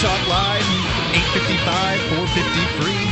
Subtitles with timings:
[0.00, 0.64] Talk Live,
[1.12, 3.04] 855 450 free.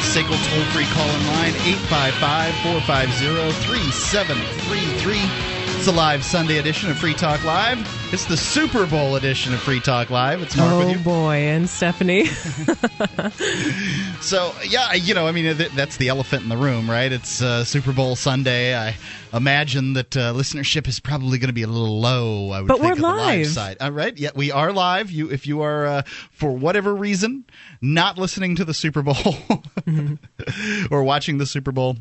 [0.00, 5.59] SACL toll free call in line, 855 450 3733.
[5.80, 7.78] It's a live Sunday edition of Free Talk Live.
[8.12, 10.42] It's the Super Bowl edition of Free Talk Live.
[10.42, 10.98] It's Mark oh, with you.
[10.98, 12.26] boy, and Stephanie.
[14.20, 17.10] So, yeah, you know, I mean, that's the elephant in the room, right?
[17.10, 18.76] It's uh, Super Bowl Sunday.
[18.76, 18.94] I
[19.32, 22.50] imagine that uh, listenership is probably going to be a little low.
[22.50, 23.46] I would but think, we're live live.
[23.46, 23.76] side.
[23.80, 25.10] All right, yeah, we are live.
[25.10, 26.02] You, if you are, uh,
[26.32, 27.46] for whatever reason,
[27.80, 30.84] not listening to the Super Bowl mm-hmm.
[30.94, 31.96] or watching the Super Bowl,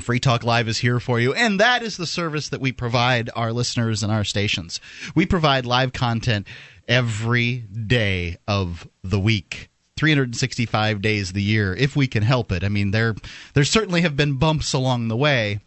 [0.00, 3.30] Free Talk Live is here for you, and that is the service that we provide
[3.34, 4.80] our listeners and our stations.
[5.14, 6.46] We provide live content
[6.86, 9.68] every day of the week.
[9.96, 12.62] 365 days of the year if we can help it.
[12.62, 13.16] I mean there
[13.54, 15.58] there certainly have been bumps along the way.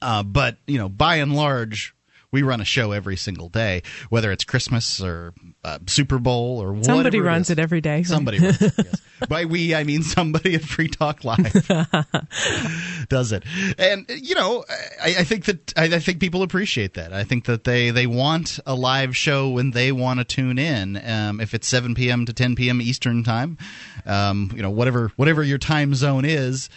[0.00, 1.94] Uh, but, you know, by and large,
[2.34, 5.32] we run a show every single day, whether it's Christmas or
[5.62, 6.84] uh, Super Bowl or whatever.
[6.84, 7.50] Somebody runs is.
[7.50, 8.02] it every day.
[8.02, 9.00] Somebody runs it, yes.
[9.28, 11.52] By we, I mean somebody at Free Talk Live
[13.08, 13.44] does it.
[13.78, 14.64] And, you know,
[15.00, 17.12] I, I think that I, I think people appreciate that.
[17.12, 21.00] I think that they, they want a live show when they want to tune in.
[21.08, 22.26] Um, if it's 7 p.m.
[22.26, 22.82] to 10 p.m.
[22.82, 23.58] Eastern time,
[24.06, 26.68] um, you know, whatever whatever your time zone is,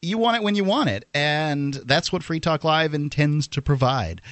[0.00, 1.08] you want it when you want it.
[1.14, 4.22] And that's what Free Talk Live intends to provide.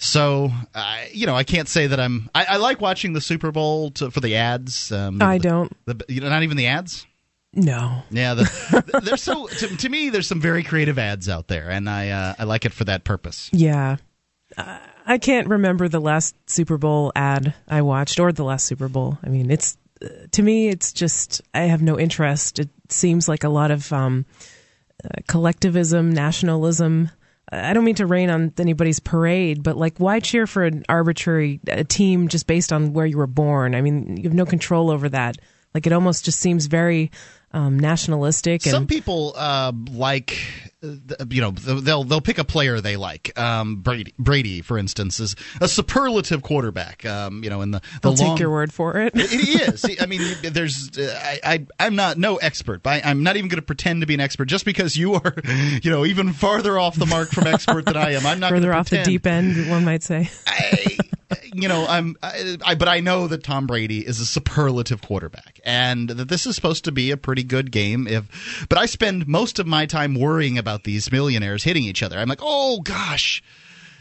[0.00, 2.30] So, uh, you know, I can't say that I'm.
[2.32, 4.92] I, I like watching the Super Bowl to, for the ads.
[4.92, 5.76] Um, I the, don't.
[5.86, 7.04] The, you know, not even the ads.
[7.52, 8.02] No.
[8.10, 11.90] Yeah, the, there's so to, to, me there's some very creative ads out there, and
[11.90, 13.50] I uh, I like it for that purpose.
[13.52, 13.96] Yeah.
[14.56, 18.88] Uh, I can't remember the last Super Bowl ad I watched or the last Super
[18.88, 19.18] Bowl.
[19.24, 22.60] I mean, it's uh, to me, it's just I have no interest.
[22.60, 24.26] It seems like a lot of um,
[25.04, 27.10] uh, collectivism, nationalism.
[27.50, 31.60] I don't mean to rain on anybody's parade, but like, why cheer for an arbitrary
[31.66, 33.74] a team just based on where you were born?
[33.74, 35.36] I mean, you have no control over that.
[35.74, 37.10] Like, it almost just seems very
[37.52, 38.64] um, nationalistic.
[38.66, 40.38] And Some people uh, like,
[40.82, 43.38] you know, they'll they'll pick a player they like.
[43.38, 47.04] Um, Brady, Brady, for instance, is a superlative quarterback.
[47.06, 49.12] Um, you know, in the, the I'll long, take your word for it.
[49.14, 49.86] it is.
[50.00, 50.96] I mean, there's.
[50.98, 52.82] Uh, I, I I'm not no expert.
[52.82, 55.14] But I, I'm not even going to pretend to be an expert just because you
[55.14, 55.34] are,
[55.82, 58.26] you know, even farther off the mark from expert than I am.
[58.26, 59.06] I'm not further off pretend.
[59.06, 60.30] the deep end, one might say.
[60.46, 60.98] I,
[61.52, 65.60] you know, I'm, I, I, but I know that Tom Brady is a superlative quarterback,
[65.64, 68.06] and that this is supposed to be a pretty good game.
[68.06, 72.18] If, but I spend most of my time worrying about these millionaires hitting each other.
[72.18, 73.42] I'm like, oh gosh.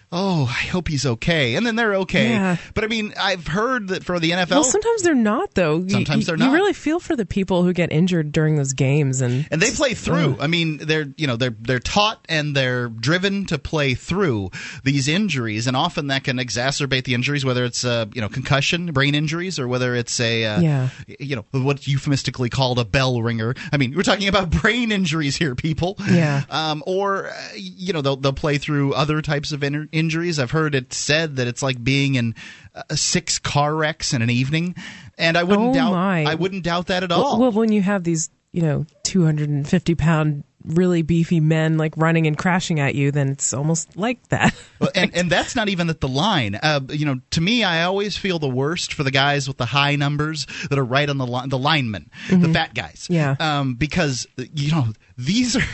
[0.10, 1.56] Oh, I hope he's okay.
[1.56, 2.30] And then they're okay.
[2.30, 2.56] Yeah.
[2.74, 4.50] But I mean, I've heard that for the NFL.
[4.52, 5.80] Well, sometimes they're not, though.
[5.80, 6.46] You- Sometimes you, they're not.
[6.48, 9.72] You really feel for the people who get injured during those games, and and they
[9.72, 10.38] play through.
[10.40, 14.52] I mean, they're you know they're they're taught and they're driven to play through
[14.86, 18.94] these injuries, and often that can exacerbate the injuries, whether it's uh, you know concussion,
[18.94, 20.90] brain injuries, or whether it's a uh, Yeah.
[21.20, 23.56] you know what's euphemistically called a bell ringer.
[23.74, 25.98] I mean, we're talking about brain injuries here, people.
[26.10, 26.44] Yeah.
[26.50, 30.40] Um, or uh, you know they'll they'll play through other types of in- injuries.
[30.40, 32.36] I've heard it said that it's like being in
[32.76, 34.76] uh, six car wrecks in an evening,
[35.18, 36.24] and I wouldn't Oh, doubt my.
[36.24, 37.40] I wouldn't doubt that at all.
[37.40, 41.78] well, when you have these, you know, two hundred and fifty pound, really beefy men
[41.78, 44.54] like running and crashing at you, then it's almost like that.
[44.80, 46.54] Well, and and that's not even at the line.
[46.62, 49.66] Uh, you know, to me, I always feel the worst for the guys with the
[49.66, 53.08] high numbers that are right on the line, the linemen, the fat guys.
[53.10, 53.14] Mm-hmm.
[53.14, 53.36] Yeah.
[53.40, 54.88] Um, because you know
[55.18, 55.64] these are.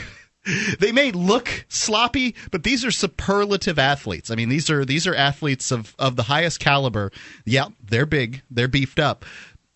[0.79, 4.29] They may look sloppy, but these are superlative athletes.
[4.29, 7.11] I mean, these are these are athletes of, of the highest caliber.
[7.45, 9.25] Yeah, they're big, they're beefed up,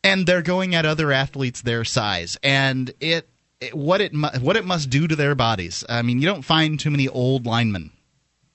[0.03, 2.38] and they're going at other athletes their size.
[2.44, 3.29] And it,
[3.61, 4.11] it what it
[4.41, 5.85] what it must do to their bodies.
[5.88, 7.91] I mean, you don't find too many old linemen.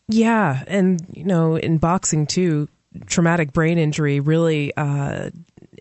[0.08, 2.68] Yeah, and you know, in boxing too,
[3.06, 5.30] traumatic brain injury really uh,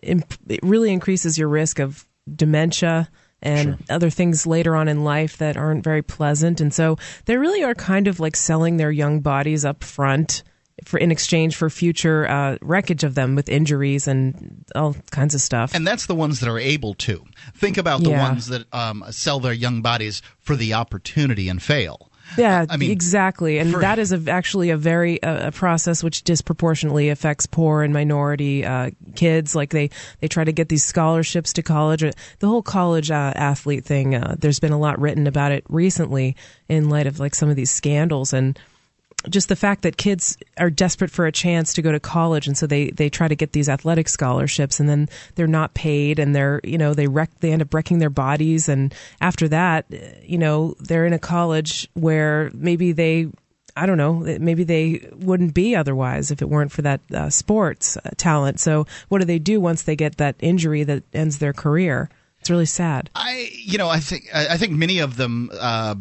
[0.02, 3.10] imp- it really increases your risk of dementia
[3.42, 6.60] and other things later on in life that aren't very pleasant.
[6.60, 10.42] And so they really are kind of like selling their young bodies up front
[10.84, 15.40] for in exchange for future uh, wreckage of them with injuries and all kinds of
[15.40, 15.74] stuff.
[15.74, 17.24] And that's the ones that are able to.
[17.54, 18.22] Think about the Yeah.
[18.28, 22.10] ones that um, sell their young bodies for the opportunity and fail.
[22.36, 26.02] Yeah, I mean, exactly, and for- that is a, actually a very uh, a process
[26.02, 29.54] which disproportionately affects poor and minority uh, kids.
[29.54, 29.90] Like they
[30.20, 32.02] they try to get these scholarships to college.
[32.38, 34.14] The whole college uh, athlete thing.
[34.14, 36.36] Uh, there's been a lot written about it recently
[36.68, 38.58] in light of like some of these scandals and
[39.28, 42.56] just the fact that kids are desperate for a chance to go to college and
[42.56, 46.34] so they they try to get these athletic scholarships and then they're not paid and
[46.34, 49.86] they're you know they wreck they end up wrecking their bodies and after that
[50.22, 53.28] you know they're in a college where maybe they
[53.74, 57.96] I don't know, maybe they wouldn't be otherwise if it weren't for that uh, sports
[57.96, 58.60] uh, talent.
[58.60, 62.10] So what do they do once they get that injury that ends their career?
[62.40, 63.08] It's really sad.
[63.14, 65.94] I, you know, I think I think many of them uh,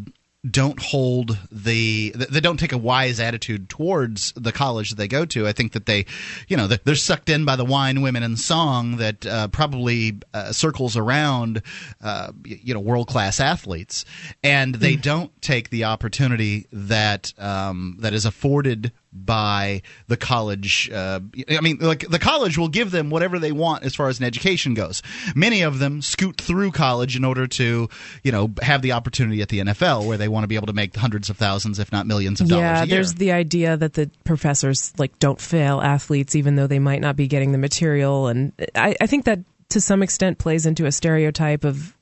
[0.50, 5.24] don't hold the they don't take a wise attitude towards the college that they go
[5.26, 5.48] to.
[5.48, 6.06] I think that they,
[6.48, 10.52] you know, they're sucked in by the wine, women, and song that uh, probably uh,
[10.52, 11.62] circles around,
[12.02, 14.04] uh, you know, world class athletes,
[14.44, 15.02] and they mm.
[15.02, 20.90] don't take the opportunity that um, that is afforded by the college.
[20.90, 21.20] Uh,
[21.50, 24.26] I mean, like the college will give them whatever they want as far as an
[24.26, 25.02] education goes.
[25.36, 27.90] Many of them scoot through college in order to,
[28.24, 30.74] you know, have the opportunity at the NFL where they want to be able to
[30.74, 32.62] make hundreds of thousands, if not millions of dollars.
[32.64, 37.02] Yeah, there's the idea that the professors like don't fail athletes even though they might
[37.02, 40.86] not be getting the material, and I, I think that to some extent plays into
[40.86, 41.96] a stereotype of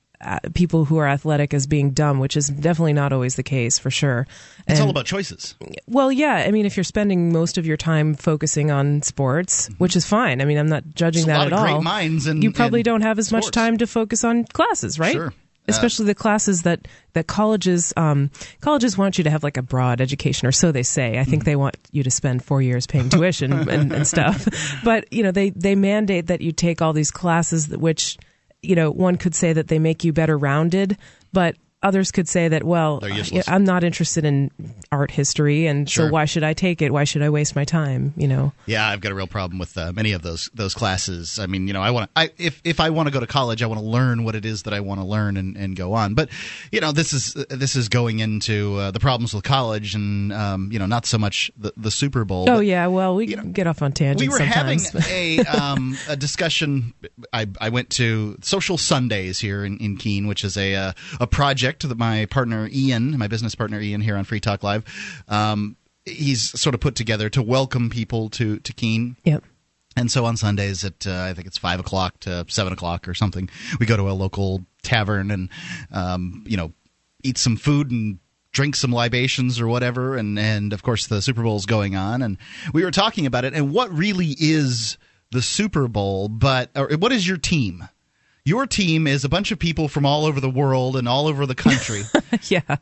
[0.53, 3.89] people who are athletic as being dumb, which is definitely not always the case for
[3.89, 4.27] sure.
[4.67, 5.55] And, it's all about choices.
[5.87, 6.43] Well, yeah.
[6.45, 9.75] I mean, if you're spending most of your time focusing on sports, mm-hmm.
[9.75, 10.41] which is fine.
[10.41, 11.81] I mean, I'm not judging There's that at all.
[11.81, 13.47] Minds and you probably don't have as sports.
[13.47, 15.13] much time to focus on classes, right?
[15.13, 15.33] Sure.
[15.67, 20.01] Especially the classes that, that colleges um, colleges want you to have like a broad
[20.01, 21.19] education, or so they say.
[21.19, 21.51] I think mm-hmm.
[21.51, 24.47] they want you to spend four years paying tuition and, and stuff.
[24.83, 28.17] But you know, they they mandate that you take all these classes, which
[28.61, 30.97] you know, one could say that they make you better rounded,
[31.31, 32.99] but others could say that well
[33.47, 34.51] i'm not interested in
[34.91, 36.07] art history and sure.
[36.07, 36.91] so why should i take it?
[36.91, 38.51] Why should i waste my time you know?
[38.65, 41.39] Yeah i've got a real problem with uh, many of those those classes.
[41.39, 43.63] I mean you know i want to if if i want to go to college
[43.63, 45.93] i want to learn what it is that i want to learn and, and go
[45.93, 46.15] on.
[46.15, 46.29] But
[46.71, 50.71] you know this is this is going into uh, the problems with college and um,
[50.71, 53.35] you know not so much the, the super bowl oh but, yeah well we you
[53.37, 54.89] know, get off on tangents we were sometimes.
[54.89, 56.93] having a um, a discussion
[57.31, 61.27] I, I went to social sundays here in, in keene which is a uh, a
[61.27, 64.83] project project that my partner Ian, my business partner Ian here on Free Talk Live,
[65.27, 65.75] um,
[66.05, 69.15] he's sort of put together to welcome people to to Keene.
[69.23, 69.43] Yep.
[69.95, 73.13] And so on Sundays at uh, I think it's five o'clock to seven o'clock or
[73.13, 73.49] something,
[73.79, 75.49] we go to a local tavern and
[75.91, 76.71] um, you know
[77.23, 78.19] eat some food and
[78.51, 82.37] drink some libations or whatever and and of course the Super Bowl's going on and
[82.73, 84.97] we were talking about it and what really is
[85.31, 87.87] the Super Bowl but or what is your team
[88.49, 91.45] your team is a bunch of people from all over the world and all over
[91.45, 92.03] the country.
[92.43, 92.77] yeah.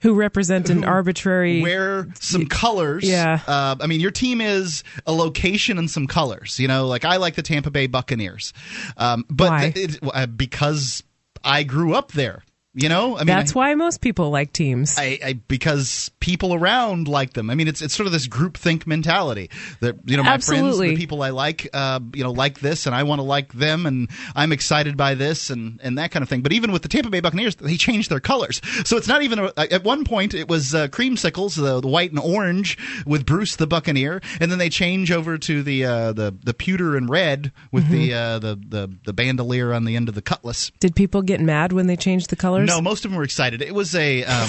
[0.00, 1.60] Who represent an arbitrary.
[1.62, 3.02] Wear some colors.
[3.02, 3.40] Yeah.
[3.46, 6.58] Uh, I mean, your team is a location and some colors.
[6.60, 8.52] You know, like I like the Tampa Bay Buccaneers.
[8.96, 9.72] Um, but Why?
[9.74, 11.02] It, uh, because
[11.42, 12.42] I grew up there.
[12.74, 14.96] You know, I mean, that's I, why most people like teams.
[14.98, 17.48] I, I, because people around like them.
[17.48, 19.48] I mean, it's it's sort of this group think mentality
[19.80, 20.88] that you know my Absolutely.
[20.88, 23.54] friends, the people I like, uh, you know, like this, and I want to like
[23.54, 26.42] them, and I'm excited by this, and and that kind of thing.
[26.42, 29.38] But even with the Tampa Bay Buccaneers, they changed their colors, so it's not even.
[29.38, 32.76] A, at one point, it was uh, creamsicles, the, the, white and orange,
[33.06, 36.98] with Bruce the Buccaneer, and then they change over to the uh, the the pewter
[36.98, 37.92] and red with mm-hmm.
[37.94, 40.70] the, uh, the the the bandolier on the end of the cutlass.
[40.80, 42.76] Did people get mad when they changed the colors?
[42.76, 43.62] No, most of them were excited.
[43.62, 44.48] It was a, um,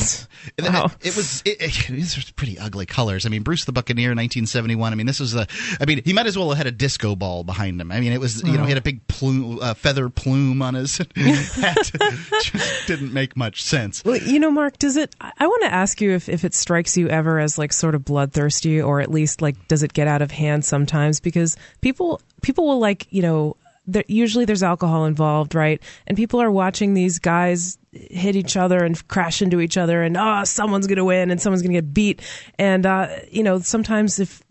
[0.60, 0.86] wow.
[0.86, 3.26] it, it, was it, it, these are pretty ugly colors.
[3.26, 4.92] I mean, Bruce the Buccaneer, 1971.
[4.92, 5.48] I mean, this was a.
[5.80, 7.92] I mean, he might as well have had a disco ball behind him.
[7.92, 10.74] I mean, it was you know he had a big plume, uh, feather plume on
[10.74, 11.92] his hat.
[12.42, 14.04] Just didn't make much sense.
[14.04, 15.16] Well, you know, Mark, does it?
[15.22, 18.06] I want to ask you if if it strikes you ever as like sort of
[18.06, 21.20] bloodthirsty, or at least like does it get out of hand sometimes?
[21.20, 23.56] Because people people will like you know
[23.92, 25.82] there, usually there's alcohol involved, right?
[26.08, 30.16] And people are watching these guys hit each other and crash into each other, and
[30.18, 32.22] oh, someone's going to win and someone's going to get beat.
[32.58, 34.44] And uh, you know, sometimes if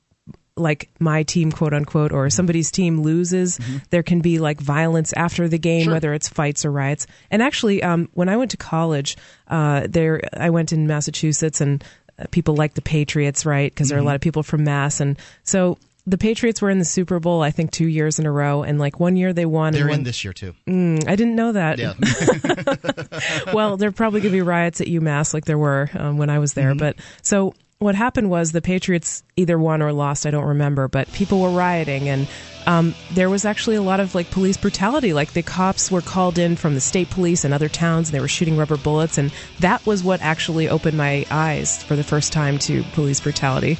[0.56, 3.78] like my team, quote unquote, or somebody's team loses, mm-hmm.
[3.90, 5.92] there can be like violence after the game, sure.
[5.92, 7.06] whether it's fights or riots.
[7.30, 9.16] And actually, um, when I went to college,
[9.46, 11.84] uh, there I went in Massachusetts and
[12.18, 13.70] uh, people like the Patriots, right?
[13.70, 13.90] Because mm-hmm.
[13.90, 14.06] there are a mm-hmm.
[14.08, 15.78] lot of people from Mass, and so
[16.08, 18.78] the Patriots were in the Super Bowl, I think, two years in a row, and
[18.78, 19.72] like one year they won.
[19.74, 20.54] They're one, in this year too.
[20.66, 21.78] Mm, I didn't know that.
[21.78, 23.52] Yeah.
[23.52, 26.38] well, there probably going to be riots at UMass, like there were um, when I
[26.38, 26.70] was there.
[26.70, 26.78] Mm-hmm.
[26.78, 30.26] But so what happened was the Patriots either won or lost.
[30.26, 32.26] I don't remember, but people were rioting, and
[32.66, 35.12] um, there was actually a lot of like police brutality.
[35.12, 38.20] Like the cops were called in from the state police and other towns, and they
[38.20, 42.32] were shooting rubber bullets, and that was what actually opened my eyes for the first
[42.32, 43.78] time to police brutality.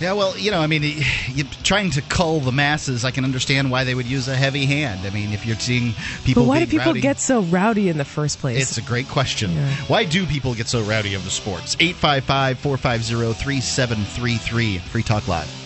[0.00, 0.82] Yeah, well, you know, I mean,
[1.28, 3.04] you're trying to cull the masses.
[3.04, 5.06] I can understand why they would use a heavy hand.
[5.06, 6.42] I mean, if you're seeing people.
[6.42, 8.60] But why do people rowdy, get so rowdy in the first place?
[8.60, 9.52] It's a great question.
[9.52, 9.74] Yeah.
[9.86, 11.76] Why do people get so rowdy of the sports?
[11.80, 14.78] 855 450 3733.
[14.78, 15.65] Free Talk Live.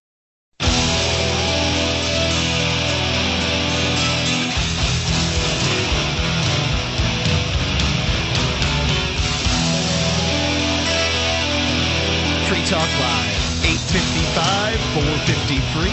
[12.51, 15.87] Free Talk Live, 855 453.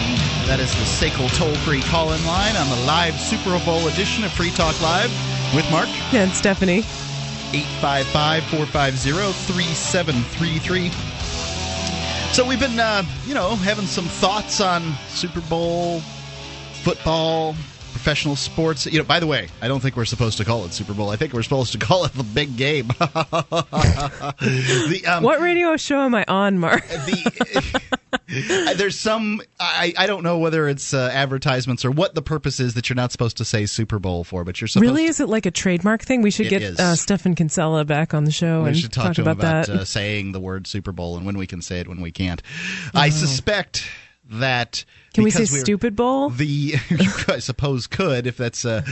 [0.49, 4.25] That is the SACL toll free call in line on the live Super Bowl edition
[4.25, 5.09] of Free Talk Live
[5.55, 5.87] with Mark.
[6.12, 6.83] And Stephanie.
[7.55, 10.91] 855 450 3733.
[12.35, 16.00] So we've been, uh, you know, having some thoughts on Super Bowl,
[16.83, 17.55] football,
[17.99, 18.87] professional sports.
[18.87, 21.11] You know, by the way, I don't think we're supposed to call it Super Bowl.
[21.11, 22.87] I think we're supposed to call it the big game.
[22.99, 23.02] the,
[25.07, 26.87] um, What radio show am I on, Mark?
[26.88, 27.83] the,
[28.76, 32.75] there's some I, I don't know whether it's uh, advertisements or what the purpose is
[32.75, 35.05] that you're not supposed to say Super Bowl for, but you're supposed really?
[35.05, 35.11] to.
[35.11, 36.23] Is it like a trademark thing?
[36.23, 39.23] We should get uh, Stephan Kinsella back on the show we and should talk, to
[39.23, 39.81] him about, about that.
[39.81, 42.40] uh, saying the word Super Bowl and when we can say it, when we can't.
[42.95, 43.85] I suspect
[44.28, 44.85] that.
[45.14, 46.30] Can we say we're- stupid bowl?
[46.30, 46.75] The
[47.28, 48.82] I suppose could if that's uh,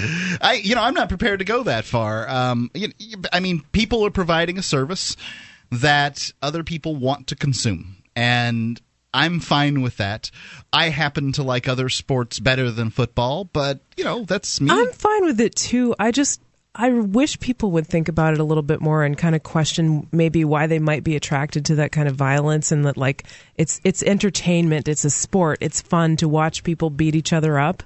[0.41, 2.29] I you know I'm not prepared to go that far.
[2.29, 2.93] Um, you-
[3.33, 5.17] I mean, people are providing a service
[5.71, 8.81] that other people want to consume, and
[9.13, 10.31] I'm fine with that.
[10.73, 14.71] I happen to like other sports better than football, but you know that's me.
[14.71, 15.95] I'm fine with it too.
[15.99, 16.41] I just
[16.79, 20.07] I wish people would think about it a little bit more and kind of question
[20.13, 23.25] maybe why they might be attracted to that kind of violence and that like
[23.57, 27.83] it's it's entertainment, it's a sport, it's fun to watch people beat each other up.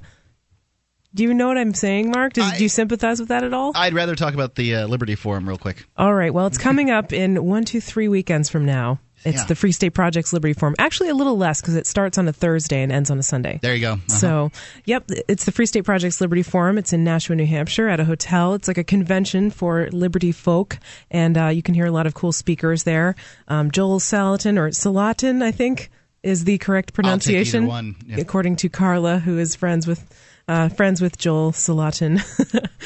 [1.14, 2.34] Do you know what I'm saying, Mark?
[2.34, 3.72] Does, I- do you sympathize with that at all?
[3.74, 5.84] I'd rather talk about the uh, Liberty Forum real quick.
[5.96, 6.32] All right.
[6.32, 9.00] Well, it's coming up in one, two, three weekends from now.
[9.24, 9.44] It's Yeah.
[9.44, 10.74] the Free State Project's Liberty Forum.
[10.78, 13.58] Actually, a little less because it starts on a Thursday and ends on a Sunday.
[13.62, 13.92] There you go.
[13.92, 14.08] Uh-huh.
[14.08, 14.52] So,
[14.84, 16.78] yep, it's the Free State Project's Liberty Forum.
[16.78, 18.54] It's in Nashua, New Hampshire, at a hotel.
[18.54, 20.78] It's like a convention for Liberty folk,
[21.10, 23.14] and uh, you can hear a lot of cool speakers there.
[23.48, 25.90] Um, Joel Salatin or Salatin, I think,
[26.22, 28.18] is the correct pronunciation, yeah.
[28.18, 30.04] according to Carla, who is friends with
[30.48, 32.20] uh, friends with Joel Salatin.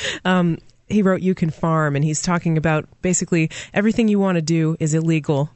[0.25, 4.43] um, he wrote "You Can Farm," and he's talking about basically everything you want to
[4.43, 5.51] do is illegal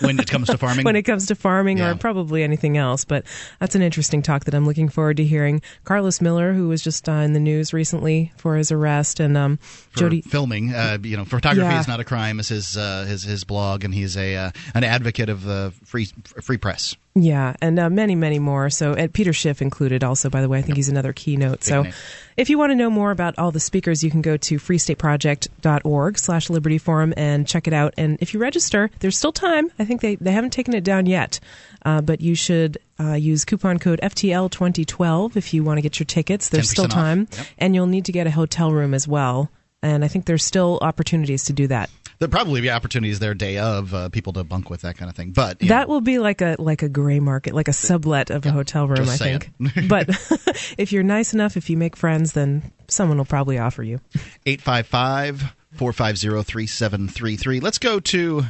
[0.00, 1.90] when it comes to farming, when it comes to farming Yeah.
[1.90, 3.04] or probably anything else.
[3.04, 3.24] But
[3.60, 5.62] that's an interesting talk that I'm looking forward to hearing.
[5.84, 9.58] Carlos Miller, who was just uh, in the news recently for his arrest, and um,
[9.96, 10.20] Jody.
[10.22, 10.72] filming.
[10.74, 11.80] Uh, you know, photography Yeah.
[11.80, 12.40] is not a crime.
[12.40, 16.06] Is his uh, his his blog, and he's a uh, an advocate of the free
[16.42, 16.96] free press.
[17.16, 18.70] Yeah, and uh, many, many more.
[18.70, 20.58] So, and Peter Schiff included also, by the way.
[20.58, 21.62] I think he's another keynote.
[21.62, 21.92] so, name.
[22.36, 26.18] if you want to know more about all the speakers, you can go to freestateproject.org
[26.18, 27.94] slash Liberty Forum and check it out.
[27.96, 29.70] And if you register, there's still time.
[29.78, 31.38] I think they, they haven't taken it down yet.
[31.84, 36.06] Uh, but you should uh, use coupon code FTL2012 if you want to get your
[36.06, 36.48] tickets.
[36.48, 37.28] There's still time.
[37.30, 37.46] Yep.
[37.58, 39.50] And you'll need to get a hotel room as well.
[39.82, 41.90] And I think there's still opportunities to do that.
[42.24, 45.14] There'll probably be opportunities there day of uh, people to bunk with that kind of
[45.16, 45.32] thing.
[45.32, 48.46] But you That will be like a like a gray market, like a sublet of
[48.46, 49.40] a hotel room, I saying.
[49.40, 49.88] think.
[49.90, 50.08] but
[50.78, 54.00] if you're nice enough, if you make friends, then someone will probably offer you.
[54.46, 57.60] 855 450 3733.
[57.60, 58.44] Let's go to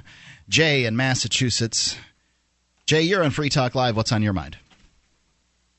[0.48, 1.96] Jay in Massachusetts.
[2.86, 3.96] Jay, you're on Free Talk Live.
[3.96, 4.56] What's on your mind?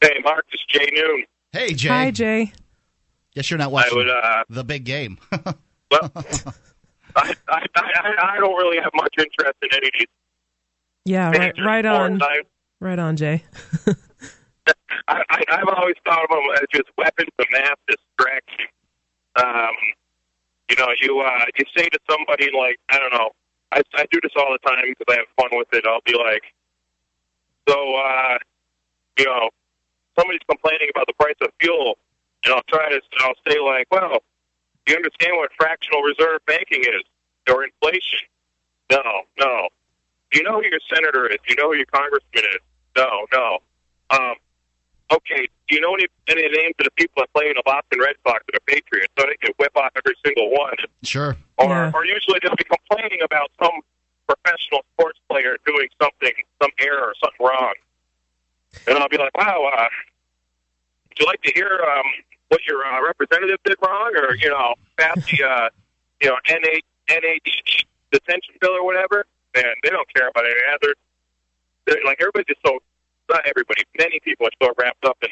[0.02, 1.24] Hey, Mark, it's Jay Noon.
[1.54, 1.88] Hey, Jay.
[1.88, 2.52] Hi, Jay.
[3.36, 5.18] Guess you're not I watching would, uh, the big game.
[5.92, 6.12] well,
[7.16, 10.08] I, I, I, I don't really have much interest in any of these
[11.06, 12.48] Yeah, right, right on, sports.
[12.80, 13.44] right on, Jay.
[15.08, 18.66] I, I, I've always thought of them as just weapons of mass distraction.
[19.36, 19.76] Um,
[20.70, 23.30] you know, you uh, you say to somebody like, I don't know,
[23.72, 25.86] I, I do this all the time because I have fun with it.
[25.88, 26.42] I'll be like,
[27.70, 28.38] so, uh,
[29.20, 29.50] you know,
[30.18, 31.98] somebody's complaining about the price of fuel,
[32.44, 34.24] and I'll try to, I'll say like, well,
[34.94, 37.04] you understand what fractional reserve banking is
[37.50, 38.20] or inflation?
[38.92, 39.02] No,
[39.40, 39.70] no.
[40.32, 41.38] Do you know who your senator is?
[41.48, 42.62] Do you know who your congressman is?
[42.98, 43.58] No, no.
[44.12, 44.36] Um,
[45.12, 48.00] okay, do you know any any names of the people that play in the Boston
[48.00, 50.76] Red Sox that are Patriots so they can whip off every single one?
[51.04, 51.36] sure.
[51.58, 51.92] Or, Yeah.
[51.94, 53.82] or usually they'll be complaining about some
[54.28, 57.74] professional sports player doing something, some error or something wrong.
[58.88, 59.88] And I'll be like, wow, uh,
[61.10, 62.06] would you like to hear um,
[62.50, 64.14] what your uh, representative did wrong?
[64.16, 65.70] Or, you know, pass the, uh,
[66.22, 67.48] you know, NA, NAD
[68.12, 69.26] detention bill or whatever?
[69.56, 70.96] And they don't care about any that.
[71.86, 72.80] They're, like, everybody's just so
[73.30, 75.30] not everybody, many people are so wrapped up in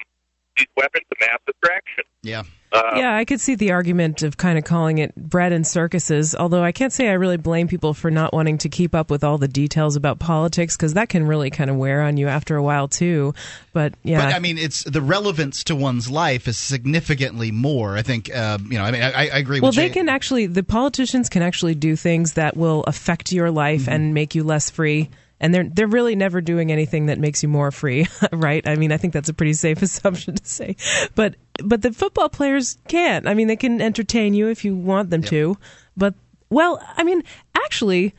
[0.58, 2.04] these weapons of mass distraction.
[2.22, 2.44] Yeah.
[2.74, 6.34] Uh, Yeah, I could see the argument of kind of calling it bread and circuses,
[6.36, 9.24] although I can't say I really blame people for not wanting to keep up with
[9.24, 12.56] all the details about politics because that can really kind of wear on you after
[12.56, 13.34] a while too.
[13.74, 17.96] But yeah, But I mean, it's the relevance to one's life is significantly more.
[17.98, 19.82] I think, uh, you know, I mean, I, I agree with you.
[19.82, 23.84] well, they can actually, the politicians can actually do things that will affect your life
[23.84, 23.92] Mm-hmm.
[23.92, 25.10] and make you less free.
[25.44, 28.66] And they're they're really never doing anything that makes you more free, right?
[28.66, 30.78] I mean, I think that's a pretty safe assumption to say.
[31.16, 33.28] But but the football players can't.
[33.28, 35.58] I mean, they can entertain you if you want them to.
[35.98, 36.16] But
[36.50, 37.24] well, I mean,
[37.56, 38.14] actually,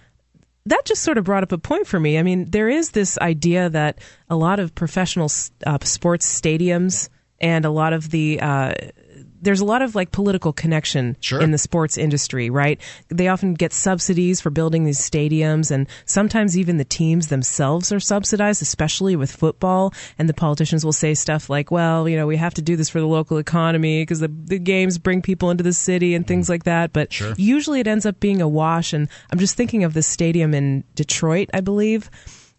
[0.66, 2.18] that just sort of brought up a point for me.
[2.18, 5.30] I mean, there is this idea that a lot of professional
[5.66, 7.08] uh, sports stadiums
[7.40, 8.74] and a lot of the uh,
[9.44, 11.40] there's a lot of like political connection Sure.
[11.40, 12.80] in the sports industry, right?
[13.08, 18.00] They often get subsidies for building these stadiums, and sometimes even the teams themselves are
[18.00, 19.92] subsidized, especially with football.
[20.18, 22.88] And the politicians will say stuff like, "Well, you know, we have to do this
[22.88, 26.46] for the local economy because the, the games bring people into the city and things
[26.46, 26.52] mm-hmm.
[26.52, 27.34] like that." But Sure.
[27.36, 28.92] usually it ends up being a wash.
[28.92, 32.10] And I'm just thinking of this stadium in Detroit, I believe,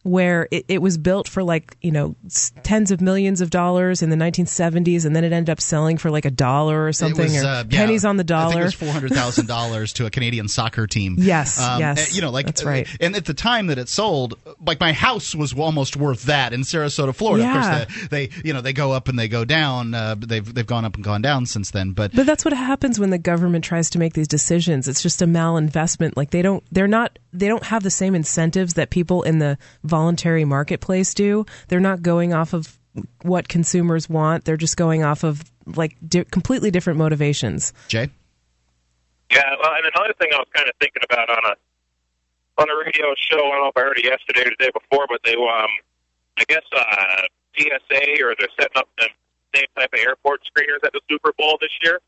[0.06, 2.16] where it, it was built for like, you know,
[2.62, 6.12] tens of millions of dollars in the 1970s, and then it ended up selling for
[6.12, 8.52] like a dollar or something, It was, or uh, yeah, pennies on the I think
[8.52, 8.62] dollar.
[8.62, 11.16] it was four hundred thousand dollars to a Canadian soccer team.
[11.26, 12.88] Yes, Um, yes, You know, like that's right.
[13.02, 16.62] And at the time that it sold, like my house was almost worth that in
[16.62, 17.44] Sarasota, Florida.
[17.44, 17.82] Yeah.
[17.82, 19.96] Of course, they, they you know they go up and they go down.
[19.96, 21.92] Uh, they've they've gone up and gone down since then.
[21.94, 24.88] But But that's what happens when the government tries to make these decisions.
[24.88, 26.14] It's just a malinvestment.
[26.16, 29.58] Like they don't, they're not, they don't have the same incentives that people in the
[29.96, 31.46] voluntary marketplace do.
[31.70, 32.78] They're not going off of
[33.22, 34.44] what consumers want.
[34.44, 37.72] They're just going off of like di- completely different motivations.
[37.88, 38.10] Jay,
[39.32, 41.56] Yeah, well, and another thing I was kind of thinking about on a
[42.62, 43.40] on a radio show.
[43.40, 45.72] I don't know if I heard it yesterday or the day before, but they, um,
[46.40, 47.22] I guess, uh,
[47.56, 49.08] TSA or they're setting up the
[49.56, 52.02] same type of airport screeners at the Super Bowl this year.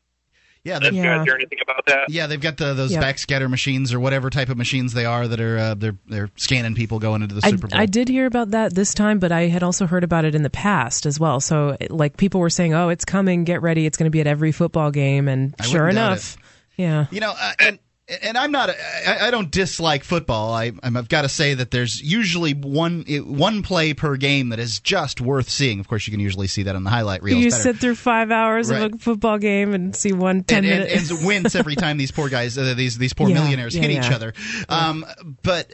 [0.64, 1.16] Yeah, Did they, you Yeah.
[1.18, 2.10] guys hear anything about that?
[2.10, 3.02] yeah, they've got the, those Yep.
[3.02, 6.74] backscatter machines or whatever type of machines they are that are uh, they're they're scanning
[6.74, 7.80] people going into the I, Super Bowl.
[7.80, 10.42] I did hear about that this time, but I had also heard about it in
[10.42, 11.40] the past as well.
[11.40, 13.86] So, like, people were saying, "Oh, it's coming, get ready!
[13.86, 16.36] It's going to be at every football game." And I sure wouldn't doubt enough,
[16.76, 17.78] yeah, You know, uh, and
[18.22, 18.70] and I'm not.
[18.70, 20.52] I, I don't dislike football.
[20.52, 24.58] I, I'm- I've got to say that there's usually one one play per game that
[24.58, 25.80] is just worth seeing.
[25.80, 27.38] Of course, you can usually see that on the highlight reels.
[27.42, 27.62] you better.
[27.62, 31.10] sit through five hours of a football game and see one ten and, and, minute.
[31.10, 33.90] and wince every time these poor guys, uh, these these poor Yeah, millionaires yeah, hit
[33.92, 34.06] yeah.
[34.06, 34.32] each other.
[34.68, 35.04] Um,
[35.42, 35.72] but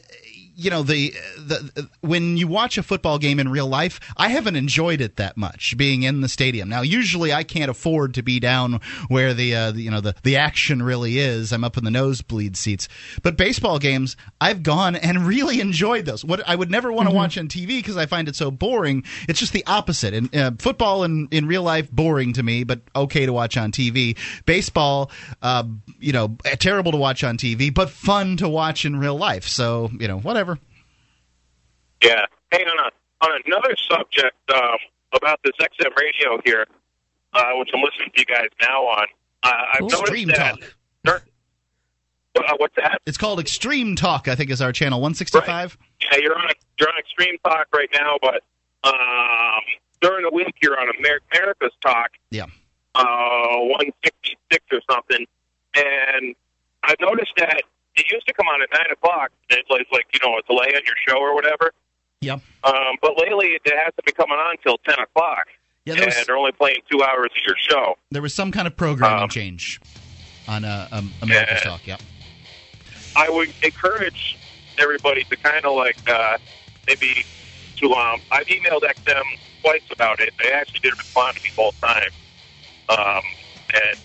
[0.57, 4.57] you know the, the when you watch a football game in real life, I haven't
[4.57, 6.69] enjoyed it that much being in the stadium.
[6.69, 10.15] Now, usually I can't afford to be down where the, uh, the you know the
[10.23, 11.53] the action really is.
[11.53, 12.89] I'm up in the nosebleed seats.
[13.23, 16.25] But baseball games, I've gone and really enjoyed those.
[16.25, 17.19] What I would never want to Mm-hmm.
[17.19, 19.05] watch on TV because I find it so boring.
[19.29, 20.15] It's just the opposite.
[20.15, 23.71] And uh, football in in real life boring to me, but okay to watch on
[23.73, 24.17] TV.
[24.47, 25.11] Baseball,
[25.43, 25.65] uh,
[26.01, 29.47] you know, terrible to watch on TV, but fun to watch in real life.
[29.47, 30.44] So you know, whatever.
[32.03, 32.25] Yeah.
[32.51, 34.77] Hey, on, a, on another subject um,
[35.15, 36.67] about this XM radio here,
[37.33, 39.07] uh, which I'm listening to you guys now on,
[39.43, 39.89] uh, I've Cool.
[39.89, 40.57] noticed Extreme that.
[40.61, 41.23] Talk.
[42.37, 43.01] Uh, what's that?
[43.07, 44.27] It's called Extreme Talk.
[44.27, 45.79] I think is our channel 165.
[46.01, 46.49] Yeah, you're on
[46.81, 48.43] you're on Extreme Talk right now, but
[48.83, 49.61] um,
[50.01, 52.47] during the week you're on America's Talk, Yeah.
[52.97, 53.05] uh,
[53.71, 55.25] 166 or something,
[55.77, 56.35] and
[56.83, 57.63] I've noticed that
[57.95, 59.31] it used to come on at nine o'clock.
[59.51, 61.73] And it's like, like you know, a delay on your show or whatever.
[62.25, 62.41] Yep.
[62.65, 65.47] Um, but lately it hasn't been coming on until ten o'clock,
[65.85, 67.97] Yeah, there was, and they're only playing two hours of your show.
[68.11, 69.81] there was some kind of programming Um, change
[70.49, 71.71] on uh, um, America's yeah.
[71.71, 71.87] Talk.
[71.87, 72.01] Yep.
[73.17, 74.37] I would encourage
[74.79, 76.39] everybody to kind of like uh,
[76.87, 77.25] maybe
[77.77, 78.21] to um.
[78.31, 79.23] I've emailed XM
[79.63, 80.33] twice about it.
[80.43, 82.13] They actually did respond to me both times.
[82.89, 83.23] Um,
[83.73, 83.99] and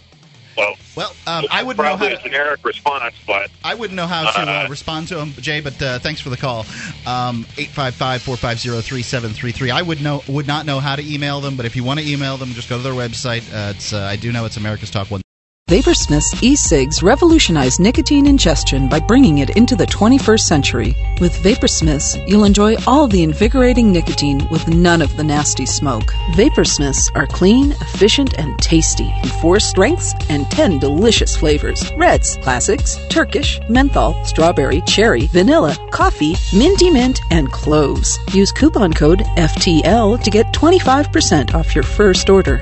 [0.59, 4.31] well, Well, um, I wouldn't know how to, generic response, but I wouldn't know how
[4.31, 5.61] to uh, Uh, respond to him, Jay.
[5.61, 6.65] But uh, thanks for the call.
[7.07, 9.71] Um, Eight five five four five zero three seven three three.
[9.71, 12.07] I would know would not know how to email them, but if you want to
[12.07, 13.43] email them, just go to their website.
[13.53, 15.21] Uh, it's uh, I do know it's America's Talk One.
[15.69, 20.97] Vaporsmith's e-cigs revolutionize nicotine ingestion by bringing it into the 21st century.
[21.21, 26.11] With Vaporsmiths, you'll enjoy all the invigorating nicotine with none of the nasty smoke.
[26.31, 31.91] Vaporsmiths are clean, efficient, and tasty in four strengths and 10 delicious flavors.
[31.95, 38.17] Reds, classics, Turkish, menthol, strawberry, cherry, vanilla, coffee, minty mint, and cloves.
[38.33, 42.57] Use coupon code FTL to get 25% off your first order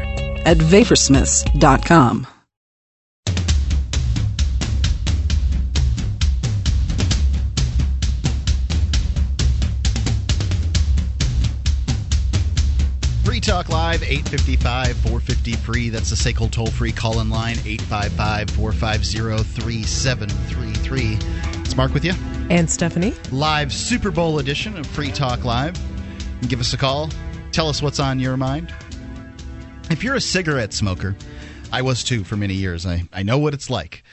[0.46, 2.28] at vaporsmiths.com.
[13.48, 15.90] Talk Live, 855 450 free.
[15.90, 21.18] That's the SACL toll free call in line, 855 450 3733.
[21.62, 22.12] It's Mark with you.
[22.50, 23.14] And Stephanie.
[23.32, 25.80] Live Super Bowl edition of Free Talk Live.
[26.50, 27.10] Give us a call.
[27.54, 28.74] Tell us what's on your mind.
[29.90, 31.16] If you're a cigarette smoker,
[31.72, 32.86] I was too for many years.
[32.86, 34.04] I, I know what it's like.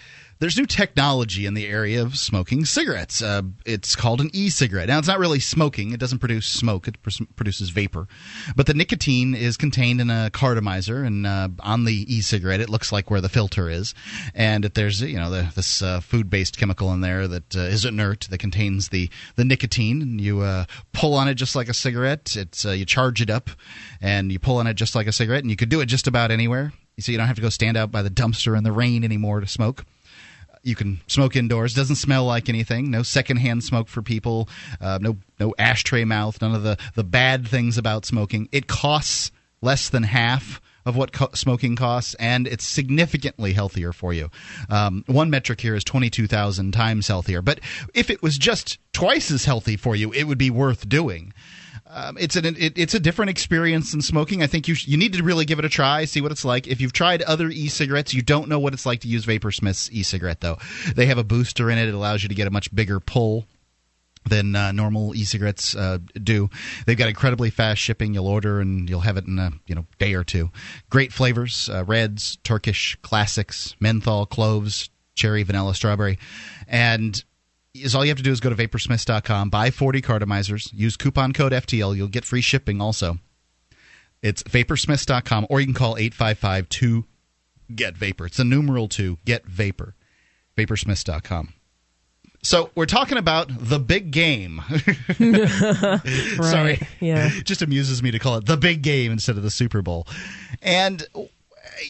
[0.44, 3.22] There's new technology in the area of smoking cigarettes.
[3.22, 4.88] Uh, it's called an e-cigarette.
[4.88, 5.92] Now, it's not really smoking.
[5.92, 6.86] It doesn't produce smoke.
[6.86, 8.08] It pr- produces vapor.
[8.54, 12.92] But the nicotine is contained in a cartomizer, and uh, on the e-cigarette, it looks
[12.92, 13.94] like where the filter is.
[14.34, 18.26] And there's you know the, this uh, food-based chemical in there that uh, is inert
[18.28, 22.36] that contains the the nicotine, and you uh, pull on it just like a cigarette.
[22.36, 23.48] It's uh, you charge it up,
[24.02, 26.06] and you pull on it just like a cigarette, and you could do it just
[26.06, 26.74] about anywhere.
[27.00, 29.40] So you don't have to go stand out by the dumpster in the rain anymore
[29.40, 29.86] to smoke.
[30.64, 31.74] You can smoke indoors.
[31.74, 32.90] Doesn't smell like anything.
[32.90, 34.48] No secondhand smoke for people.
[34.80, 36.40] Uh, no no ashtray mouth.
[36.40, 38.48] None of the the bad things about smoking.
[38.50, 44.12] It costs less than half of what co- smoking costs, and it's significantly healthier for
[44.12, 44.30] you.
[44.68, 47.40] Um, one metric here is 22,000 times healthier.
[47.40, 47.60] But
[47.94, 51.32] if it was just twice as healthy for you, it would be worth doing.
[51.94, 54.42] Um, it's an it, it's a different experience than smoking.
[54.42, 56.44] I think you sh- you need to really give it a try, see what it's
[56.44, 56.66] like.
[56.66, 60.40] If you've tried other e-cigarettes, you don't know what it's like to use VaporSmith's e-cigarette
[60.40, 60.58] though.
[60.96, 63.46] They have a booster in it; it allows you to get a much bigger pull
[64.28, 66.50] than uh, normal e-cigarettes uh, do.
[66.84, 68.12] They've got incredibly fast shipping.
[68.12, 70.50] You'll order and you'll have it in a you know day or two.
[70.90, 76.18] Great flavors: uh, reds, Turkish, classics, menthol, cloves, cherry, vanilla, strawberry,
[76.66, 77.22] and
[77.74, 81.32] is all you have to do is go to vaporsmiths.com, buy 40 cartomizers, use coupon
[81.32, 81.96] code FTL.
[81.96, 83.18] You'll get free shipping also.
[84.22, 87.04] It's vaporsmiths.com, or you can call 855 2
[87.74, 88.26] get vapor.
[88.26, 89.94] It's a numeral 2 get vapor.
[90.56, 91.52] Vaporsmiths.com.
[92.42, 94.60] So we're talking about the big game.
[96.42, 96.78] Sorry.
[97.00, 97.30] Yeah.
[97.44, 100.06] Just amuses me to call it the big game instead of the Super Bowl.
[100.62, 101.06] And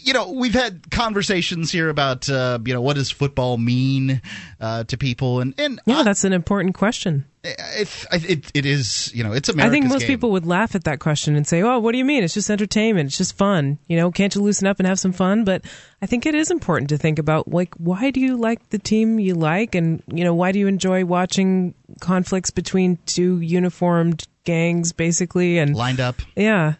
[0.03, 4.20] you know, we've had conversations here about uh, you know what does football mean
[4.61, 7.25] uh, to people, and and Yeah, I- that's an important question.
[7.44, 10.09] it, it it is you know it's America's I think most game.
[10.09, 12.25] people would laugh at that question and say, "Oh, what do you mean?
[12.25, 13.09] It's just entertainment.
[13.09, 13.79] It's just fun.
[13.87, 15.62] You know, can't you loosen up and have some fun?" But
[16.01, 19.18] I think it is important to think about like why do you like the team
[19.18, 24.92] you like and, you know, why do you enjoy watching conflicts between two uniformed gangs
[24.92, 26.16] basically and lined up.
[26.37, 26.75] yeah.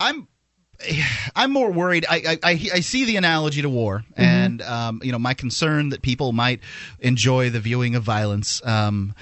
[0.00, 0.26] I'm
[1.36, 2.06] I'm more worried.
[2.08, 5.90] I I, I I see the analogy to war, and um, you know my concern
[5.90, 6.60] that people might
[7.00, 8.64] enjoy the viewing of violence.
[8.64, 9.14] Um,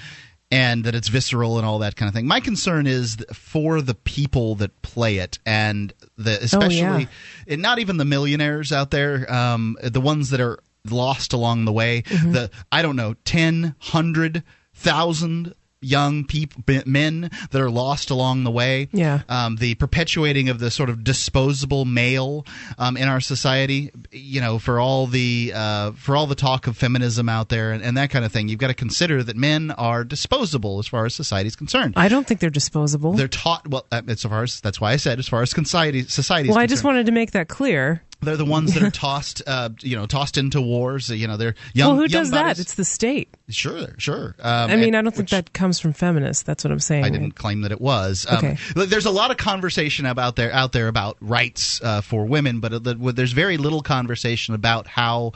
[0.53, 2.27] and that it's visceral and all that kind of thing.
[2.27, 7.07] My concern is for the people that play it, and the especially,
[7.47, 11.71] and not even the millionaires out there, um, the ones that are lost along the
[11.71, 12.01] way.
[12.33, 14.43] The I don't know, ten, hundred,
[14.73, 19.21] thousand young people, men that are lost along the way Yeah.
[19.29, 22.45] um, the perpetuating of the sort of disposable male
[22.77, 23.91] um, in our society.
[24.11, 27.83] You know, for all the uh, for all the talk of feminism out there and,
[27.83, 31.05] and that kind of thing, you've got to consider that men are disposable as far
[31.05, 31.93] as society is concerned.
[31.97, 33.13] I don't think they're disposable.
[33.13, 33.85] They're taught well.
[33.91, 36.49] uh, As far as that's why I said, as far as society society.
[36.49, 38.03] well, is I just wanted to make that clear.
[38.21, 41.09] They're the ones that are tossed, uh, you know, tossed into wars.
[41.09, 41.89] You know, they're young.
[41.89, 42.59] well, who young does that?
[42.59, 43.35] It's the state.
[43.49, 44.35] sure, sure.
[44.39, 46.43] Um, I mean, and- I don't think which- that comes from feminists.
[46.43, 47.03] That's what I'm saying.
[47.05, 48.25] I didn't claim that it was.
[48.29, 48.57] Um, Okay.
[48.75, 52.73] There's a lot of conversation about there out there about rights uh, for women, but
[52.73, 55.33] uh, there's very little conversation about how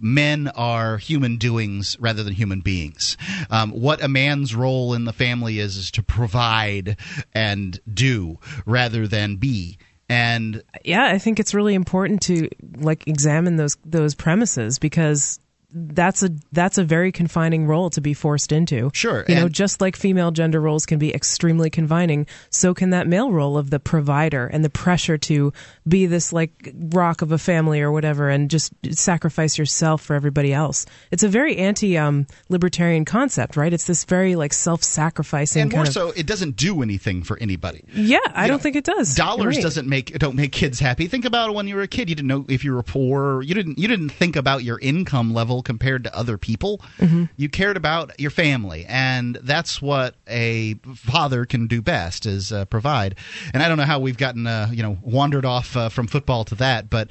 [0.00, 3.16] men are human doings rather than human beings.
[3.50, 6.96] Um, what a man's role in the family is is to provide
[7.32, 9.78] and do rather than be.
[10.08, 15.40] And yeah, I think it's really important to like examine those those premises because
[15.74, 18.90] that's a that's a very confining role to be forced into.
[18.92, 23.06] Sure, you know, just like female gender roles can be extremely confining, so can that
[23.06, 25.52] male role of the provider and the pressure to
[25.86, 30.52] be this like rock of a family or whatever, and just sacrifice yourself for everybody
[30.52, 30.86] else.
[31.10, 33.72] It's a very anti um, libertarian concept, right?
[33.72, 35.94] It's this very like self sacrificing and more kind of.
[35.94, 37.84] so, it doesn't do anything for anybody.
[37.94, 39.14] yeah, I you don't think it does.
[39.14, 39.62] Dollars right.
[39.62, 42.28] doesn't make don't make kids happy think about when you were a kid you didn't
[42.28, 46.04] know if you were poor you didn't you didn't think about your income level compared
[46.04, 47.24] to other people Mm-hmm.
[47.36, 52.64] you cared about your family and that's what a father can do best is uh,
[52.66, 53.16] provide
[53.52, 56.44] and i don't know how we've gotten uh, you know wandered off uh, from football
[56.44, 57.08] to that but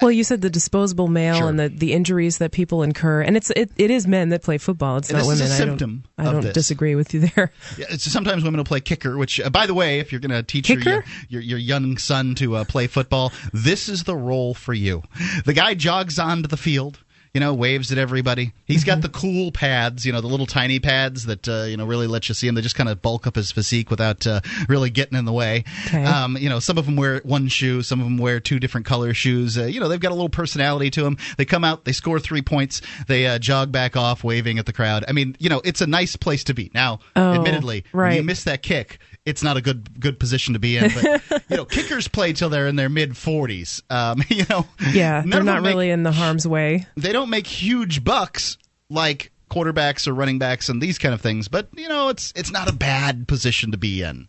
[0.00, 1.48] Well, you said the disposable male Sure.
[1.50, 4.56] and the, the injuries that people incur, and it's it, it is men that play
[4.56, 4.96] football.
[4.96, 5.42] It's And not women.
[5.42, 7.52] a I symptom don't, I don't disagree with you there.
[7.76, 10.42] Yeah, sometimes women will play kicker, which, uh, by the way, if you're going to
[10.42, 14.72] teach your, your your young son to uh, play football, this is the role for
[14.72, 15.02] you.
[15.44, 16.98] The guy jogs onto the field.
[17.34, 18.52] You know, waves at everybody.
[18.64, 21.86] He's got the cool pads, you know, the little tiny pads that uh, you know
[21.86, 22.54] really let you see him.
[22.54, 25.64] They just kind of bulk up his physique without uh, really getting in the way.
[25.86, 26.04] Okay.
[26.04, 28.86] Um, you know, some of them wear one shoe, some of them wear two different
[28.86, 29.56] color shoes.
[29.56, 31.16] Uh, you know, they've got a little personality to them.
[31.36, 34.72] They come out, they score three points, they uh, jog back off, waving at the
[34.72, 35.04] crowd.
[35.06, 36.70] I mean, you know, it's a nice place to be.
[36.74, 40.60] Now, Oh, admittedly, when you miss that kick, it's not a good good position to
[40.60, 40.90] be in.
[40.94, 43.82] But you know, kickers play till they're in their mid forties.
[43.90, 46.86] Um, you know, Yeah, they're not make- really in the harm's way.
[46.96, 48.56] they don't make huge bucks
[48.88, 52.50] like quarterbacks or running backs and these kind of things, but you know, it's it's
[52.52, 54.28] not a bad position to be in.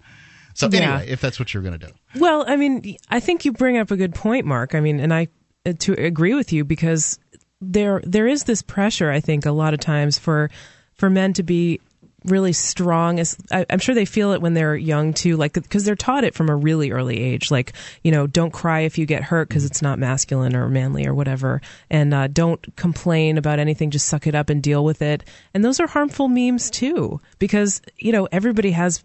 [0.54, 0.80] So Yeah.
[0.82, 1.94] anyway, if that's what you're going to do.
[2.20, 4.76] Well, I mean, I think you bring up a good point, Mark.
[4.76, 5.30] I mean, and I
[5.66, 7.18] uh, to agree with you because
[7.62, 9.10] there there is this pressure.
[9.12, 10.50] I think a lot of times for
[10.96, 11.80] for men to be
[12.26, 15.86] really strong as I, I'm sure they feel it when they're young too like because
[15.86, 19.06] they're taught it from a really early age like you know don't cry if you
[19.06, 21.62] get hurt because it's not masculine or manly or whatever.
[21.90, 25.24] And uh, don't complain about anything just suck it up and deal with it.
[25.54, 29.04] And those are harmful memes too because you know everybody has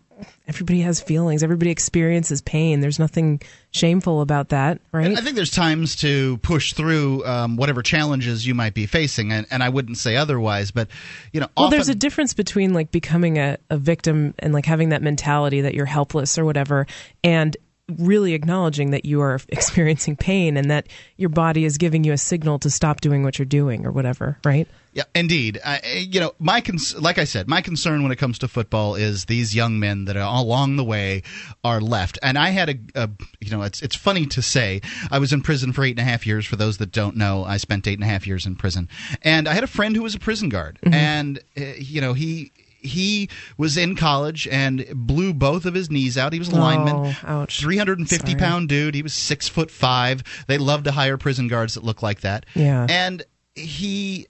[0.48, 5.50] everybody has feelings everybody experiences pain there's nothing shameful about that right I think there's
[5.50, 9.98] times to push through um, whatever challenges you might be facing, and, and I wouldn't
[9.98, 10.70] say otherwise.
[10.70, 10.88] But
[11.32, 14.66] you know, Well, often, there's a difference between like becoming a, a victim and like
[14.66, 16.86] having that mentality that you're helpless or whatever,
[17.24, 17.56] and
[17.98, 22.18] really acknowledging that you are experiencing pain and that your body is giving you a
[22.18, 24.68] signal to stop doing what you're doing or whatever, right?
[24.96, 25.60] Yeah, indeed.
[25.62, 28.94] I, you know, my cons- like I said, my concern when it comes to football
[28.94, 31.22] is these young men that are along the way
[31.62, 32.18] are left.
[32.22, 34.80] And I had a, a you know, it's it's funny to say
[35.10, 36.46] I was in prison for eight and a half years.
[36.46, 38.88] For those that don't know, I spent eight and a half years in prison,
[39.20, 42.52] and I had a friend who was a prison guard, and uh, you know he.
[42.78, 46.32] He was in college and blew both of his knees out.
[46.32, 46.94] He was a lineman.
[46.94, 47.58] Oh, ouch.
[47.58, 48.38] 350 Sorry.
[48.38, 48.94] pound dude.
[48.94, 50.22] He was six foot five.
[50.46, 52.46] They love to hire prison guards that look like that.
[52.54, 52.86] Yeah.
[52.88, 53.24] And
[53.56, 54.28] he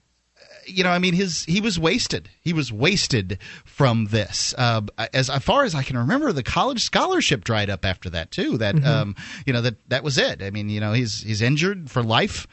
[0.67, 2.29] you know, I mean, his he was wasted.
[2.41, 4.53] He was wasted from this.
[4.57, 4.81] Uh,
[5.13, 8.57] as, as far as I can remember, the college scholarship dried up after that too.
[8.57, 10.41] That um, you know that that was it.
[10.43, 12.47] I mean, you know, he's he's injured for life,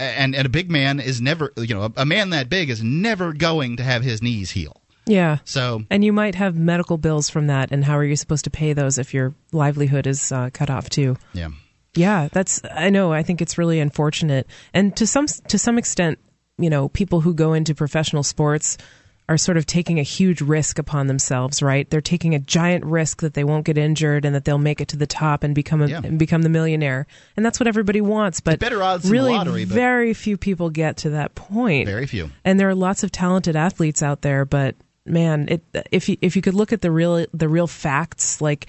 [0.00, 2.82] and and a big man is never, you know, a, a man that big is
[2.82, 4.80] never going to have his knees heal.
[5.06, 5.38] Yeah.
[5.44, 8.50] So And you might have medical bills from that, and how are you supposed to
[8.50, 11.16] pay those if your livelihood is uh, cut off too?
[11.32, 11.48] yeah,
[11.94, 13.12] Yeah, that's I know.
[13.12, 16.18] I think it's really unfortunate, and to some to some extent,
[16.58, 18.78] you know, people who go into professional sports
[19.28, 21.88] are sort of taking a huge risk upon themselves, right?
[21.88, 24.88] They're taking a giant risk that they won't get injured and that they'll make it
[24.88, 26.00] to the top and become a, Yeah.
[26.02, 28.40] and become the millionaire, and that's what everybody wants.
[28.40, 31.86] But better odds really, lottery, but- very few people get to that point.
[31.88, 32.30] very few.
[32.44, 34.74] And there are lots of talented athletes out there, but
[35.06, 38.66] man, it if you if you could look at the real the real facts, like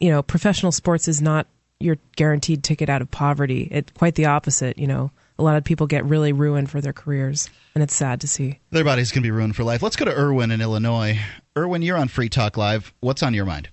[0.00, 1.46] you know, professional sports is not
[1.78, 3.68] your guaranteed ticket out of poverty.
[3.70, 4.78] It quite the opposite.
[4.78, 8.20] You know, a lot of people get really ruined for their careers, and it's sad
[8.22, 8.58] to see.
[8.70, 9.82] Their bodies can be ruined for life.
[9.82, 11.18] Let's go to Irwin in Illinois.
[11.56, 12.92] Irwin, you're on Free Talk Live.
[13.00, 13.68] What's on your mind?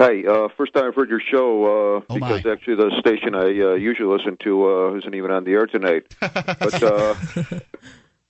[0.00, 2.36] Hi, uh, first time I've heard your show uh, Oh, my.
[2.38, 5.66] because actually the station I uh, usually listen to uh, isn't even on the air
[5.66, 6.14] tonight.
[6.20, 7.14] but uh,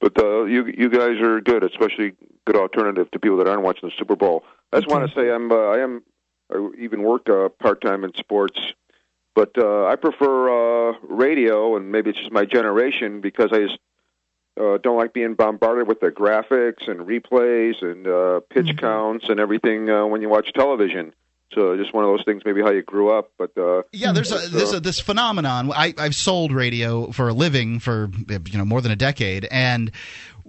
[0.00, 2.12] but uh, you you guys are good, especially
[2.46, 4.44] good alternative to people that aren't watching the Super Bowl.
[4.72, 6.02] I just want to say I'm uh, I am
[6.50, 8.58] I even work uh, part time in sports,
[9.38, 13.78] but uh, I prefer uh, radio, and maybe it's just my generation because I just
[14.60, 19.38] uh, don't like being bombarded with the graphics and replays and uh, pitch counts and
[19.38, 21.14] everything uh, when you watch television.
[21.52, 23.30] So just one of those things, maybe how you grew up.
[23.38, 25.70] But uh, Yeah, there's a there's a this phenomenon.
[25.72, 29.92] I I've sold radio for a living for you know more than a decade, and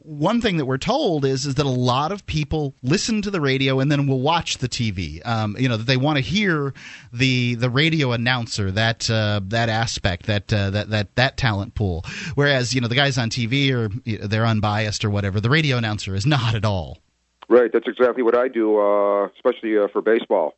[0.03, 3.41] one thing that we're told is is that a lot of people listen to the
[3.41, 5.25] radio and then will watch the TV.
[5.25, 6.73] Um, you know that they want to hear
[7.13, 12.05] the the radio announcer that uh, that aspect that uh, that that that talent pool.
[12.35, 13.89] Whereas you know the guys on TV are
[14.27, 15.39] they're unbiased or whatever.
[15.39, 16.99] The radio announcer is not at all.
[17.47, 20.55] right, that's exactly what I do, uh, especially uh, for baseball.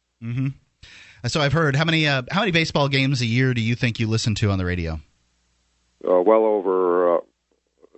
[1.27, 3.99] So I've heard how many uh, how many baseball games a year do you think
[3.99, 4.99] you listen to on the radio?
[6.03, 7.19] Uh, well over.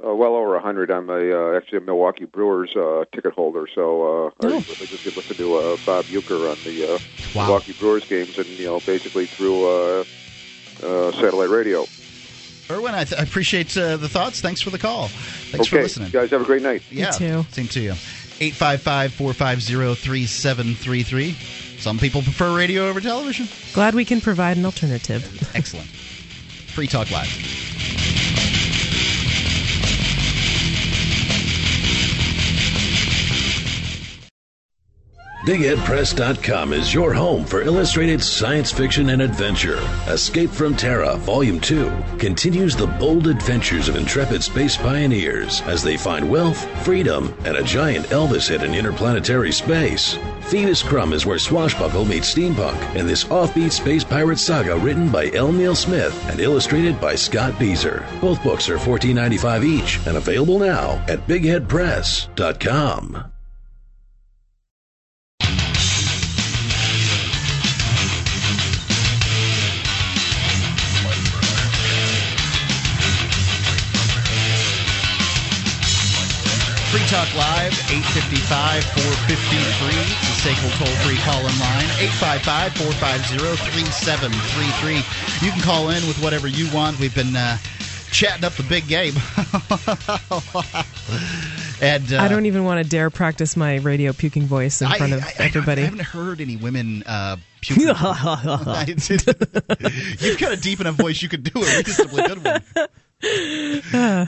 [0.05, 0.91] Uh, well over a hundred.
[0.91, 5.03] I'm a uh, actually a Milwaukee Brewers uh, ticket holder, so uh, I, I just
[5.03, 6.99] get listen to uh, Bob Uecker on the uh,
[7.33, 7.45] Wow.
[7.45, 10.03] Milwaukee Brewers games, and you know basically through uh,
[10.83, 11.85] uh, satellite radio.
[12.69, 14.41] Irwin, I, th- I appreciate uh, the thoughts.
[14.41, 15.07] Thanks for the call.
[15.07, 16.07] Thanks okay, for listening.
[16.07, 16.81] You guys, have a great night.
[16.89, 17.43] Yeah, too.
[17.51, 17.91] Same to you.
[18.39, 21.31] 855 450 3733.
[21.79, 23.47] Some people prefer radio over television.
[23.73, 25.23] Glad we can provide an alternative.
[25.55, 25.87] Excellent.
[25.87, 28.62] Free Talk Live.
[35.45, 39.77] BigHeadPress.com is your home for illustrated science fiction and adventure.
[40.07, 45.97] Escape from Terra, Volume 2, continues the bold adventures of intrepid space pioneers as they
[45.97, 50.17] find wealth, freedom, and a giant Elvis hit in interplanetary space.
[50.43, 55.29] Phoebus Krumm is where Swashbuckle meets steampunk in this offbeat space pirate saga written by
[55.31, 55.51] L.
[55.51, 58.05] Neil Smith and illustrated by Scott Bieser.
[58.21, 63.32] Both books are $14.95 each and available now at BigHeadPress.com.
[76.93, 79.97] Free Talk Live, 855 453.
[79.97, 83.57] It's the SACL toll free call in line, 855 450
[83.97, 85.01] 3733.
[85.43, 86.99] You can call in with whatever you want.
[86.99, 87.57] We've been uh,
[88.11, 89.15] chatting up the big game.
[91.81, 95.13] and uh, I don't even want to dare practice my radio puking voice in front
[95.13, 95.81] of I, I, everybody.
[95.81, 97.79] I haven't heard any women uh, puke.
[97.79, 97.97] You've
[100.37, 102.61] got a deep enough voice, you could do a reasonably good one.
[103.23, 104.27] Yeah,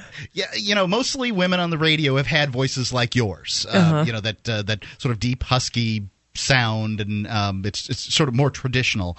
[0.55, 3.65] you know, mostly women on the radio have had voices like yours.
[3.69, 4.03] Uh, Uh-huh.
[4.05, 8.29] You know that uh, that sort of deep, husky sound, and um, it's it's sort
[8.29, 9.17] of more traditional.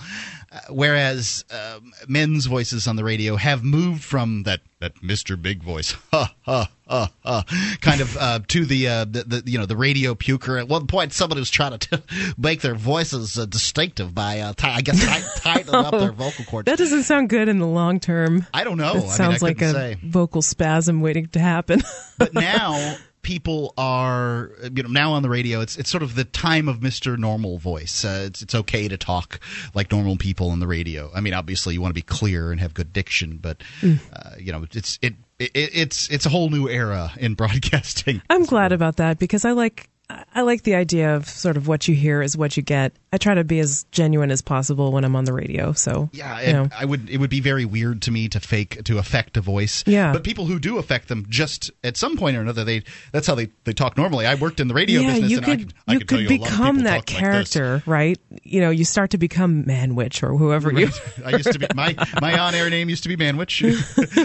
[0.52, 5.40] Uh, whereas um, men's voices on the radio have moved from that that Mr.
[5.40, 7.44] Big voice, ha ha ha ha,
[7.80, 10.58] kind of uh, to the, uh, the the you know the radio puker.
[10.60, 12.02] At one point, somebody was trying to
[12.38, 16.44] make their voices uh, distinctive by uh, ti- I guess ti- tightening up their vocal
[16.44, 16.66] cords.
[16.66, 18.46] That doesn't sound good in the long term.
[18.54, 18.92] I don't know.
[18.92, 19.96] It I mean, I sounds like a say.
[20.02, 21.82] vocal spasm waiting to happen.
[22.18, 26.22] but now people are you know now on the radio it's it's sort of the
[26.22, 27.18] time of Mr.
[27.18, 29.40] Normal voice uh, it's it's okay to talk
[29.74, 32.60] like normal people on the radio I mean obviously you want to be clear and
[32.60, 33.98] have good diction but Mm.
[34.12, 38.44] uh, you know it's it, it it's it's a whole new era in broadcasting I'm
[38.44, 41.94] glad about that because I like I like the idea of sort of what you
[41.94, 42.92] hear is what you get.
[43.12, 45.72] I try to be as genuine as possible when I'm on the radio.
[45.72, 46.68] So yeah you know.
[46.76, 49.82] I would it would be very weird to me to fake to affect a voice
[49.86, 50.12] Yeah.
[50.12, 53.34] but people who do affect them just at some point or another they that's how
[53.34, 55.56] they they talk normally I worked in the radio yeah, business you and could I
[55.64, 57.82] could, I you could tell could you a lot of become that talk like character,
[57.86, 58.18] right?
[58.42, 60.90] You know, you start to become Manwich or whoever you.
[61.24, 63.62] I used to be my my on air name used to be Manwich,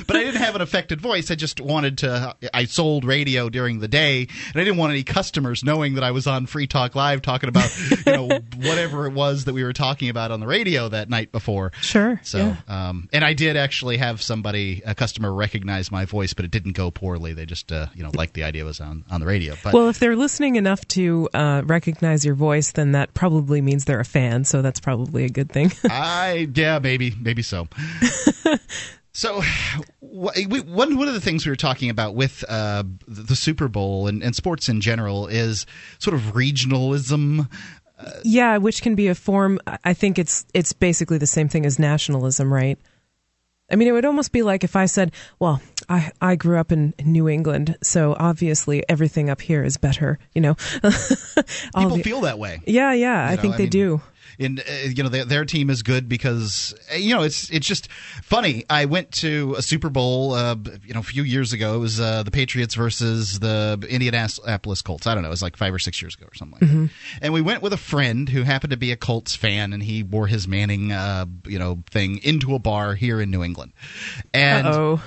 [0.08, 1.32] but I didn't have an affected voice.
[1.32, 2.36] I just wanted to.
[2.54, 6.12] I sold radio during the day, and I didn't want any customers knowing that I
[6.12, 7.74] was on Free Talk Live talking about
[8.06, 11.32] you know whatever it was that we were talking about on the radio that night
[11.32, 11.72] before.
[11.82, 12.20] Sure.
[12.24, 12.90] So, yeah.
[12.90, 16.74] um, and I did actually have somebody, a customer, recognize my voice, but it didn't
[16.74, 17.34] go poorly.
[17.34, 19.56] They just, uh, you know, liked the idea it was on on the radio.
[19.64, 23.86] But Well, if they're listening enough to uh, recognize your voice, then that probably means
[23.86, 24.44] they're a fan.
[24.44, 25.72] So that's probably a good thing.
[25.90, 27.70] I yeah, maybe maybe so.
[29.14, 29.42] so,
[30.00, 34.08] we, one one of the things we were talking about with uh, the Super Bowl
[34.08, 35.66] and, and sports in general is
[36.00, 37.50] sort of regionalism.
[38.24, 39.60] yeah, which can be a form.
[39.84, 42.80] I think it's it's basically the same thing as nationalism, right?
[43.72, 46.72] I mean, it would almost be like if I said, "Well, I I grew up
[46.72, 52.22] in New England, so obviously everything up here is better." You know, People the- feel
[52.22, 52.60] that way.
[52.66, 54.02] Yeah, yeah, I know, think I they mean, do.
[54.42, 57.68] And uh, you know their, their team is good because uh, you know it's it's
[57.68, 57.92] just
[58.24, 58.66] funny.
[58.70, 61.76] I went to a Super Bowl, uh, you know, a few years ago.
[61.76, 65.08] It was uh, the Patriots versus the Indianapolis Colts.
[65.08, 66.86] I don't know, it was like five or six years ago or something like Mm-hmm.
[66.86, 66.92] that.
[67.22, 70.04] And we went with a friend who happened to be a Colts fan, and he
[70.04, 73.74] wore his Manning, uh, you know, thing into a bar here in New England.
[74.34, 75.04] And Oh,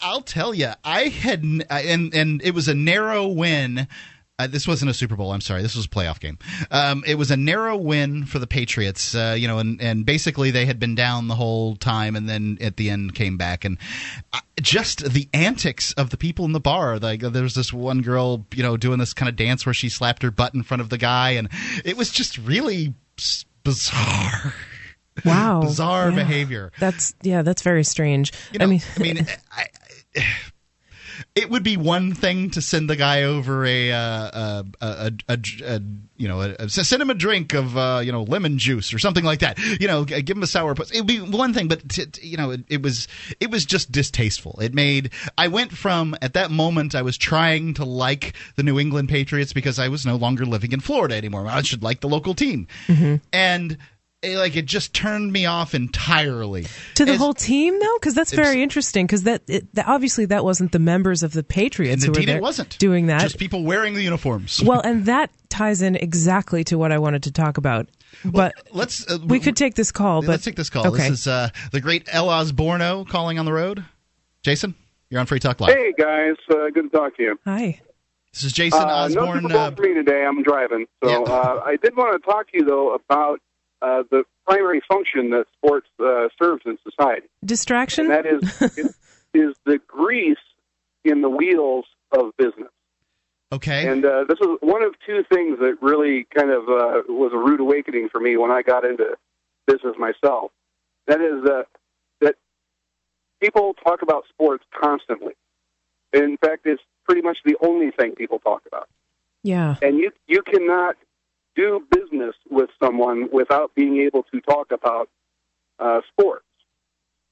[0.00, 1.64] I'll tell you, I had, and
[2.14, 3.86] and it was a narrow win.
[4.42, 5.32] Uh, this wasn't a Super Bowl.
[5.32, 5.62] I'm sorry.
[5.62, 6.38] This was a playoff game.
[6.70, 9.14] Um, it was a narrow win for the Patriots.
[9.14, 12.58] Uh, you know, and, and basically they had been down the whole time, and then
[12.60, 13.64] at the end came back.
[13.64, 13.78] And
[14.32, 16.98] uh, just the antics of the people in the bar.
[16.98, 19.88] Like there was this one girl, you know, doing this kind of dance where she
[19.88, 21.48] slapped her butt in front of the guy, and
[21.84, 22.94] it was just really
[23.64, 24.54] bizarre.
[25.24, 26.16] wow, bizarre Yeah.
[26.16, 26.72] behavior.
[26.78, 28.32] That's yeah, that's very strange.
[28.52, 29.66] You know, I mean, I mean, I,
[30.16, 30.24] I,
[31.34, 35.38] it would be one thing to send the guy over a, uh, a, a, a,
[35.64, 35.80] a
[36.18, 39.24] you know, a, send him a drink of, uh, you know, lemon juice or something
[39.24, 39.58] like that.
[39.58, 40.90] You know, give him a sour puss.
[40.90, 43.08] It would be one thing, but t- t- you know, it, it was
[43.40, 44.58] it was just distasteful.
[44.60, 48.78] It made I went from at that moment I was trying to like the New
[48.78, 51.46] England Patriots because I was no longer living in Florida anymore.
[51.48, 52.68] I should like the local team,
[53.32, 53.78] and.
[54.22, 56.66] Eh, Like it just turned me off entirely.
[56.94, 59.06] to the As- whole team though, because that's very interesting.
[59.06, 62.26] Because that, it, that obviously that wasn't the members of the Patriots And who were
[62.26, 63.20] there it wasn't doing that.
[63.20, 64.62] Just people wearing the uniforms.
[64.62, 67.88] well, and that ties in exactly to what I wanted to talk about.
[68.24, 69.10] But let's.
[69.10, 70.20] Uh, we could take this call.
[70.20, 70.86] But let's take this call.
[70.88, 71.08] Okay.
[71.08, 73.84] This is uh, the great El Osborno calling on the road.
[74.42, 74.74] Jason,
[75.08, 75.74] you're on Free Talk Live.
[75.74, 77.40] Hey guys, uh, good to talk to you.
[77.46, 77.80] Hi.
[78.32, 79.42] This is Jason Uh, no Osborne.
[79.42, 80.24] Super Bowl uh, for me today.
[80.26, 81.18] I'm driving, so Yeah.
[81.32, 83.40] uh, I did want to talk to you though about
[83.82, 88.10] uh, the primary function that sports uh, serves in society, Distraction?
[88.10, 88.96] and that is is,
[89.34, 90.36] is the grease
[91.04, 92.70] in the wheels of business.
[93.52, 93.88] okay.
[93.88, 97.38] And uh, this is one of two things that really kind of uh, was a
[97.38, 99.16] rude awakening for me when I got into
[99.66, 100.52] business myself.
[101.06, 101.62] That is uh,
[102.20, 102.36] that
[103.40, 105.32] people talk about sports constantly.
[106.12, 108.88] In fact, it's pretty much the only thing people talk about.
[109.42, 109.76] yeah.
[109.82, 110.96] And you you cannot
[111.56, 115.08] do business with someone without being able to talk about
[115.78, 116.44] uh, sports.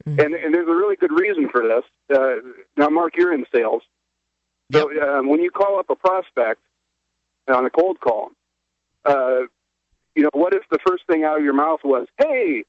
[0.07, 0.25] Mhm.
[0.25, 1.85] And, and there's a really good reason for this.
[2.17, 2.37] Uh,
[2.77, 3.83] now, Mark, you're in sales.
[4.73, 6.61] So um, when you call up a prospect
[7.53, 8.31] on a cold call,
[9.05, 9.41] uh,
[10.15, 12.65] you know, what if the first thing out of your mouth was, "Hey,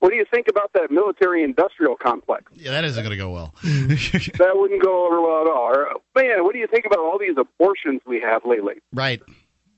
[0.00, 3.54] what do you think about that military-industrial complex?" yeah, that isn't going to go well.
[3.62, 5.72] That wouldn't go over well at all.
[5.74, 8.74] Or, man, what do you think about all these abortions we have lately?
[8.92, 9.22] right.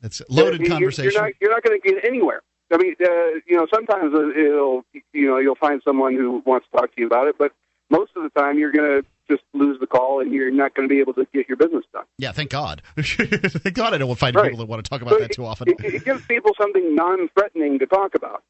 [0.02, 1.12] It's a loaded You're- conversation.
[1.12, 2.42] You're not, you're not going to get anywhere.
[2.72, 6.76] I mean, uh, you know, sometimes it'll, you know, you'll find someone who wants to
[6.76, 7.52] talk to you about it, but
[7.90, 10.86] most of the time you're going to just lose the call and you're not going
[10.86, 12.04] to be able to get your business done.
[12.18, 12.82] yeah, thank God.
[12.96, 14.44] thank God I don't find Right.
[14.44, 15.68] people that want to talk about So that it- too often.
[15.68, 18.42] It, it gives people something non-threatening to talk about.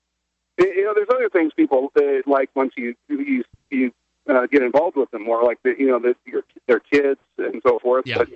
[0.59, 3.93] You- You know, there's other things people uh, like once you you you
[4.29, 7.63] uh, get involved with them more, like the, you know, the, your their kids and
[7.65, 8.05] so forth.
[8.07, 8.19] Yeah.
[8.19, 8.33] But I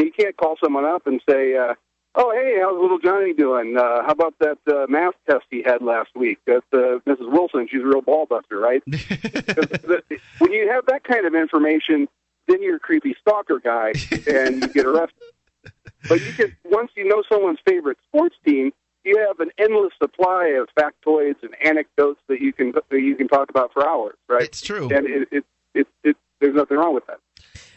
[0.00, 1.74] mean, you can't call someone up and say, uh,
[2.16, 3.76] "Oh, hey, how's little Johnny doing?
[3.76, 7.30] Uh, how about that uh, math test he had last week?" That's uh, Mrs.
[7.30, 7.68] Wilson.
[7.70, 8.82] She's a real ball buster, right?
[8.84, 10.02] 'Cause the-
[10.38, 12.08] when you have that kind of information,
[12.48, 13.92] then you're a creepy stalker guy,
[14.26, 15.22] and you get arrested.
[16.08, 20.48] But you can once you know someone's favorite sports team, you have an endless supply
[20.60, 24.42] of factoids and anecdotes that you can that you can talk about for hours, right?
[24.44, 24.88] It's true.
[24.94, 25.44] and it, it,
[25.74, 27.18] it, it there's nothing wrong with that.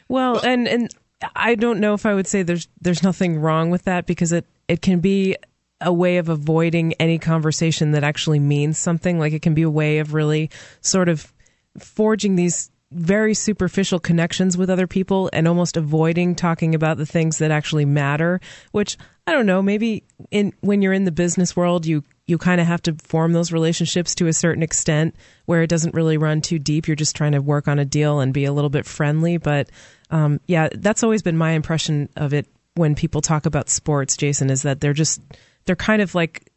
[0.10, 0.94] Well, and and
[1.36, 4.45] I don't know if I would say there's there's nothing wrong with that because it
[4.67, 5.36] it can be
[5.82, 9.20] a way of avoiding any conversation that actually means something.
[9.20, 10.49] Like it can be a way of really
[10.82, 11.34] sort of
[11.78, 17.38] forging these very superficial connections with other people and almost avoiding talking about the things
[17.38, 18.41] that actually matter,
[18.72, 18.97] which
[19.28, 22.68] I don't know, maybe in when you're in the business world you you kind of
[22.68, 25.16] have to form those relationships to a certain extent
[25.46, 26.88] where it doesn't really run too deep.
[26.88, 29.70] You're just trying to work on a deal and be a little bit friendly, but
[30.12, 34.50] um, yeah, that's always been my impression of it when people talk about sports, Jason,
[34.50, 35.22] is that they're just
[35.66, 36.52] they're kind of like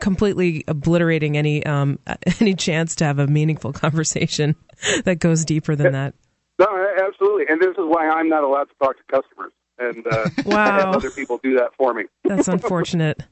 [0.00, 1.98] completely obliterating any um,
[2.40, 4.56] any chance to have a meaningful conversation
[5.04, 6.14] that goes deeper than that.
[6.58, 6.66] No,
[7.02, 10.92] absolutely, and this is why I'm not allowed to talk to customers, and uh, Wow.
[10.92, 12.04] other people do that for me.
[12.24, 13.22] That's unfortunate.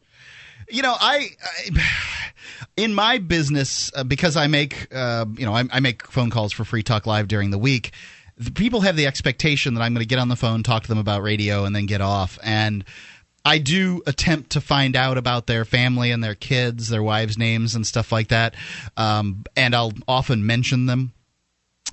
[0.71, 1.71] You know, I, I
[2.77, 6.53] in my business uh, because I make uh, you know I, I make phone calls
[6.53, 7.93] for Free Talk Live during the week.
[8.37, 10.89] The people have the expectation that I'm going to get on the phone, talk to
[10.89, 12.39] them about radio, and then get off.
[12.43, 12.85] And
[13.45, 17.75] I do attempt to find out about their family and their kids, their wives' names,
[17.75, 18.55] and stuff like that.
[18.97, 21.13] Um, and I'll often mention them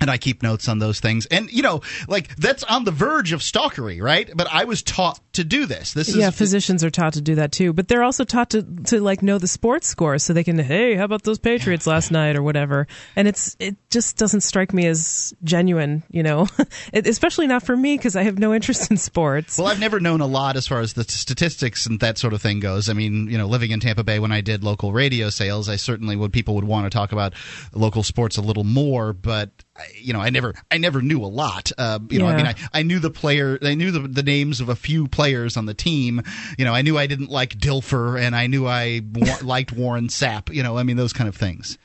[0.02, 1.26] and I keep notes on those things.
[1.28, 4.30] And you know, like that's on the verge of stalkery, right?
[4.36, 5.94] But I was taught to do this.
[5.94, 8.64] This is yeah, physicians are taught to do that too, but they're also taught to
[8.86, 12.12] to like know the sports scores so they can hey, how about those Patriots last
[12.12, 12.88] night or whatever.
[13.16, 16.48] And it's it just doesn't strike me as genuine, you know,
[16.94, 19.58] it, especially not for me because I have no interest in sports.
[19.58, 22.34] Well, I've never known a lot as far as the t- statistics and that sort
[22.34, 22.90] of thing goes.
[22.90, 25.76] I mean, you know, living in Tampa Bay when I did local radio sales, I
[25.76, 27.34] certainly would people would want to talk about
[27.74, 29.50] local sports a little more, but
[30.00, 31.72] you know, I never I never knew a lot.
[31.78, 34.62] Uh, you know, I mean, I, I knew the player, I knew the, the names
[34.62, 36.22] of a few players on the team.
[36.58, 40.08] You know, I knew I didn't like Dilfer, and I knew I wa- liked Warren
[40.08, 40.54] Sapp.
[40.54, 41.78] You know, I mean, those kind of things.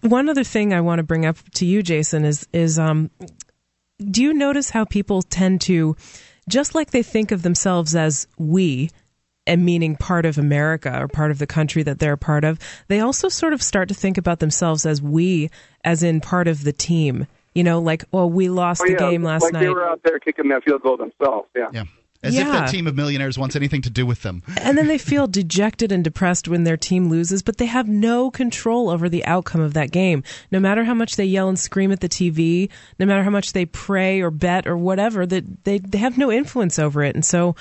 [0.00, 3.10] One other thing I want to bring up to you, Jason, is is um,
[3.98, 5.96] do you notice how people tend to,
[6.48, 8.90] just like they think of themselves as we,
[9.50, 12.58] and meaning part of America or part of the country that they're a part of,
[12.88, 15.50] they also sort of start to think about themselves as we,
[15.84, 17.26] as in part of the team.
[17.54, 19.60] You know, like, well, we lost Oh, the yeah, game last like night.
[19.60, 21.48] they were out there kicking that field goal themselves.
[21.56, 21.68] Yeah.
[21.72, 21.84] Yeah.
[22.22, 24.42] As if that team of millionaires wants anything to do with them.
[24.58, 28.30] and then they feel dejected and depressed when their team loses, but they have no
[28.30, 30.22] control over the outcome of that game.
[30.52, 33.54] No matter how much they yell and scream at the TV, no matter how much
[33.54, 37.14] they pray or bet or whatever, that they, they have no influence over it.
[37.14, 37.56] And so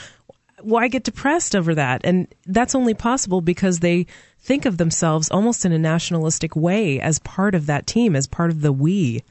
[0.61, 2.01] why get depressed over that?
[2.03, 4.05] And that's only possible because they
[4.39, 8.49] think of themselves almost in a nationalistic way as part of that team, as part
[8.49, 9.23] of the we.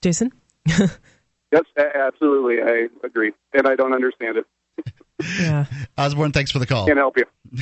[0.00, 0.32] Jason?
[1.52, 2.62] Yes, absolutely.
[2.62, 4.46] I agree, and I don't understand it.
[5.40, 5.66] Yeah.
[5.96, 6.84] Osborne, thanks for the call.
[6.84, 7.24] Can't help you.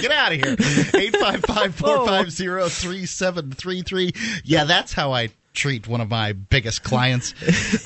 [0.00, 0.56] Get out of here.
[0.92, 4.12] 855 450 3733.
[4.42, 7.32] Yeah, that's how I treat one of my biggest clients.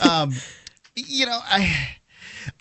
[0.03, 0.32] Um,
[0.97, 1.97] you know, I.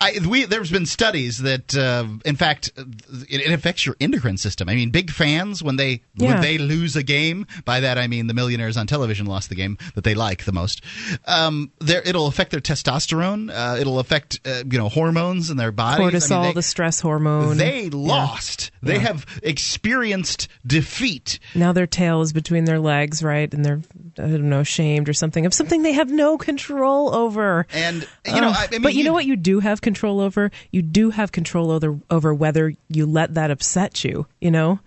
[0.00, 4.68] I, we, there's been studies that, uh, in fact, it, it, affects your endocrine system.
[4.68, 6.32] I mean, big fans when they yeah.
[6.32, 7.46] when they lose a game.
[7.64, 10.52] By that I mean the millionaires on television lost the game that they like the
[10.52, 10.82] most.
[11.26, 13.50] Um, it'll affect their testosterone.
[13.52, 16.06] Uh, it'll affect uh, you know hormones in their bodies.
[16.06, 17.56] Cortisol, I mean, they, the stress hormone.
[17.56, 18.70] They lost.
[18.82, 18.88] Yeah.
[18.88, 19.00] They yeah.
[19.08, 21.38] have experienced defeat.
[21.54, 23.80] Now their tail is between their legs, right, and they're
[24.18, 27.66] I don't know shamed or something of something they have no control over.
[27.72, 29.80] And you know, I, I mean, but you, you know what you do have have
[29.80, 30.50] control over.
[30.70, 34.26] You do have control over over whether you let that upset you.
[34.40, 34.80] You know.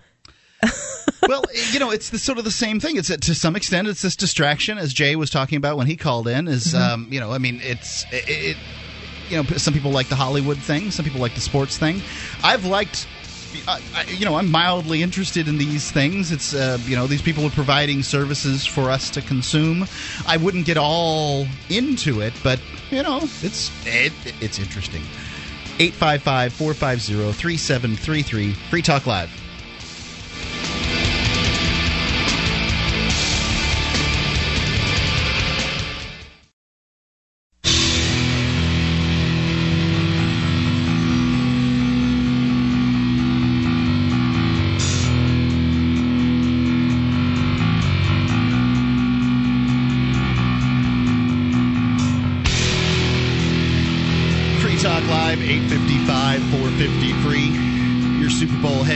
[1.28, 2.98] well, you know, it's the, sort of the same thing.
[2.98, 6.28] It's to some extent, it's this distraction, as Jay was talking about when he called
[6.28, 6.48] in.
[6.48, 6.78] Is mm-hmm.
[6.78, 8.58] um, you know, I mean, it's it, it,
[9.30, 12.02] you know, some people like the Hollywood thing, some people like the sports thing.
[12.44, 13.08] I've liked
[13.68, 16.32] I, you know, I'm mildly interested in these things.
[16.32, 19.86] It's, uh, you know, these people are providing services for us to consume.
[20.28, 22.60] I wouldn't get all into it, but
[22.92, 25.02] you know, it's it, it's interesting.
[25.80, 29.45] 855 450 3733 Free Talk Live.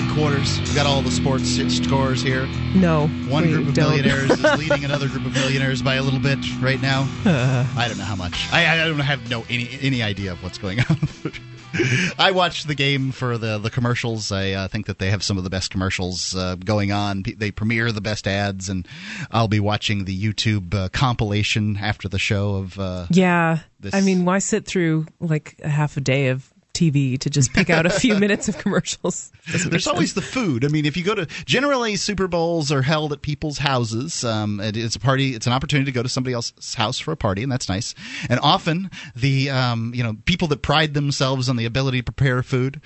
[0.09, 0.59] Headquarters.
[0.59, 2.47] We've got all the sports scores here.
[2.73, 3.07] No.
[3.27, 3.89] One group of don't.
[3.89, 7.07] millionaires is leading another group of millionaires by a little bit right now.
[7.25, 8.51] Uh, I don't know how much.
[8.51, 10.97] I, I don't have no any any idea of what's going on.
[12.17, 14.31] I watched the game for the the commercials.
[14.31, 17.23] I uh, think that they have some of the best commercials uh, going on.
[17.23, 18.87] They premiere the best ads, and
[19.29, 22.79] I'll be watching the YouTube uh, compilation after the show of.
[22.79, 23.93] Uh, yeah, this.
[23.93, 27.69] I mean, why sit through like a half a day of TV to just pick
[27.69, 29.31] out a few minutes of commercials.
[29.67, 30.63] There's always the food.
[30.63, 34.23] I mean, if you go to generally Super Bowls are held at people's houses.
[34.23, 35.35] Um, it, it's a party.
[35.35, 37.95] It's an opportunity to go to somebody else's house for a party, and that's nice.
[38.29, 42.41] And often the um, you know people that pride themselves on the ability to prepare
[42.43, 42.81] food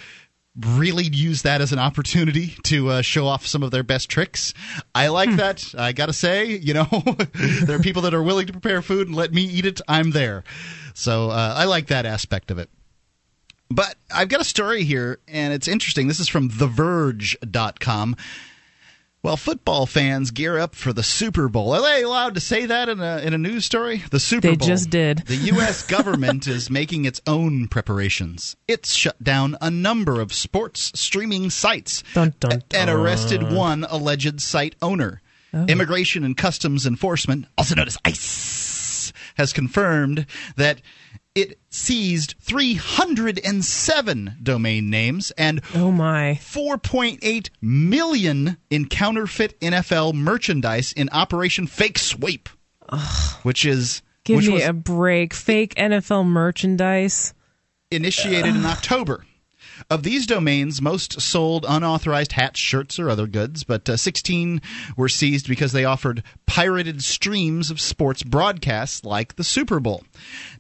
[0.56, 4.54] really use that as an opportunity to uh, show off some of their best tricks.
[4.94, 5.38] I like hmm.
[5.38, 5.74] that.
[5.76, 6.86] I got to say, you know,
[7.64, 9.82] there are people that are willing to prepare food and let me eat it.
[9.88, 10.44] I'm there.
[10.94, 12.70] So uh, I like that aspect of it.
[13.74, 16.07] But I've got a story here, and it's interesting.
[16.07, 18.15] This is from TheVerge.com.
[19.24, 21.74] Well, football fans gear up for the Super Bowl.
[21.74, 24.03] Are they allowed to say that in a in a news story?
[24.11, 24.67] The Super they Bowl.
[24.67, 25.19] They just did.
[25.19, 25.88] The U.S.
[25.88, 28.57] government is making its own preparations.
[28.67, 32.82] It's shut down a number of sports streaming sites dun, dun, dun.
[32.82, 35.21] and arrested one alleged site owner.
[35.53, 35.65] Oh.
[35.67, 40.26] Immigration and Customs Enforcement, also known as ICE, has confirmed
[40.57, 40.82] that
[41.36, 51.10] it seized 307 domain names and oh my 4.8 million in counterfeit NFL merchandise in
[51.12, 52.50] Operation Fake Sweep,
[52.90, 53.36] Ugh.
[53.44, 55.34] which is give which me a break.
[55.34, 57.34] Fake NFL merchandise
[57.90, 58.56] initiated Ugh.
[58.58, 59.26] in October.
[59.89, 64.61] Of these domains, most sold unauthorized hats, shirts, or other goods, but uh, 16
[64.95, 70.03] were seized because they offered pirated streams of sports broadcasts like the Super Bowl.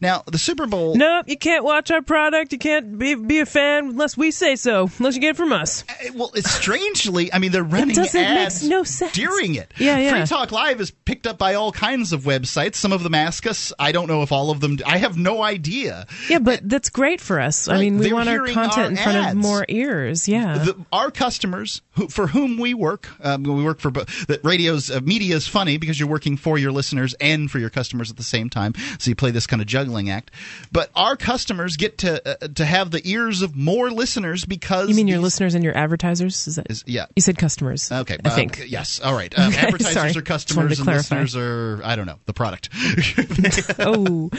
[0.01, 0.95] Now, the Super Bowl.
[0.95, 2.51] Nope, you can't watch our product.
[2.51, 5.53] You can't be, be a fan unless we say so, unless you get it from
[5.53, 5.83] us.
[5.87, 9.13] Uh, well, it's strangely, I mean, they're running it ads no sense.
[9.13, 9.73] during it.
[9.77, 10.11] Yeah, yeah.
[10.11, 12.75] Free Talk Live is picked up by all kinds of websites.
[12.75, 13.71] Some of them ask us.
[13.79, 14.79] I don't know if all of them.
[14.85, 16.07] I have no idea.
[16.29, 17.67] Yeah, but that's great for us.
[17.67, 17.77] Right?
[17.77, 20.27] I mean, we they're want our content our front of more ears.
[20.27, 20.57] Yeah.
[20.57, 24.99] The, our customers, who, for whom we work, um, we work for that radio's uh,
[25.01, 28.23] media is funny because you're working for your listeners and for your customers at the
[28.23, 28.73] same time.
[28.99, 30.31] So you play this kind of juggling act.
[30.71, 34.95] But our customers get to uh, to have the ears of more listeners because you
[34.95, 36.47] mean your these, listeners and your advertisers?
[36.47, 37.05] Is that is, yeah?
[37.15, 37.91] You said customers.
[37.91, 38.99] Okay, I think uh, yes.
[38.99, 39.33] All right.
[39.43, 40.11] Um, okay, advertisers sorry.
[40.15, 42.69] are customers and listeners are I don't know the product.
[43.79, 44.29] oh,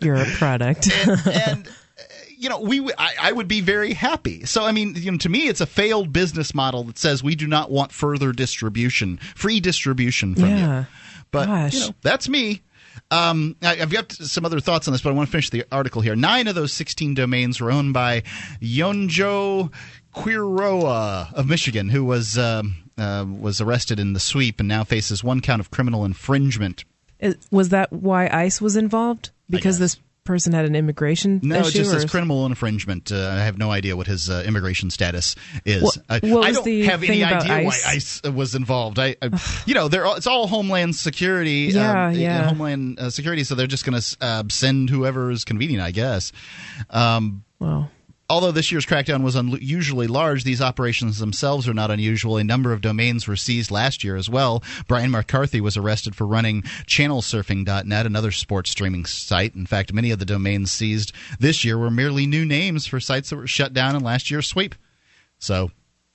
[0.00, 0.90] you're a product.
[1.06, 1.68] and, and
[2.38, 4.44] you know, we I, I, would be very happy.
[4.44, 7.34] So I mean, you know, to me, it's a failed business model that says we
[7.34, 10.80] do not want further distribution, free distribution from yeah.
[10.80, 10.86] you.
[11.30, 11.74] But Gosh.
[11.74, 12.62] you know, that's me.
[13.10, 15.64] Um, I, have got some other thoughts on this, but I want to finish the
[15.70, 16.16] article here.
[16.16, 18.22] Nine of those 16 domains were owned by
[18.60, 19.72] Yonjo
[20.14, 25.24] Quiroa of Michigan, who was um, uh, was arrested in the sweep and now faces
[25.24, 26.84] one count of criminal infringement.
[27.50, 29.30] was that why ICE was involved?
[29.50, 31.68] Because this person had an immigration No, issue?
[31.68, 33.12] it just says criminal infringement.
[33.12, 35.82] Uh, I have no idea what his uh, immigration status is.
[35.82, 37.64] What- I, what I don't have any idea ICE?
[37.66, 38.98] why ICE was involved.
[38.98, 41.70] I, I you know, they're all, it's all Homeland Security.
[41.72, 42.48] Yeah, um, yeah.
[42.48, 43.44] Homeland uh, Security.
[43.44, 46.32] So they're just going to uh, send whoever is convenient, I guess.
[46.90, 47.90] Um, Well,
[48.30, 52.38] Although this year's crackdown was unusually large, these operations themselves are not unusual.
[52.38, 54.62] A number of domains were seized last year as well.
[54.88, 59.54] Brian McCarthy was arrested for running channelsurfing.net, another sports streaming site.
[59.54, 63.28] In fact, many of the domains seized this year were merely new names for sites
[63.28, 64.74] that were shut down in last year's sweep.
[65.38, 65.70] So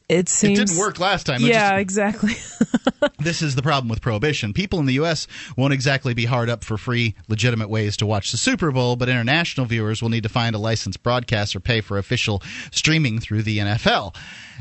[0.09, 1.41] it seems it didn't work last time.
[1.43, 2.33] It Yeah, just- exactly.
[3.19, 4.51] this is the problem with prohibition.
[4.53, 5.27] People in the U.S.
[5.55, 9.07] won't exactly be hard up for free, legitimate ways to watch the Super Bowl, but
[9.09, 12.41] international viewers will need to find a licensed broadcast or pay for official
[12.71, 14.15] streaming through the NFL.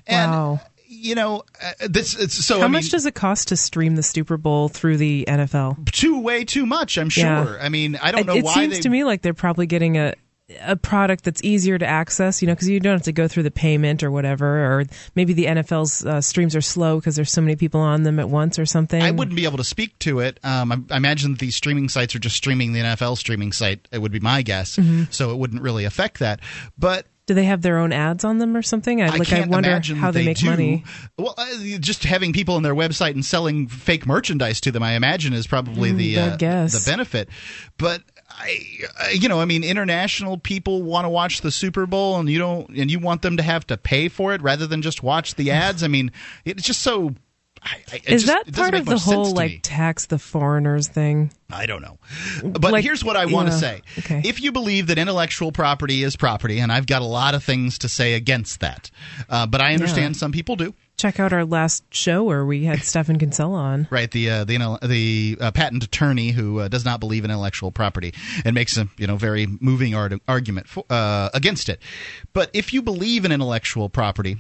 [0.07, 0.61] And, wow.
[0.87, 2.59] you know, uh, this it's so.
[2.61, 5.91] How I much mean, does it cost to stream the Super Bowl through the NFL?
[5.93, 6.97] too way too much?
[6.99, 7.25] I'm sure.
[7.25, 7.59] Yeah.
[7.61, 8.81] I mean, I don't It, know it why seems they.
[8.83, 10.15] to me like they're probably getting a
[10.63, 13.43] a product that's easier to access, you know, because you don't have to go through
[13.43, 14.47] the payment or whatever,
[14.81, 14.85] or
[15.15, 18.31] maybe the NFL's uh, streams are slow because there's so many people on them at
[18.31, 19.03] once or something.
[19.03, 20.41] I wouldn't be able to speak to it.
[20.43, 23.87] Um, I, I imagine that these streaming sites are just streaming the NFL streaming site.
[23.93, 25.13] It would be my guess, Mhm.
[25.13, 26.41] so it wouldn't really affect that.
[26.79, 29.03] But Do they have their own ads on them or something?
[29.03, 30.47] I, I like, I can't wonder imagine how that they, make do.
[30.47, 30.83] money.
[31.19, 31.45] Well, uh,
[31.79, 35.47] just having people on their website and selling fake merchandise to them, I imagine, is
[35.47, 36.73] probably Mm, the uh, guess.
[36.87, 37.29] the benefit.
[37.77, 38.03] But
[38.39, 42.39] I, you know, I mean, international people want to watch the Super Bowl, and you
[42.39, 45.35] don't, and you want them to have to pay for it rather than just watch
[45.35, 45.83] the ads.
[45.83, 46.13] I mean,
[46.45, 47.15] it's just so.
[47.61, 49.59] I, I, it Is just- that part of the whole like me.
[49.59, 51.33] tax the foreigners thing?
[51.51, 51.99] I don't know.
[52.45, 53.83] But Like, here's what I want to yeah, say.
[53.99, 54.23] okay.
[54.25, 57.79] If you believe that intellectual property is property, and I've got a lot of things
[57.79, 58.93] to say against that,
[59.29, 60.19] uh, but I understand Yeah.
[60.21, 60.73] some people do.
[60.99, 63.89] Check out our last show where we had Stephan Kinsella on.
[63.91, 67.31] Right, the uh, the intel- the uh, patent attorney who uh, does not believe in
[67.31, 68.13] intellectual property
[68.45, 71.81] and makes a you know very moving art- argument for, uh, against it.
[72.33, 74.39] But if you believe in intellectual property,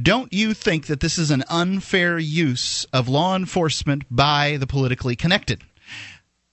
[0.00, 5.14] don't you think that this is an unfair use of law enforcement by the politically
[5.14, 5.62] connected?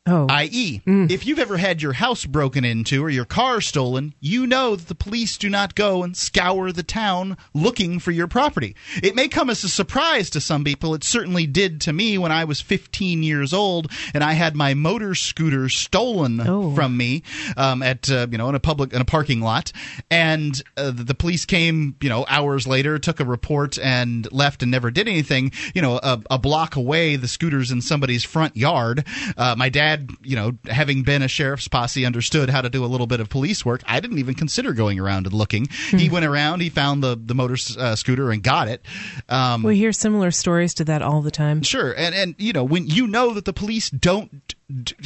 [0.07, 0.25] Oh.
[0.27, 4.75] I.e., if you've ever had your house broken into or your car stolen, you know
[4.75, 8.75] that the police do not go and scour the town looking for your property.
[9.03, 10.95] It may come as a surprise to some people.
[10.95, 14.73] It certainly did to me when I was 15 years old and I had my
[14.73, 16.73] motor scooter stolen Oh.
[16.73, 17.21] from me
[17.55, 19.71] um, at uh, you know in a public in a parking lot,
[20.09, 24.71] and uh, the police came you know hours later, took a report and left and
[24.71, 25.51] never did anything.
[25.75, 29.05] You know, a, a block away, the scooter's in somebody's front yard.
[29.37, 29.88] Uh, my dad,
[30.23, 33.29] you know, having been a sheriff's posse, understood how to do a little bit of
[33.29, 33.81] police work.
[33.85, 35.67] I didn't even consider going around and looking.
[35.89, 38.83] He went around, he found the the motor uh, scooter and got it.
[39.27, 41.61] Um, We hear similar stories to that all the time.
[41.63, 44.55] Sure, and and you know when you know that the police don't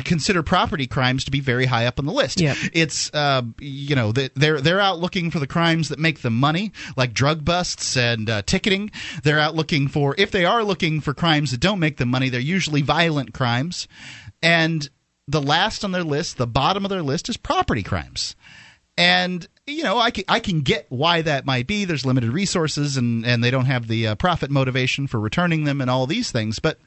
[0.04, 2.42] consider property crimes to be very high up on the list.
[2.42, 2.58] Yep.
[2.74, 6.72] It's uh, you know they're they're out looking for the crimes that make them money,
[6.98, 8.92] like drug busts and uh, ticketing.
[9.24, 12.30] They're out looking for if they are looking for crimes that don't make them money,
[12.30, 13.88] they're usually violent crimes,
[14.44, 14.88] and
[15.28, 18.36] the last on their list, the bottom of their list, is property crimes.
[18.98, 21.86] And you know, I can, I can get why that might be.
[21.86, 25.82] There's limited resources, and and they don't have the uh, profit motivation for returning them,
[25.82, 26.60] and all these things.
[26.60, 26.78] But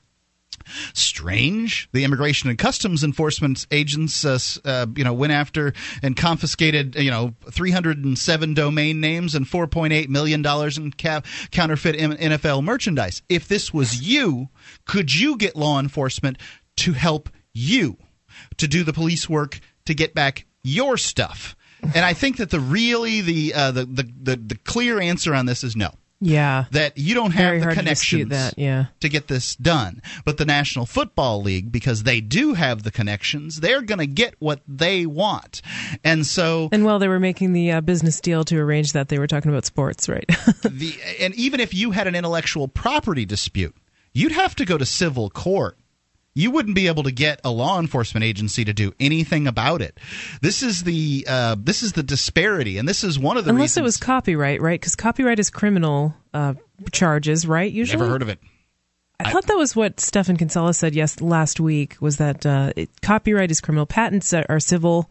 [0.94, 1.88] strange.
[1.92, 7.10] The Immigration and Customs Enforcement agents, uh, uh, you know, went after and confiscated, you
[7.10, 13.22] know, 307 domain names and 4.8 million dollars in ca- counterfeit NFL merchandise.
[13.28, 14.48] If this was you,
[14.86, 16.38] could you get law enforcement
[16.76, 17.96] to help you
[18.58, 21.56] to do the police work to get back your stuff?
[21.82, 25.46] And I think that the really the uh, the, the the the clear answer on
[25.46, 25.90] this is no
[26.20, 26.64] Yeah.
[26.72, 28.86] that you don't have Very the to connections that, yeah.
[29.00, 30.00] to get this done.
[30.24, 34.34] But the National Football League, because they do have the connections, they're going to get
[34.38, 35.60] what they want.
[36.02, 39.18] And so, And while they were making the uh, business deal to arrange that, they
[39.18, 40.26] were talking about sports, right?
[40.64, 43.76] the and even if you had an intellectual property dispute,
[44.14, 45.76] you'd have to go to civil court.
[46.36, 49.98] You wouldn't be able to get a law enforcement agency to do anything about it.
[50.42, 53.58] This is the uh, this is the disparity, and this is one of the reasons.
[53.58, 54.78] Unless it was copyright, right?
[54.78, 56.52] Because copyright is criminal uh,
[56.92, 57.72] charges, right?
[57.72, 57.98] Usually.
[57.98, 58.38] Never heard of it.
[59.18, 62.90] I thought that was what Stephan Kinsella said yes last week was that uh, it,
[63.00, 65.10] copyright is criminal, patents are, are civil,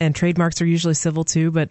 [0.00, 1.68] and trademarks are usually civil too, but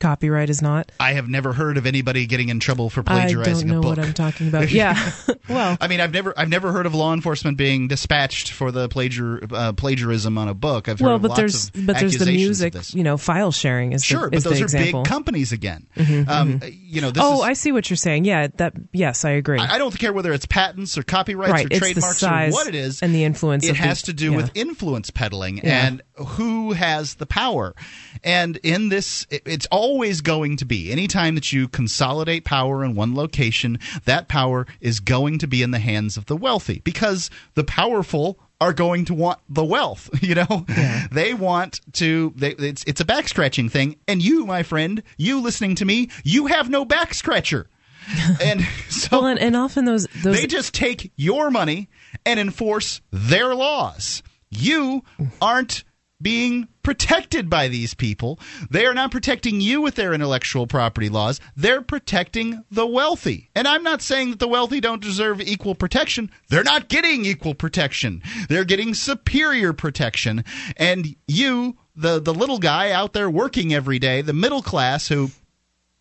[0.00, 0.90] copyright is not.
[1.00, 3.82] I have never heard of anybody getting in trouble for plagiarizing a book.
[3.82, 4.64] I don't know what I'm talking about.
[4.74, 5.10] Yeah,
[5.48, 8.88] well, I mean, I've never, I've never heard of law enforcement being dispatched for the
[8.88, 10.88] plagiar, uh, plagiarism on a book.
[10.88, 14.04] I've heard well, of but there's but there's the music, you know, file sharing is
[14.04, 15.02] Sure, the, but is those are example.
[15.02, 15.86] big companies again.
[15.96, 16.78] Mhm, um, mhm.
[16.82, 18.24] You know, this oh, is, I see what you're saying.
[18.24, 19.58] Yeah, that yes, I agree.
[19.60, 22.74] I, I don't care whether it's patents or copyrights Right, or trademarks or what it
[22.74, 23.02] is.
[23.02, 24.36] and the influence It of the- has to do yeah.
[24.36, 25.86] with influence peddling, Yeah.
[25.86, 27.74] and who has the power.
[28.22, 33.14] And in this, it's always going to be anytime that you consolidate power in one
[33.14, 37.64] location, that power is going to be in the hands of the wealthy because the
[37.64, 40.10] powerful are going to want the wealth.
[40.24, 41.06] You know, yeah.
[41.12, 42.32] they want to.
[42.34, 46.08] They, it's it's a back scratching thing, and you, my friend, you listening to me,
[46.24, 47.66] you have no back scratcher.
[48.42, 51.90] and so well, and, and often those, those they just take your money
[52.24, 54.22] and enforce their laws.
[54.48, 55.30] You mm.
[55.42, 55.84] aren't
[56.20, 58.38] being protected by these people.
[58.70, 61.40] They are not protecting you with their intellectual property laws.
[61.56, 63.50] They're protecting the wealthy.
[63.54, 66.30] And I'm not saying that the wealthy don't deserve equal protection.
[66.48, 68.22] They're not getting equal protection.
[68.48, 70.44] They're getting superior protection.
[70.76, 75.30] And you, the the little guy out there working every day, the middle class who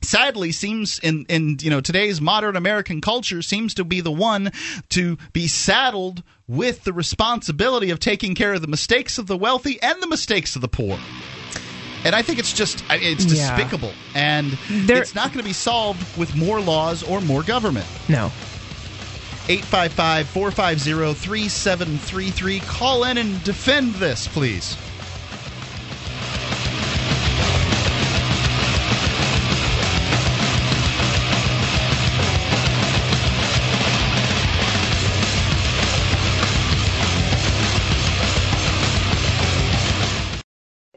[0.04, 4.52] sadly seems in in you know today's modern american culture seems to be the one
[4.90, 9.82] to be saddled with the responsibility of taking care of the mistakes of the wealthy
[9.82, 11.00] and the mistakes of the poor
[12.06, 14.42] and I think it's just it's despicable, yeah.
[14.42, 17.88] and there, it's not going to be solved with more laws or more government.
[18.10, 18.26] No.
[19.50, 22.60] 855 450 3733.
[22.62, 24.78] Call in and defend this, please.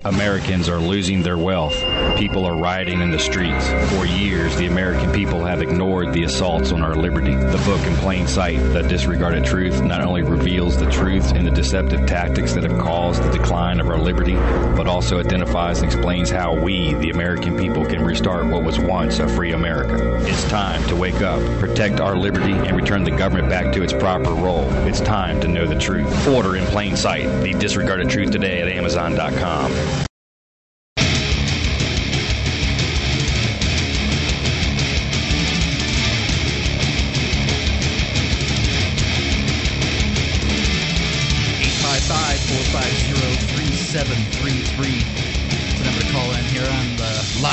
[0.07, 1.75] Americans are losing their wealth.
[2.17, 3.69] People are rioting in the streets.
[3.91, 7.35] For years, the American people have ignored the assaults on our liberty.
[7.35, 11.51] The book in plain sight, The Disregarded Truth, not only reveals the truth and the
[11.51, 14.35] deceptive tactics that have caused the decline of our liberty,
[14.77, 19.19] but also identifies and explains how we, the American people, can restart what was once
[19.19, 20.25] a free America.
[20.25, 23.93] It's time to wake up, protect our liberty, and return the government back to its
[23.93, 24.73] proper role.
[24.87, 26.29] It's time to know the truth.
[26.29, 29.96] Order in plain sight, The Disregarded Truth today at Amazon.com.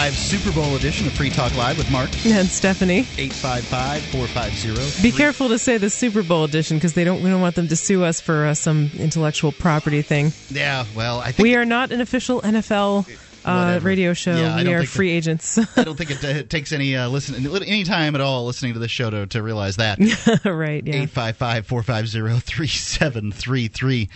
[0.03, 3.03] live Super Bowl edition of Free Talk Live with Mark and Stephanie.
[3.03, 5.01] 855-450.
[5.01, 7.24] Be careful to say the Super Bowl edition because they don't.
[7.24, 10.34] We don't want them to sue us for uh, some intellectual property thing.
[10.49, 13.07] Yeah, well, I think we are not an official NFL.
[13.45, 14.36] Uh, radio show.
[14.36, 15.57] Yeah, we are free that, agents.
[15.78, 18.80] I don't think it, it takes any uh, listen any time at all listening to
[18.80, 19.99] this show to, to realize that.
[20.45, 20.82] right.
[20.86, 21.03] Yeah.
[21.03, 24.09] 855 450 3733.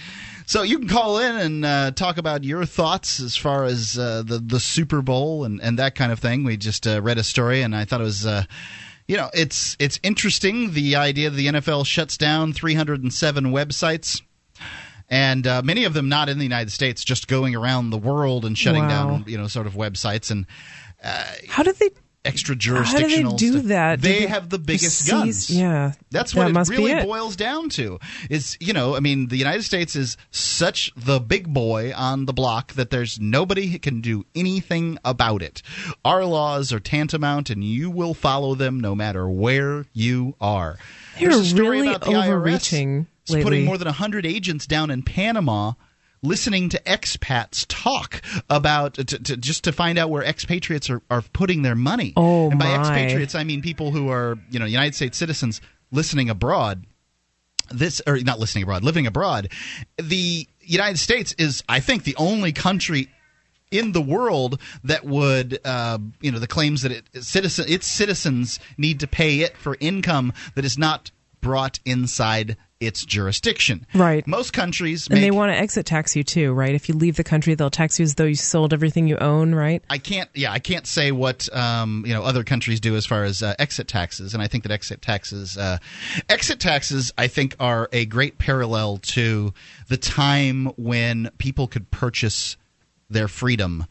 [0.48, 4.24] So you can call in and uh, talk about your thoughts as far as uh,
[4.26, 6.46] the the Super Bowl and, and that kind of thing.
[6.46, 8.26] We just uh, read a story and I thought it was.
[8.26, 8.44] Uh,
[9.10, 14.22] you know, it's it's interesting the idea that the NFL shuts down 307 websites
[15.10, 18.44] and uh, many of them not in the United States, just going around the world
[18.44, 18.90] and shutting wow.
[18.90, 20.32] down, you know, sort of websites.
[20.32, 20.46] And
[21.04, 21.90] uh, how did they
[22.28, 23.32] extra jurisdictional.
[23.32, 23.64] How do they do stuff.
[23.66, 24.02] that?
[24.02, 25.50] They, have the biggest seize, guns.
[25.50, 27.06] Yeah, that's what that it really it.
[27.06, 28.00] boils down to.
[28.30, 32.34] Is you know, I mean, the United States is such the big boy on the
[32.34, 35.62] block that there's nobody who can do anything about it.
[36.04, 40.78] Our laws are tantamount, and you will follow them no matter where you are.
[41.20, 43.08] They're really overreaching.
[43.28, 45.74] IRS putting more than 100 agents down in Panama
[46.22, 51.22] listening to expats talk about to, to, just to find out where expatriates are, are
[51.34, 52.14] putting their money.
[52.16, 52.80] Oh, and by my.
[52.80, 55.62] expatriates, I mean people who are you know United States citizens
[55.92, 56.86] listening abroad.
[57.70, 59.52] This or not listening abroad, living abroad.
[59.98, 63.10] The United States is, I think, the only country
[63.72, 68.60] in the world that would, uh, you know, the claims that it, citizen, its citizens
[68.78, 71.12] need to pay it for income that is not
[71.42, 73.86] brought inside its jurisdiction.
[73.94, 74.26] Right.
[74.28, 76.76] Most countries and they want to exit tax you too, right?
[76.76, 79.56] If you leave the country, they'll tax you as though you sold everything you own,
[79.56, 79.84] right?
[79.90, 80.30] I can't.
[80.34, 83.56] Yeah, I can't say what um, you know other countries do as far as uh,
[83.58, 85.78] exit taxes, and I think that exit taxes, uh,
[86.30, 89.54] exit taxes, I think are a great parallel to
[89.88, 92.58] the time when people could purchase
[93.10, 93.86] their freedom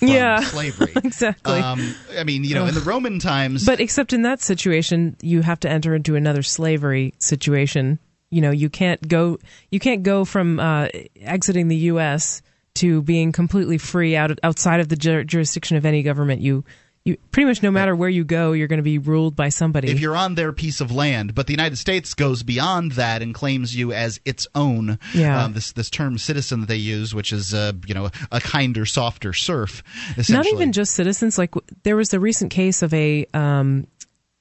[0.00, 0.92] yeah, slavery.
[0.96, 1.60] exactly.
[1.60, 3.66] Um, I mean, you know, in the Roman times.
[3.66, 7.98] But except in that situation, you have to enter into another slavery situation
[8.30, 9.38] you know you can't go
[9.70, 10.88] you can't go from uh,
[11.20, 12.42] exiting the U.S.
[12.74, 16.40] to being completely free out outside of the jur- jurisdiction of any government.
[16.40, 16.64] You
[17.04, 19.90] you pretty much no matter where you go, you're going to be ruled by somebody.
[19.90, 23.34] If you're on their piece of land, but the United States goes beyond that and
[23.34, 24.98] claims you as its own.
[25.14, 25.44] Yeah.
[25.44, 28.86] Um, this this term citizen that they use, which is uh, you know a kinder,
[28.86, 29.82] softer serf.
[30.28, 31.38] Not even just citizens.
[31.38, 33.86] Like there was a recent case of a um,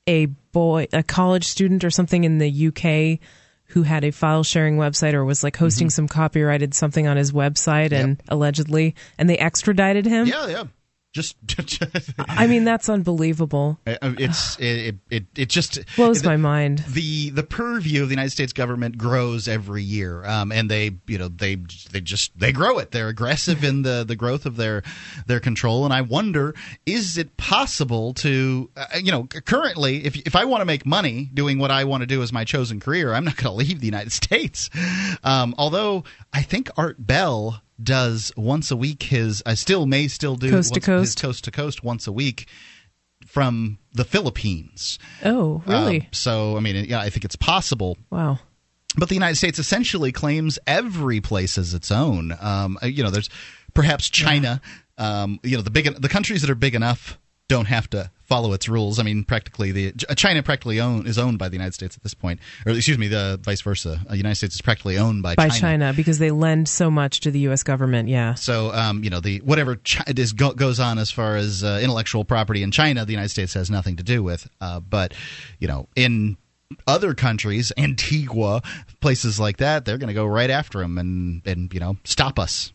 [0.06, 3.20] a boy, a college student or something in the UK
[3.70, 5.92] who had a file sharing website or was like hosting Mm-hmm.
[5.92, 10.28] some copyrighted something on his website and allegedly, and they extradited him.
[10.28, 10.64] Yeah, yeah.
[11.16, 11.38] Just
[12.20, 13.80] I mean, that's unbelievable.
[13.88, 16.84] It's it, it it just Blows the, my mind.
[16.88, 21.18] The the purview of the United States government grows every year, um, and they you
[21.18, 21.56] know they
[21.92, 22.92] they just they grow it.
[22.92, 24.84] They're aggressive in the the growth of their
[25.26, 26.54] their control, and I wonder
[26.86, 31.28] is it possible to uh, you know currently if if I want to make money
[31.34, 33.80] doing what I want to do as my chosen career, I'm not going to leave
[33.80, 34.70] the United States.
[35.24, 40.36] Um, although I think Art Bell does once a week his I still may still
[40.36, 41.22] do Coast to once- his coast.
[41.22, 42.48] coast to coast once a week
[43.26, 44.98] from the Philippines.
[45.24, 46.02] Oh, really?
[46.02, 47.98] Um, so, I mean, yeah, I think it's possible.
[48.10, 48.40] wow.
[48.98, 52.36] But the United States essentially claims every place as its own.
[52.42, 53.30] Um, uh, you know, there's
[53.76, 54.62] perhaps China.
[54.98, 58.54] Um, you know, the big the countries that are big enough don't have to follow
[58.54, 59.00] its rules.
[59.00, 62.04] I mean, practically the uh, China practically own, is owned by the United States at
[62.04, 64.00] this point, or excuse me, the vice versa.
[64.08, 65.92] Uh, the United States is practically owned by, By China.
[65.94, 67.64] because they lend so much to the U.S.
[67.64, 68.08] government.
[68.08, 68.36] Yeah.
[68.36, 71.80] So, um, you know, the whatever it is go, goes on as far as uh,
[71.82, 74.48] intellectual property in China, the United States has nothing to do with.
[74.62, 75.14] Uh, but,
[75.60, 76.38] you know, in
[76.86, 78.62] other countries, Antigua,
[79.02, 82.38] places like that, they're going to go right after them and and you know stop
[82.38, 82.72] us.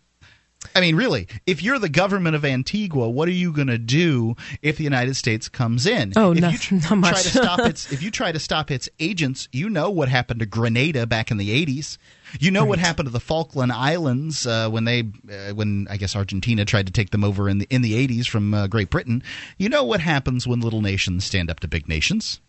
[0.74, 4.36] I mean, really, if you're the government of Antigua, what are you going to do
[4.62, 6.12] if the United States comes in?
[6.16, 7.22] Oh, if no- you not try much.
[7.22, 10.46] to stop its if you try to stop its agents, you know what happened to
[10.46, 11.98] Grenada back in the 80s.
[12.40, 15.00] You know what happened to the Falkland Islands uh, when they
[15.30, 18.26] uh, when I guess Argentina tried to take them over in the in the 80s
[18.26, 19.22] from uh, Great Britain.
[19.56, 22.40] You know what happens when little nations stand up to big nations.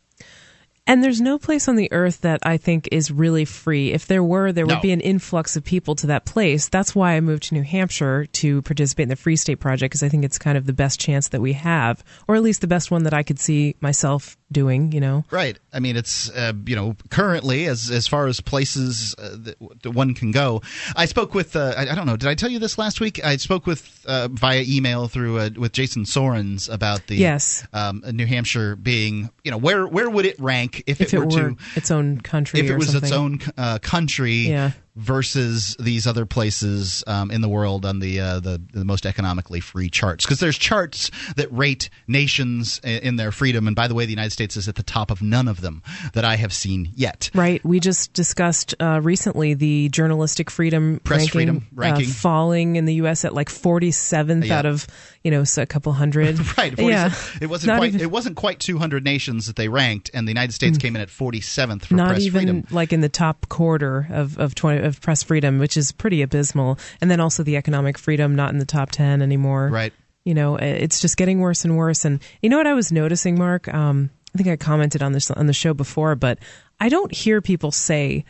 [0.88, 3.92] And there's no place on the earth that I think is really free.
[3.92, 6.70] If there were, there would be an influx of people to that place.
[6.70, 10.04] That's why I moved to New Hampshire to participate in the Free State Project because
[10.04, 12.68] I think it's kind of the best chance that we have, or at least the
[12.68, 15.26] best one that I could see myself doing, you know?
[15.32, 15.58] Right.
[15.74, 19.91] I mean, it's uh, you know currently as as far as places uh, that, that
[19.91, 20.62] one can go.
[20.96, 22.18] I spoke with uh, I, I don't know.
[22.18, 23.24] Did I tell you this last week?
[23.24, 27.66] I spoke with uh, via email through uh, with Jason Sorens about the Yes.
[27.74, 31.26] um, New Hampshire being you know where where would it rank if, If it were,
[31.26, 34.72] were to its own country if it was its own uh, country Yeah.
[34.96, 39.60] Versus these other places um, in the world on the uh, the, the most economically
[39.60, 44.06] free charts because there's charts that rate nations in, their freedom and by the way
[44.06, 45.82] the United States is at the top of none of them
[46.14, 47.64] that I have seen yet Right.
[47.66, 52.10] We just discussed uh, recently the journalistic freedom Press ranking, freedom ranking.
[52.10, 53.26] Uh, falling in the U.S.
[53.26, 54.60] at like 47th Yeah.
[54.60, 54.88] out of
[55.26, 56.38] you know so a couple hundred.
[56.58, 57.12] right 47 Yeah.
[57.42, 60.32] it wasn't Not quite even- it wasn't quite 200 nations that they ranked and the
[60.32, 63.50] United States came in at 47th for not press even freedom like in the top
[63.50, 66.78] quarter of of 20 of press freedom, which is pretty abysmal.
[67.02, 69.70] And then also the economic freedom not in the top 10 anymore.
[69.70, 69.92] right
[70.24, 72.06] You know, it's just getting worse and worse.
[72.06, 73.68] And you know what I was noticing, Mark?
[73.74, 76.38] Um, I think I commented on this on the show before, but
[76.80, 78.26] I don't hear people say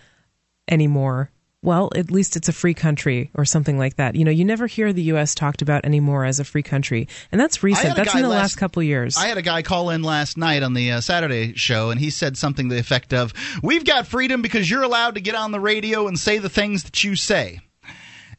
[0.70, 1.32] anymore.
[1.66, 4.16] Well, at least it's a free country or something like that.
[4.16, 5.34] You know, you never hear the U.S.
[5.34, 7.95] talked about anymore as a free country, and that's recent.
[7.95, 9.18] That's in the last- last couple years.
[9.18, 12.11] I had a guy call in last night on the uh, Saturday show, and he
[12.11, 15.51] said something to the effect of, "We've got freedom because you're allowed to get on
[15.51, 17.61] the radio and say the things that you say."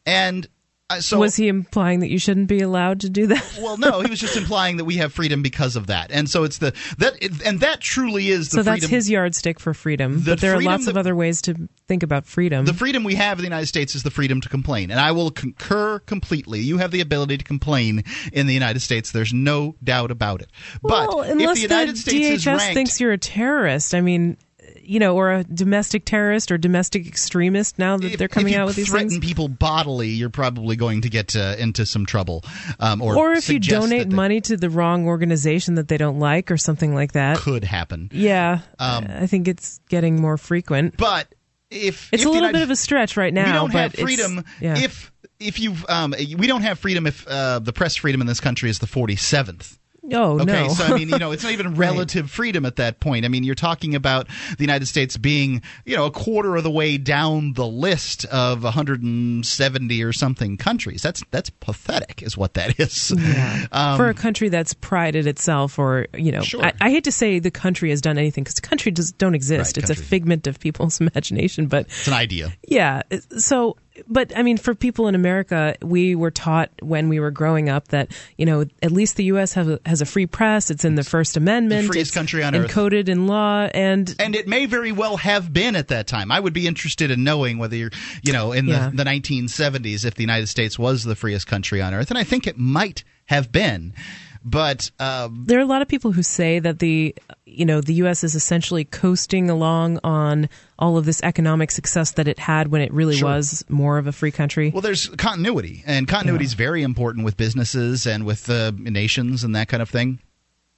[0.07, 0.47] And
[0.89, 3.59] uh, so was he implying that you shouldn't be allowed to do that?
[3.61, 6.45] Well, no, he was just implying that we have freedom because of that, and so
[6.45, 8.81] it's the that and that truly is the so freedom.
[8.81, 10.23] that's his yardstick for freedom.
[10.23, 12.65] The but there are freedom lots of other ways to think about freedom.
[12.67, 15.11] the freedom we have in the United States is the freedom to complain, and I
[15.13, 16.61] will concur completely.
[16.61, 19.11] You have the ability to complain in the United States.
[19.11, 20.51] There's no doubt about it.
[20.83, 24.01] But well, if unless the United States DHS is ranked, thinks you're a terrorist, I
[24.03, 24.37] mean,
[24.89, 27.79] you know, or a domestic terrorist or domestic extremist.
[27.79, 31.09] Now that if, they're coming out with these threaten people bodily, you're probably going to
[31.09, 32.45] get uh, into some trouble.
[32.81, 36.19] Um, or or if you donate they money to the wrong organization that they don't
[36.19, 37.39] like or something like that.
[37.39, 38.11] could happen.
[38.13, 40.97] Yeah, Um, I think it's getting more frequent.
[40.97, 41.29] But
[41.71, 43.47] if It's if a little United- bit of a stretch right now.
[43.47, 44.79] we don't have freedom yeah.
[44.79, 48.41] if if you've um, we don't have freedom if uh, the press freedom in this
[48.41, 49.79] country is the 47th
[50.13, 53.01] oh Okay, no, so I mean, you know, it's not even relative freedom at that
[53.01, 53.25] point.
[53.25, 56.71] I mean, you're talking about the United States being, you know, a quarter of the
[56.71, 61.03] way down the list of 170 or something countries.
[61.03, 63.13] That's that's pathetic, is what that is.
[63.73, 66.65] Um, for a country that's prided itself, or you know, Sure.
[66.65, 69.35] I, I hate to say the country has done anything because the country does don't
[69.35, 69.77] exist.
[69.77, 71.67] Right, it's a figment of people's imagination.
[71.67, 72.53] But it's an idea.
[72.69, 73.03] yeah,
[73.37, 73.77] so
[74.09, 77.89] but I mean, for people in America, we were taught when we were growing up
[77.89, 79.55] that you know at least the U.S.
[79.55, 80.71] has a, has a free press.
[80.71, 81.87] It's in the First Amendment.
[81.87, 82.71] freest it's country on earth.
[82.71, 86.31] encoded in law, and And it may very well have been at that time.
[86.31, 87.91] I would be interested in knowing whether you're,
[88.23, 88.91] you know, in Yeah.
[88.91, 92.11] the, the 1970s, if the United States was the freest country on earth.
[92.11, 93.93] And I think it might have been.
[94.49, 97.15] But um, there are a lot of people who say that the
[97.47, 98.23] you know the U.S.
[98.23, 102.93] is essentially coasting along on all of this economic success that it had when it
[102.93, 103.29] really Sure.
[103.31, 104.71] was more of a free country.
[104.71, 109.57] Well, there's continuity, and continuity is very important with businesses and with uh, nations and
[109.57, 110.21] that kind of thing.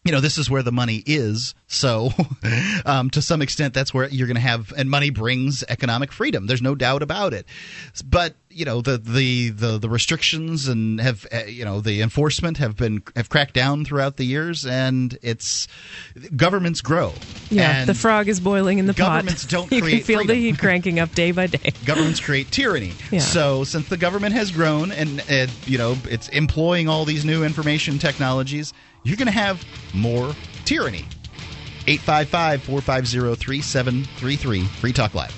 [0.08, 1.54] You know, this is where the money is.
[1.66, 2.08] So,
[2.86, 6.46] um, to some extent, that's where you're going to have, and money brings economic freedom.
[6.46, 7.44] There's no doubt about it.
[8.06, 12.56] But you know, the the the, the restrictions and have uh, you know the enforcement
[12.56, 15.68] have been have cracked down throughout the years, and it's
[16.34, 17.12] governments grow.
[17.50, 19.18] yeah, and the frog is boiling in the pot.
[19.18, 21.72] governments don't you can feel the heat cranking up day by day.
[21.84, 22.94] governments create tyranny.
[23.10, 23.20] Yeah.
[23.20, 27.44] So since the government has grown and uh, you know it's employing all these new
[27.44, 28.72] information technologies,
[29.08, 30.34] you're going to have more
[30.64, 31.04] tyranny.
[31.86, 35.37] 855-450-3733 Free Talk Live.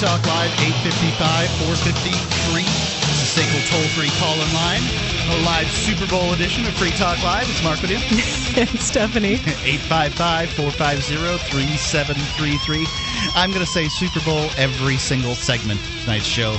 [0.00, 0.50] Talk Live
[0.88, 2.64] 855 453.
[2.64, 4.80] This is SACL toll free call in line.
[5.28, 7.44] A live Super Bowl edition of Free Talk Live.
[7.50, 7.98] It's Mark with you.
[8.80, 9.34] Stephanie.
[9.60, 12.86] 855 450 3733.
[13.36, 16.54] I'm going to say Super Bowl every single segment of tonight's show.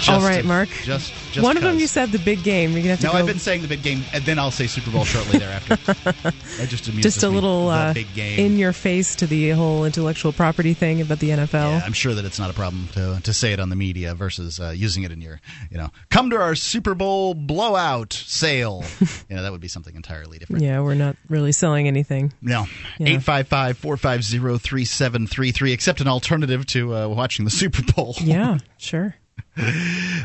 [0.00, 0.70] Just All right, to- Mark.
[0.82, 2.72] Just, just One of them you said the big game.
[2.72, 4.52] You're gonna have to No, go I've been saying the big game, and then I'll
[4.52, 5.76] say Super Bowl shortly thereafter.
[6.66, 8.38] just just a little uh, big game.
[8.38, 11.52] in your face to the whole intellectual property thing about the NFL.
[11.52, 14.14] Yeah, I'm sure that it's not a problem to to say it on the media
[14.14, 18.84] versus uh, using it in your, you know, come to our Super Bowl blowout sale.
[19.00, 20.62] you know, that would be something entirely different.
[20.62, 22.32] Yeah, we're not really selling anything.
[22.40, 22.66] No.
[22.98, 23.08] Yeah.
[23.18, 28.14] 855 450 3733, except an alternative to uh, watching the Super Bowl.
[28.20, 29.16] Yeah, sure.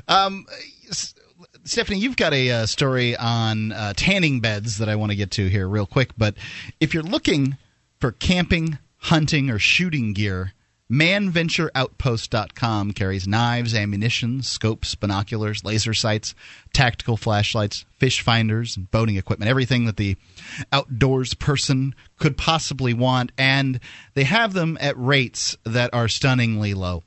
[0.08, 0.46] Um,
[1.64, 5.32] Stephanie, you've got a uh, story on uh, tanning beds that I want to get
[5.32, 6.12] to here real quick.
[6.18, 6.36] But
[6.80, 7.58] if you're looking
[8.00, 10.54] for camping, hunting, or shooting gear,
[10.92, 16.34] manventureoutpost.com carries knives, ammunition, scopes, binoculars, laser sights,
[16.74, 20.18] tactical flashlights, fish finders, and boating equipment, everything that the
[20.74, 23.32] outdoors person could possibly want.
[23.38, 23.80] And
[24.16, 27.04] they have them at rates that are stunningly low.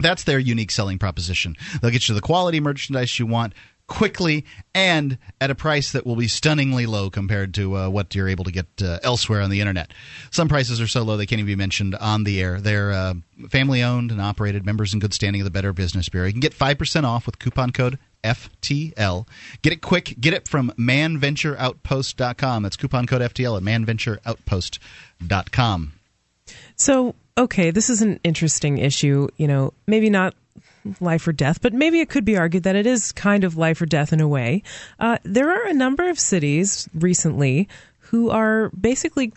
[0.00, 1.56] That's their unique selling proposition.
[1.80, 3.54] They'll get you the quality merchandise you want
[3.90, 8.28] quickly and at a price that will be stunningly low compared to uh, what you're
[8.28, 9.92] able to get uh, elsewhere on the internet.
[10.30, 12.60] Some prices are so low they can't even be mentioned on the air.
[12.60, 13.14] They're uh,
[13.50, 16.28] family owned and operated, members in good standing of the Better Business Bureau.
[16.28, 19.26] You can get 5% off with coupon code FTL.
[19.62, 20.14] Get it quick.
[20.20, 22.62] Get it from manventureoutpost.com.
[22.62, 25.92] That's coupon code FTL at manventureoutpost.com.
[26.76, 29.28] So, okay, this is an interesting issue.
[29.36, 30.34] You know, maybe not
[31.00, 33.80] life or death, but maybe it could be argued that it is kind of life
[33.82, 34.62] or death in a way.
[34.98, 37.68] Uh, there are a number of cities recently
[37.98, 39.32] who are basically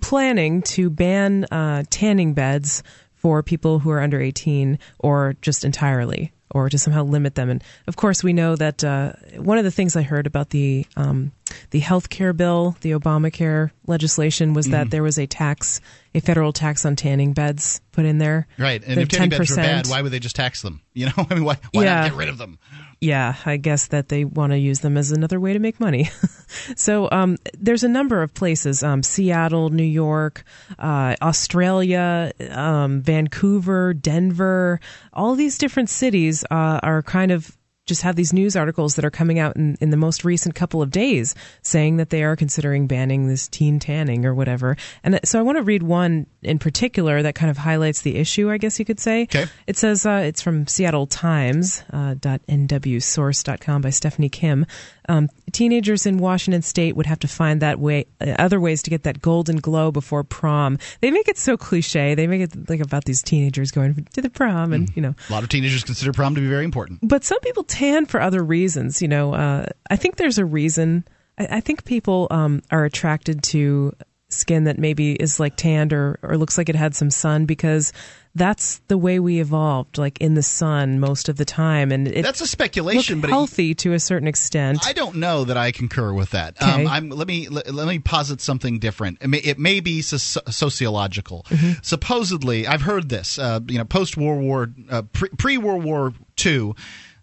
[0.00, 2.82] planning to ban uh, tanning beds
[3.14, 7.48] for people who are under 18 or just entirely or to somehow limit them.
[7.48, 10.86] And of course, we know that uh, one of the things I heard about the
[10.96, 11.32] um,
[11.70, 14.90] the health care bill, the Obamacare legislation, was that Mhm.
[14.90, 15.80] there was a tax,
[16.14, 18.46] a federal tax on tanning beds put in there.
[18.58, 18.82] Right.
[18.86, 19.86] And The if tanning beds were 10%.
[19.86, 20.80] bad, why would they just tax them?
[20.94, 21.94] You know, I mean, why, why Yeah.
[22.02, 22.58] not get rid of them?
[23.00, 26.10] Yeah, I guess that they want to use them as another way to make money.
[26.76, 30.44] so um, there's a number of places: um, Seattle, New York,
[30.78, 34.80] uh, Australia, um, Vancouver, Denver.
[35.12, 39.10] All these different cities uh, are kind of just have these news articles that are
[39.10, 42.86] coming out in, in the most recent couple of days saying that they are considering
[42.86, 44.76] banning this teen tanning or whatever.
[45.02, 48.50] And so I want to read one in particular that kind of highlights the issue,
[48.50, 49.22] I guess you could say.
[49.22, 49.46] Okay.
[49.66, 54.66] It says uh, it's from Seattle Times uh, .nwsource.com by Stephanie Kim.
[55.08, 58.90] Um, teenagers in Washington State would have to find that way, uh, other ways to
[58.90, 60.78] get that golden glow before prom.
[61.00, 62.14] They make it so cliche.
[62.14, 65.14] They make it like about these teenagers going to the prom, and you know.
[65.28, 67.00] A lot of teenagers consider prom to be very important.
[67.02, 69.00] But some people tan for other reasons.
[69.00, 71.04] You know, uh, I think there's a reason.
[71.38, 73.94] I, I think people um, are attracted to
[74.28, 77.92] skin that maybe is like tanned or, or looks like it had some sun because
[78.34, 81.92] that's the way we evolved, like in the sun most of the time.
[81.92, 84.78] And it That's a speculation, but it- healthy to a certain extent.
[84.86, 86.56] I don't know that I concur with that.
[86.62, 86.86] Okay.
[86.86, 89.18] Um, I'm, let me let, let me posit something different.
[89.20, 91.44] It may, it may be so- sociological.
[91.50, 91.72] Mm-hmm.
[91.82, 93.38] Supposedly, I've heard this.
[93.38, 96.14] Uh, you know, post World War, uh, pre World War
[96.44, 96.72] II.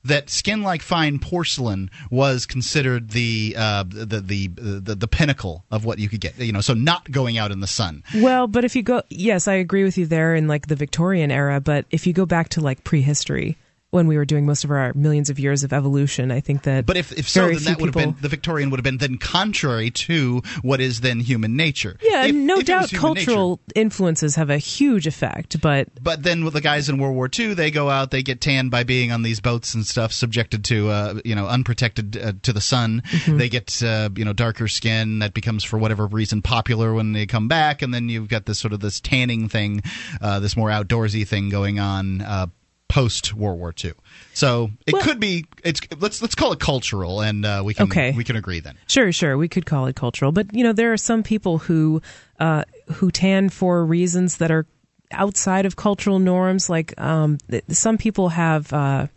[0.06, 5.86] That skin like fine porcelain was considered the, uh, the, the the the pinnacle of
[5.86, 6.38] what you could get.
[6.40, 8.04] You know, so not going out in the sun.
[8.16, 11.32] Well, but if you go, yes, I agree with you there in like the Victorian
[11.32, 11.60] era.
[11.60, 13.58] But if you go back to like prehistory,
[13.92, 16.86] when we were doing most of our millions of years of evolution, I think that.
[16.86, 19.18] But if, if so, then that would have been the Victorian would have been then
[19.18, 21.98] contrary to what is then human nature.
[22.02, 25.60] Yeah, If- no if doubt, human nature- cultural influences have a huge effect.
[25.62, 28.42] But But then with the guys in World War II, they go out, they get
[28.42, 32.34] tanned by being on these boats and stuff, subjected to, uh, you know, unprotected uh,
[32.44, 33.02] to the sun.
[33.10, 33.38] Mm-hmm.
[33.38, 37.26] They get, uh, you know, darker skin that becomes for whatever reason popular when they
[37.26, 39.82] come back, and then you've got this sort of this tanning thing,
[40.22, 42.22] uh, this more outdoorsy thing going on.
[42.90, 43.94] Post World War II,
[44.34, 45.46] so it Well- could be.
[45.64, 48.12] It's let's let's call it cultural, and uh, we can Okay.
[48.12, 48.76] we can agree then.
[48.88, 49.38] Sure, sure.
[49.38, 52.02] We could call it cultural, but you know, there are some people who
[52.40, 52.64] uh,
[52.96, 54.66] who tan for reasons that are
[55.12, 56.68] outside of cultural norms.
[56.70, 59.08] Like um, th- some people have uh,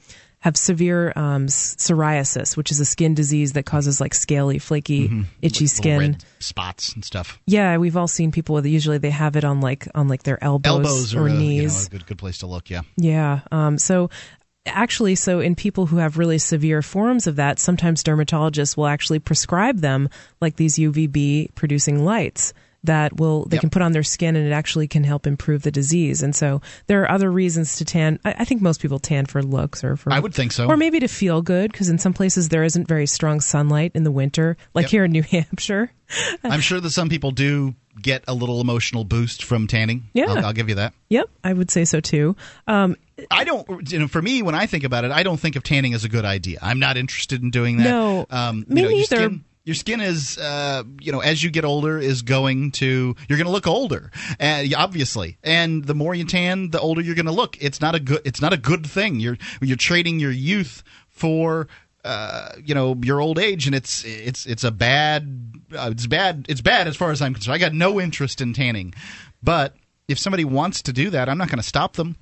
[0.43, 5.05] have severe um, psoriasis, which is a skin disease that causes like scaly, flaky,
[5.41, 5.89] itchy Mm-hmm.
[5.89, 6.17] Little skin.
[6.41, 7.39] spots and stuff.
[7.47, 8.67] Yeah, we've all seen people with.
[8.67, 11.41] Usually, they have it on like on like their elbows, Elbows or a, you know,
[11.41, 11.87] knees.
[11.87, 12.71] a good good place to look.
[12.71, 12.83] Yeah.
[12.97, 13.41] Yeah.
[13.51, 14.11] Um, so
[14.67, 19.19] actually, so in people who have really severe forms of that, sometimes dermatologists will actually
[19.19, 20.09] prescribe them
[20.41, 22.53] like these UVB producing lights
[22.85, 23.61] that will they Yep.
[23.61, 26.23] can put on their skin and it actually can help improve the disease.
[26.23, 28.19] And so there are other reasons to tan.
[28.25, 30.67] I, I think most people tan for looks or for I would think so.
[30.67, 34.03] or maybe to feel good because in some places there isn't very strong sunlight in
[34.05, 34.91] the winter, like Yep.
[34.91, 35.93] here in New Hampshire.
[36.45, 40.05] I'm sure that some people do get a little emotional boost from tanning.
[40.13, 40.25] Yeah.
[40.29, 40.93] I'll, I'll give you that.
[41.09, 42.37] Yep, I would say so too.
[42.67, 42.97] Um,
[43.31, 45.63] I don't, you know, for me, when I think about it, I don't think of
[45.63, 46.59] tanning as a good idea.
[46.63, 47.85] I'm not interested in doing that.
[47.85, 49.17] No, um, me you know, neither.
[49.17, 53.39] skin, your skin is, uh, you know, as you get older, is going to, you're
[53.39, 54.11] going to look older,
[54.41, 55.39] uh, obviously.
[55.43, 57.57] And the more you tan, the older you're going to look.
[57.61, 59.21] It's not a good, it's not a good thing.
[59.21, 61.69] You're, you're trading your youth for,
[62.05, 66.47] uh, you know, your old age, and it's, it's, it's a bad, uh, it's bad,
[66.49, 67.55] it's bad as far as I'm concerned.
[67.55, 68.95] I got no interest in tanning,
[69.43, 69.77] but
[70.09, 72.17] if somebody wants to do that, I'm not going to stop them.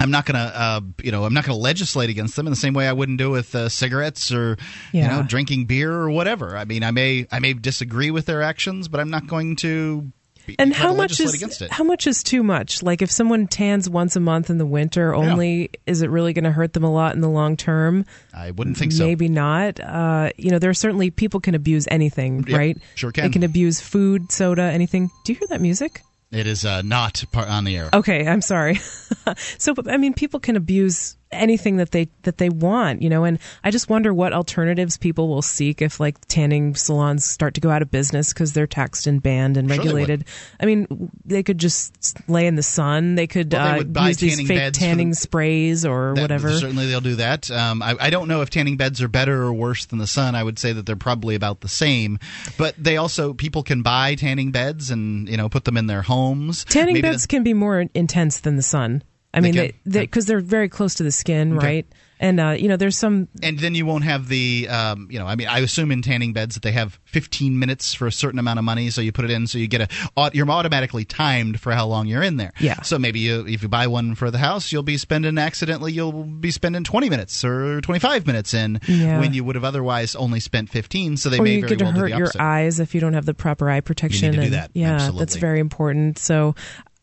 [0.00, 2.56] I'm not going to, uh, you know, I'm not to legislate against them in the
[2.56, 4.56] same way I wouldn't do with uh, cigarettes or,
[4.92, 6.56] you know, drinking beer or whatever.
[6.56, 10.12] I mean, I may, I may disagree with their actions, but I'm not going to.
[10.46, 11.70] Be, and how much is against it?
[11.70, 12.82] how much is too much?
[12.82, 16.44] Like if someone tans once a month in the winter only, is it really going
[16.44, 18.06] to hurt them a lot in the long term?
[18.32, 19.04] I wouldn't think so.
[19.04, 19.78] Maybe not.
[19.78, 22.78] Uh, you know, there are certainly people can abuse anything, Yep, right?
[22.94, 23.24] sure can.
[23.24, 25.10] They can abuse food, soda, anything.
[25.24, 26.02] Do you hear that music?
[26.30, 27.90] It is uh, not on the air.
[27.92, 28.74] Okay, I'm sorry.
[29.58, 33.24] so, I mean, people can abuse anything that they that they want, you know.
[33.24, 37.60] And I just wonder what alternatives people will seek if, like, tanning salons start to
[37.60, 40.24] go out of business because they're taxed and banned and Sure regulated.
[40.60, 41.94] I mean, they could just
[42.28, 43.14] lay in the sun.
[43.14, 46.52] They could Well, they uh, buy use these fake tanning the- sprays or That- whatever.
[46.52, 47.50] Certainly, they'll do that.
[47.50, 50.34] Um, I, I don't know if tanning beds are better or worse than the sun.
[50.34, 52.18] I would say that they're probably about the same.
[52.56, 56.02] But they also people can buy tanning beds and you know put them in their
[56.02, 56.64] homes.
[56.64, 59.02] Tanning Maybe beds can be more intense than the sun.
[59.34, 59.72] I mean, can?
[59.84, 61.86] they because they, are very close to the skin, right?
[62.20, 65.26] And uh, you know, there's some and then you won't have the um, you know
[65.26, 68.38] i mean i assume in tanning beds that they have 15 minutes for a certain
[68.38, 71.60] amount of money so you put it in so you get a you're automatically timed
[71.60, 72.82] for how long you're in there Yeah.
[72.82, 76.24] so maybe you, if you buy one for the house you'll be spending accidentally you'll
[76.24, 79.20] be spending 20 minutes or 25 minutes in Yeah.
[79.20, 81.84] when you would have otherwise only spent 15 so they or may you very to
[81.84, 84.32] well hurt your eyes if you don't have the proper eye protection.
[84.32, 84.70] You need do and, that.
[84.74, 86.18] Yeah, that's very important.
[86.18, 86.54] So.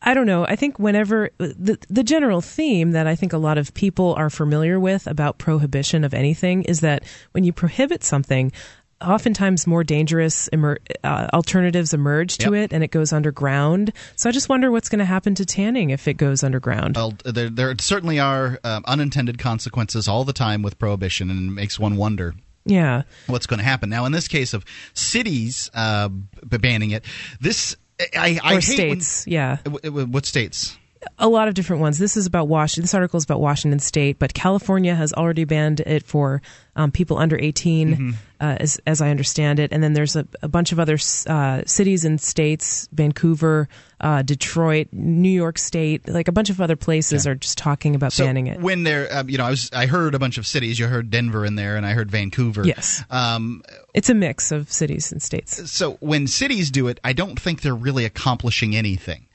[0.02, 0.46] I don't know.
[0.46, 4.30] I think whenever the the general theme that I think a lot of people are
[4.30, 8.52] familiar with about prohibition of anything is that when you prohibit something,
[9.00, 12.64] oftentimes more dangerous emer- uh, alternatives emerge to Yep.
[12.64, 13.92] it, and it goes underground.
[14.16, 16.96] So I just wonder what's going to happen to tanning if it goes underground.
[16.96, 21.52] Well, there, there certainly are um, unintended consequences all the time with prohibition, and it
[21.52, 22.34] makes one wonder
[22.64, 23.02] yeah.
[23.26, 23.90] what's going to happen.
[23.90, 24.64] Now, in this case of
[24.94, 27.04] cities uh, banning it,
[27.40, 29.58] this I, I or hate when- states, yeah.
[29.64, 30.76] w- w- what states?
[31.18, 31.98] A lot of different ones.
[31.98, 32.82] This is about Washington.
[32.84, 36.42] This article is about Washington State, but California has already banned it for
[36.74, 38.10] um, people under 18, Mm-hmm.
[38.40, 39.72] uh, as, as I understand it.
[39.72, 43.68] And then there's a, a bunch of other uh, cities and states, Vancouver,
[44.00, 48.12] uh, Detroit, New York State, like a bunch of other places are just talking about
[48.12, 48.60] So banning it.
[48.60, 50.78] when they're, uh, you know, I was I heard a bunch of cities.
[50.78, 52.62] You heard Denver in there, and I heard Vancouver.
[52.66, 53.02] Yes.
[53.10, 53.62] Um,
[53.94, 57.62] It's a mix of cities and states so when cities do it, I don't think
[57.62, 59.25] they're really accomplishing anything.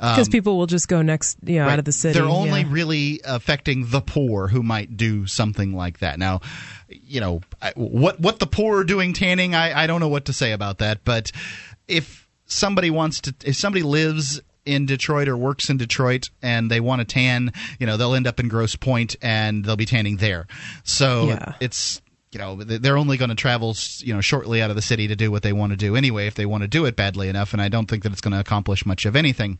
[0.00, 1.74] Because um, people will just go next, you know, Right.
[1.74, 2.18] out of the city.
[2.18, 2.66] They're only yeah.
[2.70, 6.18] really affecting the poor who might do something like that.
[6.18, 6.40] Now,
[6.88, 10.24] you know, I- what what the poor are doing tanning, I, I don't know what
[10.24, 11.04] to say about that.
[11.04, 11.32] But
[11.86, 16.80] if somebody wants to, if somebody lives in Detroit or works in Detroit and they
[16.80, 20.16] want to tan, you know, they'll end up in Grosse Pointe and they'll be tanning
[20.16, 20.46] there.
[20.82, 21.54] So Yeah.
[21.60, 22.00] it's
[22.32, 25.16] you know they're only going to travel you know shortly out of the city to
[25.16, 27.52] do what they want to do anyway if they want to do it badly enough
[27.52, 29.58] and i don't think that it's going to accomplish much of anything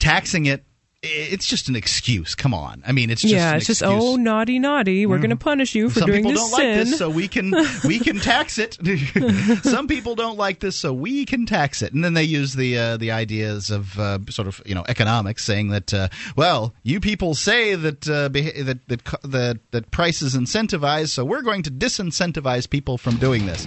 [0.00, 0.64] taxing it
[1.02, 4.02] it's just an excuse come on i mean it's just yeah, an it's just excuse.
[4.04, 5.06] oh naughty naughty.
[5.06, 7.26] We're going to punish you for some doing people this don't like this so we
[7.26, 7.54] can
[7.86, 8.76] we can tax it
[9.62, 12.76] some people don't like this so we can tax it and then they use the
[12.76, 17.00] uh, the ideas of uh, sort of you know economics saying that uh, well you
[17.00, 21.62] people say that uh, beha- that that that that price is incentivized so we're going
[21.62, 23.66] to disincentivize people from doing this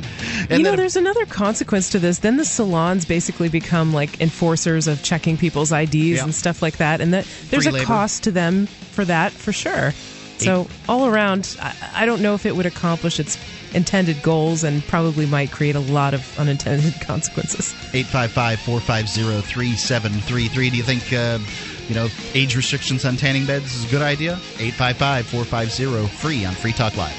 [0.49, 2.19] and you know, then if- there's another consequence to this.
[2.19, 6.23] Then the salons basically become like enforcers of checking people's IDs Yeah.
[6.25, 7.85] and stuff like that, and that there's Free a labor.
[7.85, 9.91] cost to them for that for sure.
[10.37, 13.37] So all around, I, I don't know if it would accomplish its
[13.73, 17.73] intended goals, and probably might create a lot of unintended consequences.
[17.93, 21.39] 855-450-3733 do you think uh,
[21.87, 26.73] you know age restrictions on tanning beds is a good idea 855-450 free on free
[26.73, 27.15] talk live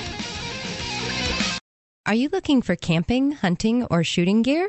[2.06, 4.68] Are you looking for camping, hunting, or shooting gear?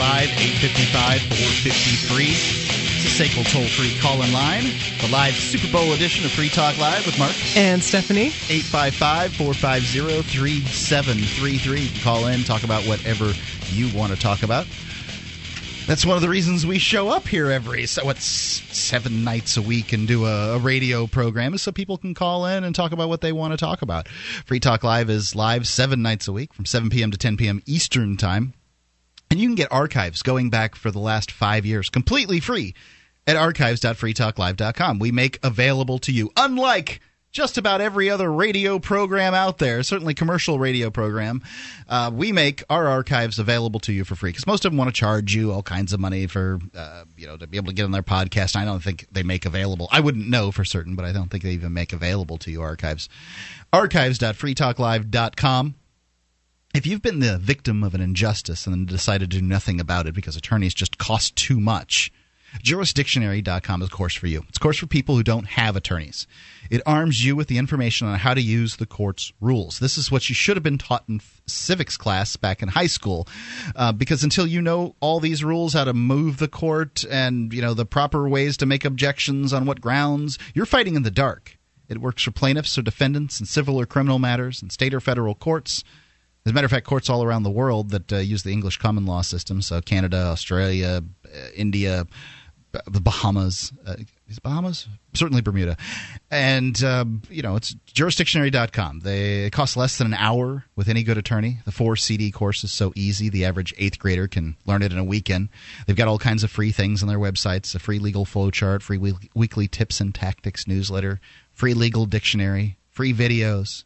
[0.00, 2.24] Live, 855 453.
[2.32, 4.64] It's a SACL toll free call in line.
[5.02, 7.34] The live Super Bowl edition of Free Talk Live with Mark.
[7.54, 12.00] And Stephanie, 855 450 3733.
[12.00, 13.34] Call in, talk about whatever
[13.68, 14.66] you want to talk about.
[15.86, 19.62] That's one of the reasons we show up here every so what seven nights a
[19.62, 22.92] week and do a, a radio program is so people can call in and talk
[22.92, 24.08] about what they want to talk about.
[24.46, 27.10] Free Talk Live is live seven nights a week from 7 p.m.
[27.10, 27.60] to 10 p.m.
[27.66, 28.54] Eastern Time.
[29.30, 32.74] And you can get archives going back for the last five years completely free
[33.26, 34.98] at archives.freetalklive.com.
[34.98, 37.00] We make available to you, unlike
[37.32, 41.40] just about every other radio program out there, certainly commercial radio program,
[41.88, 44.88] uh, we make our archives available to you for free because most of them want
[44.88, 47.72] to charge you all kinds of money for, uh, you know, to be able to
[47.72, 48.56] get on their podcast.
[48.56, 49.88] I don't think they make available.
[49.92, 52.62] I wouldn't know for certain, but I don't think they even make available to you
[52.62, 53.08] archives.
[53.72, 55.74] Archives.freetalklive.com
[56.74, 60.14] if you've been the victim of an injustice and decided to do nothing about it
[60.14, 62.12] because attorneys just cost too much,
[62.62, 64.44] jurisdictionary.com is a course for you.
[64.48, 66.26] It's a course for people who don't have attorneys.
[66.70, 69.78] It arms you with the information on how to use the court's rules.
[69.78, 73.26] This is what you should have been taught in civics class back in high school,
[73.74, 77.62] uh, because until you know all these rules, how to move the court, and you
[77.62, 81.56] know the proper ways to make objections on what grounds, you're fighting in the dark.
[81.88, 85.34] It works for plaintiffs or defendants in civil or criminal matters in state or federal
[85.34, 85.82] courts.
[86.46, 88.78] As a matter of fact, courts all around the world that uh, use the English
[88.78, 92.06] common law system, so Canada, Australia, uh, India,
[92.86, 93.96] the Bahamas, uh,
[94.28, 94.88] is Bahamas?
[95.12, 95.76] Certainly Bermuda.
[96.30, 99.00] And, um, you know, it's jurisdictionary.com.
[99.00, 101.58] They it costs less than an hour with any good attorney.
[101.64, 104.98] The four CD course is so easy, the average eighth grader can learn it in
[104.98, 105.48] a weekend.
[105.86, 108.98] They've got all kinds of free things on their websites a free legal flowchart, free
[108.98, 111.20] we- weekly tips and tactics newsletter,
[111.52, 113.84] free legal dictionary, free videos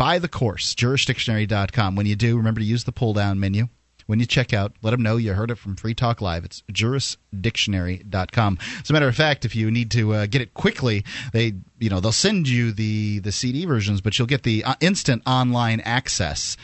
[0.00, 3.68] buy the course jurisdictionary.com when you do remember to use the pull down menu
[4.06, 6.62] when you check out let them know you heard it from free talk live it's
[6.72, 11.04] jurisdictionary.com as a matter of fact if you need to uh, get it quickly
[11.34, 14.74] they you know they'll send you the the cd versions but you'll get the uh,
[14.80, 16.56] instant online access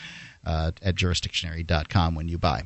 [0.43, 2.63] uh, at jurisdictionary.com when you buy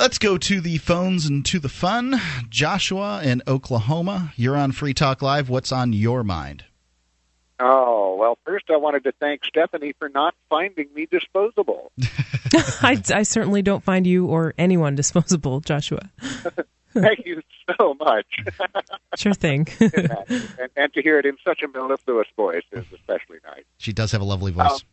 [0.00, 2.20] Let's go to the phones and to the fun.
[2.50, 5.48] Joshua in Oklahoma, you're on Free Talk Live.
[5.48, 6.64] What's on your mind?
[7.58, 8.16] Oh.
[8.16, 11.92] Well, first I wanted to thank Stephanie for not finding me disposable.
[12.82, 16.10] I, I certainly don't find you or anyone disposable, Joshua.
[16.92, 17.42] Thank you
[17.78, 18.26] so much.
[19.16, 19.66] Sure thing.
[19.80, 23.64] and, and to hear it in such a mellifluous voice is especially nice.
[23.78, 24.84] She does have a lovely voice.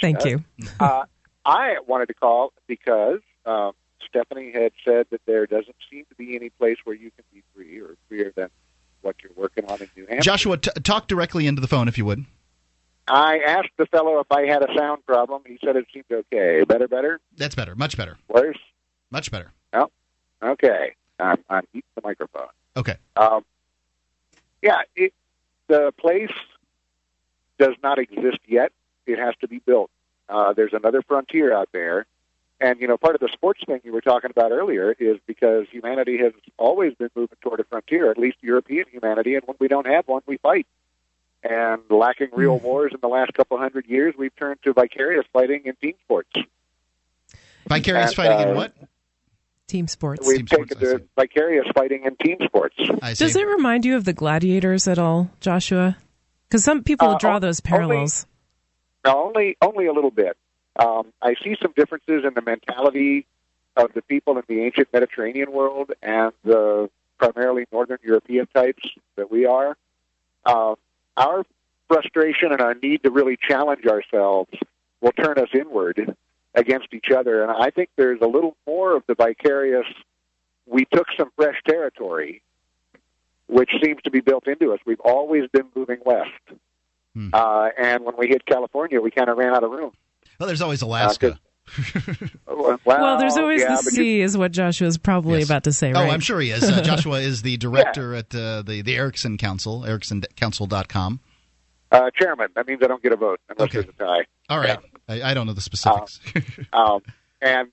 [0.00, 0.42] Thank you.
[0.80, 1.04] Uh,
[1.44, 3.72] I wanted to call because um,
[4.08, 7.42] Stephanie had said that there doesn't seem to be any place where you can be
[7.54, 8.48] free or freer than
[9.06, 10.22] what you're working on in New Hampshire.
[10.22, 12.26] Joshua, t- talk directly into the phone if you would.
[13.08, 15.42] I asked the fellow if I had a sound problem.
[15.46, 16.64] He said it seemed okay.
[16.64, 17.20] Better, better?
[17.36, 17.76] That's better.
[17.76, 18.18] Much better.
[18.28, 18.58] Worse?
[19.12, 19.52] Much better.
[19.72, 19.88] Oh,
[20.42, 20.94] okay.
[21.20, 22.48] I'm, I'm eating the microphone.
[22.76, 22.96] Okay.
[23.16, 23.44] Um,
[24.60, 25.14] yeah, it,
[25.68, 26.32] the place
[27.58, 28.72] does not exist yet.
[29.06, 29.90] It has to be built.
[30.28, 32.06] Uh, there's another frontier out there.
[32.60, 35.66] And, you know, part of the sports thing you were talking about earlier is because
[35.70, 39.68] humanity has always been moving toward a frontier, at least European humanity, and when we
[39.68, 40.66] don't have one, we fight.
[41.42, 45.62] And lacking real wars in the last couple hundred years, we've turned to vicarious fighting
[45.66, 46.30] in team sports.
[47.68, 48.72] Vicarious And, fighting in uh, what?
[49.66, 50.26] Team sports.
[50.26, 52.76] We've taken to vicarious fighting in team sports.
[53.18, 55.98] Does it remind you of the gladiators at all, Joshua?
[56.48, 58.26] Because some people Uh, draw o- those parallels.
[59.04, 60.36] No, only only a little bit.
[60.78, 63.26] Um, I see some differences in the mentality
[63.76, 68.82] of the people in the ancient Mediterranean world and the primarily Northern European types
[69.16, 69.76] that we are.
[70.44, 70.74] Uh,
[71.16, 71.44] our
[71.88, 74.50] frustration and our need to really challenge ourselves
[75.00, 76.16] will turn us inward
[76.54, 79.86] against each other, and I think there's a little more of the vicarious.
[80.66, 82.42] We took some fresh territory,
[83.46, 84.80] which seems to be built into us.
[84.86, 86.30] We've always been moving west.
[87.32, 89.92] Uh, and when we hit California, we kind of ran out of room.
[90.38, 91.38] Well, there's always Alaska.
[92.46, 95.72] Well, Well, there's always yeah, the but you- sea, is what Joshua's probably about to
[95.72, 96.08] say, right?
[96.08, 96.10] Oh.
[96.12, 96.62] I'm sure he is.
[96.62, 101.20] Uh, Joshua is the director at uh, the the Erickson Council, ericsoncouncil.com.
[101.92, 102.48] uh, chairman.
[102.54, 104.26] That means I don't get a vote unless there's a tie.
[104.48, 104.78] All right.
[105.08, 106.20] I, I don't know the specifics.
[106.72, 107.00] Um,
[107.40, 107.68] and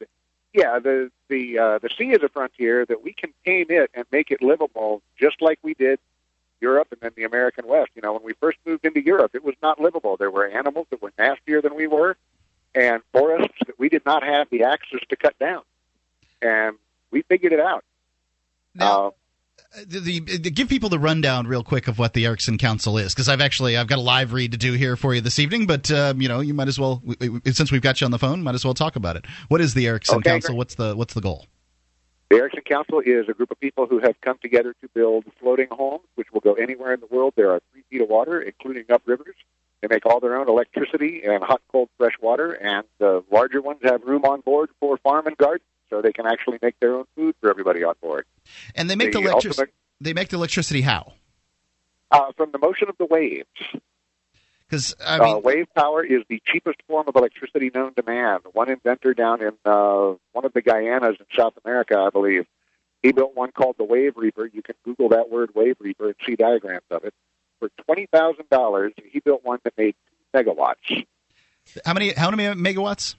[0.53, 4.06] yeah, the the uh, the sea is a frontier that we can tame it and
[4.11, 5.99] make it livable, just like we did
[6.61, 7.91] Europe and then the American West.
[7.95, 10.18] You know, when we first moved into Europe, it was not livable.
[10.18, 12.18] There were animals that were nastier than we were,
[12.76, 15.62] and forests that we did not have the access to cut down,
[16.41, 16.76] and
[17.12, 17.84] we figured it out.
[18.80, 19.12] Uh,
[19.86, 23.28] the, the, give people the rundown real quick of what the Erickson Council is, because
[23.30, 25.66] I've actually I've got a live read to do here for you this evening.
[25.68, 28.12] But um, you know, you might as well we- we- since we've got you on
[28.12, 29.26] the phone, might as well talk about it.
[29.48, 30.50] What is the Erickson Okay, Council?
[30.50, 30.58] great.
[30.58, 31.45] What's the what's the goal?
[32.30, 35.68] The Erickson Council is a group of people who have come together to build floating
[35.70, 37.34] homes, which will go anywhere in the world.
[37.36, 39.36] There are three feet of water, including up rivers.
[39.84, 42.53] They make all their own electricity and hot, cold, fresh water.
[42.53, 46.26] And the larger ones have room on board for farm and garden, so they can
[46.26, 48.26] actually make their own food for everybody on board.
[48.76, 49.72] And they make the, The electricity.
[49.99, 51.11] They make the electricity how?
[52.10, 53.45] Uh, from the motion of the waves.
[54.69, 58.39] Because I mean, uh, wave power is the cheapest form of electricity known to man.
[58.53, 62.45] One inventor down in uh, one of the Guyanas in South America, I believe,
[63.01, 64.45] he built one called the Wave Reaper.
[64.45, 67.14] You can Google that word Wave Reaper and see diagrams of it.
[67.64, 69.95] For twenty thousand dollars, he built one that made
[70.34, 71.06] two megawatts.
[71.85, 73.15] how many how many megawatts?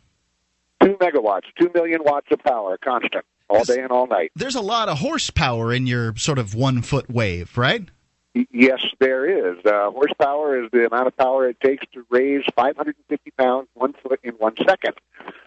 [0.82, 4.32] Two megawatts, two million watts of power, constant, all day and all night.
[4.36, 7.88] There's a lot of horsepower in your sort of one foot wave, right?
[8.52, 9.64] Yes, there is.
[9.64, 14.20] Uh, horsepower is the amount of power it takes to raise 550 pounds one foot
[14.22, 14.92] in one second.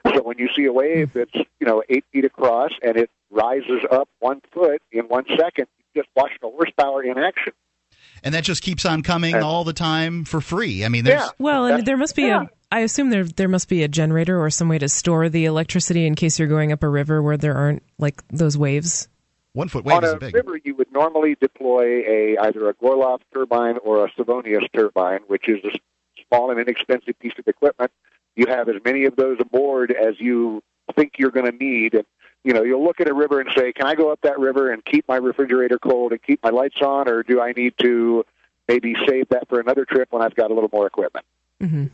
[0.07, 3.83] So when you see a wave that's you know eight feet across and it rises
[3.91, 7.53] up one foot in one second, you just watch the horsepower in action.
[8.23, 10.83] And that just keeps on coming all the time for free.
[10.83, 12.49] I mean, there's Well, and there must be a.
[12.71, 16.05] I assume there there must be a generator or some way to store the electricity
[16.05, 19.07] in case you're going up a river where there aren't like those waves.
[19.53, 20.05] one foot waves.
[20.05, 24.67] On a river, you would normally deploy a either a Gorlov turbine or a Savonius
[24.75, 25.71] turbine, which is a
[26.27, 27.91] small and inexpensive piece of equipment.
[28.35, 30.61] You have as many of those aboard as you
[30.95, 32.05] think you're going to need, and
[32.43, 34.71] you know you'll look at a river and say, "Can I go up that river
[34.71, 38.25] and keep my refrigerator cold and keep my lights on, or do I need to
[38.67, 41.25] maybe save that for another trip when I've got a little more equipment?"
[41.61, 41.85] Mm-hmm.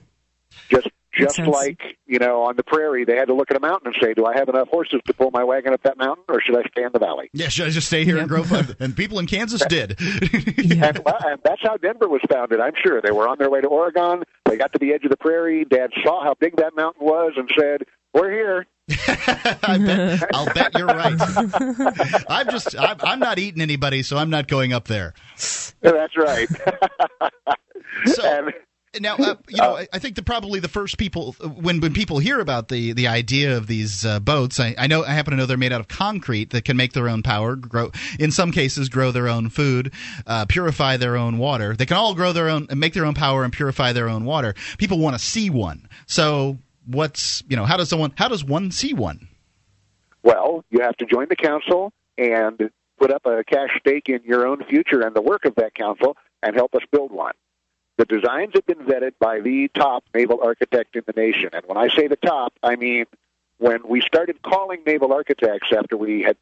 [0.70, 1.48] Just just sense.
[1.48, 4.14] like you know on the prairie, they had to look at a mountain and say,
[4.14, 6.68] "Do I have enough horses to pull my wagon up that mountain, or should I
[6.70, 8.76] stay in the valley?" Yeah, should I just stay here and grow fun?
[8.80, 10.00] And people in Kansas did.
[10.00, 12.60] and, and that's how Denver was founded.
[12.60, 14.24] I'm sure they were on their way to Oregon.
[14.46, 15.66] They got to the edge of the prairie.
[15.66, 17.84] Dad saw how big that mountain was and said,
[18.14, 18.66] "We're here."
[19.08, 21.16] I bet, I'll bet you're right.
[22.30, 25.14] I'm just I'm, I'm not eating anybody, so I'm not going up there.
[25.82, 26.50] That's right.
[28.06, 28.54] So, and
[29.00, 32.20] Now, uh, you know, I, I think that probably the first people when when people
[32.20, 35.38] hear about the the idea of these uh, boats, I, I know I happen to
[35.38, 38.52] know they're made out of concrete that can make their own power, grow in some
[38.52, 39.94] cases grow their own food,
[40.28, 41.76] uh, purify their own water.
[41.76, 44.54] They can all grow their own, make their own power, and purify their own water.
[44.78, 45.88] People want to see one.
[46.06, 49.28] So, what's you know, how does someone how does one see one?
[50.22, 54.48] Well, you have to join the council and put up a cash stake in your
[54.48, 57.34] own future and the work of that council and help us build one.
[57.98, 61.50] The designs have been vetted by the top naval architect in the nation.
[61.54, 63.06] And when I say the top, I mean
[63.58, 66.38] when we started calling naval architects after we had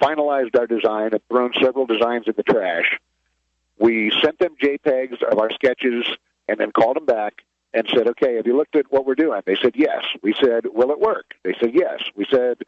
[0.00, 2.98] finalized our design and thrown several designs in the trash,
[3.78, 6.04] we sent them JPEGs of our sketches
[6.48, 7.42] and then called them back
[7.76, 9.42] and said, okay, have you looked at what we're doing?
[9.44, 10.02] They said, yes.
[10.22, 11.34] We said, will it work?
[11.44, 12.02] They said, yes.
[12.16, 12.62] We said,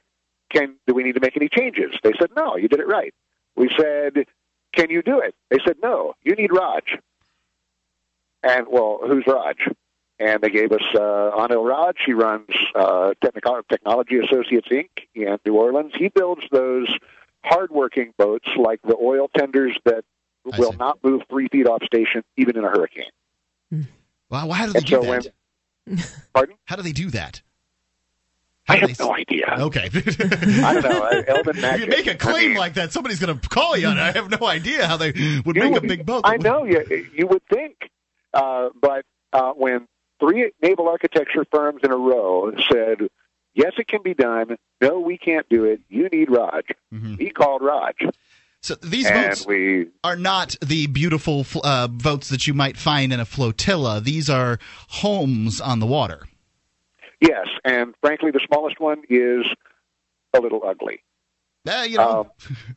[0.50, 1.94] can, do we need to make any changes?
[2.02, 3.14] They said, no, you did it right.
[3.56, 4.26] We said,
[4.74, 5.34] can you do it?
[5.50, 6.84] They said, no, you need Raj.
[8.42, 9.56] And well, who's Raj?
[10.20, 11.96] And they gave us uh, Anil Raj.
[12.04, 14.90] He runs uh, Technico- Technology Associates Inc.
[15.14, 15.92] in New Orleans.
[15.96, 16.88] He builds those
[17.44, 20.04] hardworking boats like the oil tenders that
[20.52, 20.78] I will see.
[20.78, 23.10] not move three feet off station even in a hurricane.
[24.30, 25.32] Well, how do they And do so that?
[25.88, 26.02] when,
[26.34, 26.56] pardon?
[26.64, 27.42] How do they do that?
[28.70, 29.46] I How do have no idea.
[29.60, 29.88] Okay.
[29.94, 31.02] I don't know.
[31.02, 33.76] uh, Elven if you make a I claim mean, like that, somebody's going to call
[33.78, 34.00] you on it.
[34.02, 35.12] I have no idea how they
[35.46, 36.22] would make a big boat.
[36.24, 37.06] I know you.
[37.14, 37.90] You would think,
[38.34, 39.88] uh, but uh, when
[40.20, 43.08] three naval architecture firms in a row said,
[43.54, 47.18] "Yes, it can be done," "No, we can't do it," "You need Raj," Mhm.
[47.18, 47.96] he called Raj,
[48.62, 49.86] So these and boats we.
[50.02, 54.00] are not the beautiful uh, boats that you might find in a flotilla.
[54.00, 54.58] These are
[54.88, 56.26] homes on the water.
[57.20, 59.44] Yes, and frankly, the smallest one is
[60.34, 61.02] a little ugly.
[61.68, 62.56] Uh, you know, Um,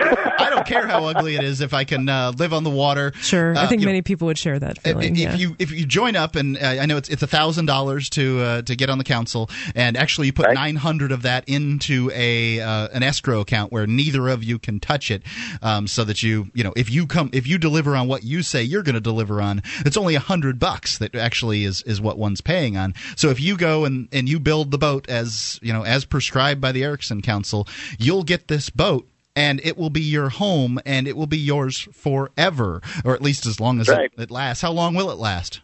[0.38, 3.12] I don't care how ugly it is if I can uh, live on the water.
[3.20, 5.14] Sure, I Uh, think you know, many people would share that If, feeling.
[5.16, 5.34] if yeah.
[5.34, 8.40] you if you join up and uh, I know it's it's a thousand dollars to
[8.40, 10.54] uh, to get on the council and actually you put Right.
[10.54, 14.78] nine hundred of that into a uh, an escrow account where neither of you can
[14.80, 15.22] touch it,
[15.62, 18.42] um, so that you you know if you come if you deliver on what you
[18.42, 22.00] say you're going to deliver on, it's only a hundred bucks that actually is is
[22.00, 22.94] what one's paying on.
[23.16, 26.60] So if you go and and you build the boat as you know as prescribed
[26.60, 27.66] by the Erickson Council,
[27.98, 29.08] you'll get this boat.
[29.36, 33.44] And it will be your home, and it will be yours forever, or at least
[33.46, 34.10] as long as Right.
[34.16, 34.62] it, it lasts.
[34.62, 35.60] How long will it last?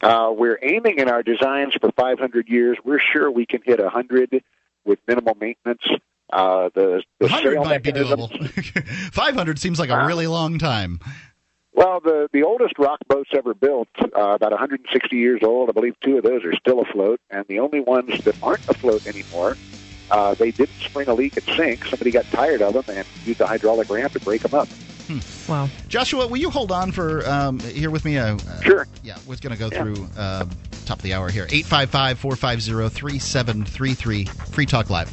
[0.00, 2.78] Uh, we're aiming in our designs for 500 years.
[2.84, 4.42] We're sure we can hit 100
[4.84, 5.82] with minimal maintenance.
[6.32, 8.30] Uh, the the 100 sail might be doable.
[9.12, 10.98] 500 seems like a really long time.
[11.74, 15.68] Well, the the oldest rock boats ever built, uh, about 160 years old.
[15.68, 19.06] I believe two of those are still afloat, and the only ones that aren't afloat
[19.06, 19.56] anymore,
[20.10, 21.84] uh, they didn't spring a leak and sink.
[21.86, 24.68] Somebody got tired of them and used a hydraulic ramp to break them up.
[25.48, 25.68] wow.
[25.88, 28.18] Joshua, will you hold on for um, here with me?
[28.18, 28.86] Uh, uh, Sure.
[29.02, 29.82] Yeah, we're going to go Yeah.
[29.82, 30.46] through uh,
[30.86, 31.46] top of the hour here.
[31.50, 34.24] 855 450 3733.
[34.24, 35.12] Free Talk Live.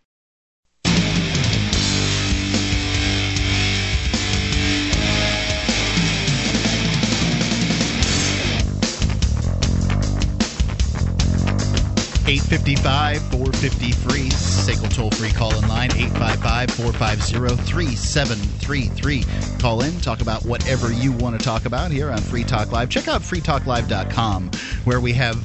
[12.31, 14.29] Eight fifty five four fifty free.
[14.29, 19.59] SACL toll free call in line 855 450 3733.
[19.59, 22.89] Call in, talk about whatever you want to talk about here on Free Talk Live.
[22.89, 24.49] Check out freetalklive.com
[24.85, 25.37] where we have.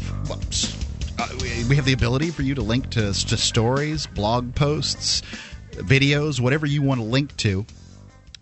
[1.18, 5.22] uh, we- we have the ability for you to link to, to stories, blog posts,
[5.72, 7.66] videos, whatever you want to link to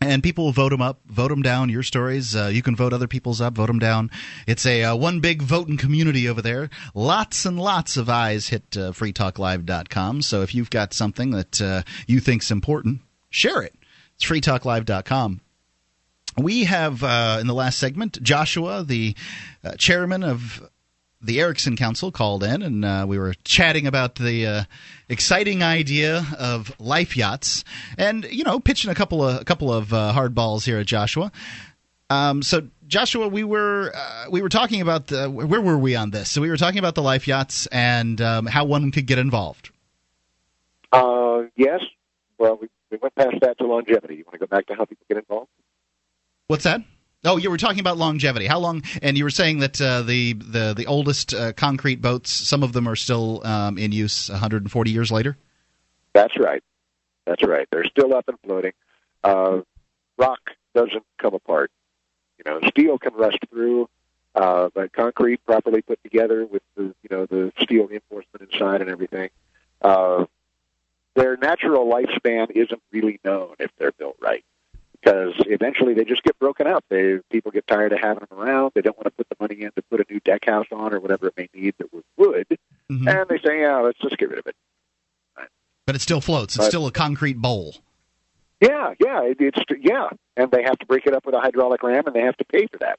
[0.05, 1.68] and people will vote them up, vote them down.
[1.68, 4.10] Your stories, uh, you can vote other people's up, vote them down.
[4.47, 6.70] It's a uh, one big voting community over there.
[6.94, 10.22] Lots and lots of eyes hit uh, freetalklive.com.
[10.22, 13.01] So if you've got something that uh, you think's important,
[13.31, 13.74] share it.
[14.16, 15.40] It's freetalklive.com.
[16.36, 19.14] We have uh, in the last segment Joshua, the
[19.62, 20.68] uh, chairman of
[21.24, 24.64] the Erickson Council called in, and uh, we were chatting about the uh,
[25.09, 27.64] exciting idea of life yachts,
[27.96, 30.86] and you know, pitching a couple of a couple of uh, hard balls here at
[30.86, 31.32] Joshua.
[32.10, 36.10] Um, so, Joshua, we were uh, we were talking about the where were we on
[36.10, 36.30] this?
[36.30, 39.70] So we were talking about the life yachts and um, how one could get involved.
[40.92, 41.80] Uh, yes.
[42.38, 44.16] Well, we, we went past that to longevity.
[44.16, 45.48] You want to go back to how people get involved?
[46.46, 46.82] What's that?
[47.26, 48.46] Oh, you were talking about longevity.
[48.46, 48.82] How long?
[49.01, 52.72] And you were saying that uh, the the the oldest uh, concrete boats, some of
[52.72, 55.36] them are still um, in use 140 years later.
[56.12, 56.62] That's right.
[57.24, 57.66] That's right.
[57.70, 58.72] They're still up and floating.
[59.22, 59.60] Uh,
[60.18, 60.40] rock
[60.74, 61.70] doesn't come apart.
[62.38, 63.88] You know, steel can rust through,
[64.34, 68.90] uh, but concrete properly put together with the you know the steel reinforcement inside and
[68.90, 69.30] everything,
[69.80, 70.26] uh,
[71.14, 74.44] their natural lifespan isn't really known if they're built right
[75.05, 76.85] because eventually they just get broken up.
[76.89, 78.72] They people get tired of having them around.
[78.74, 80.94] They don't want to put the money in to put a new deck house on
[80.94, 82.47] or whatever it may need that was wood,
[82.90, 83.09] Mhm.
[83.09, 84.56] and they say, "Yeah, let's just get rid of it."
[85.86, 86.55] But it still floats.
[86.56, 87.76] It's But- still a concrete bowl.
[88.60, 91.82] Yeah, yeah, it, it's yeah, and they have to break it up with a hydraulic
[91.82, 92.98] ram, and they have to pay for that.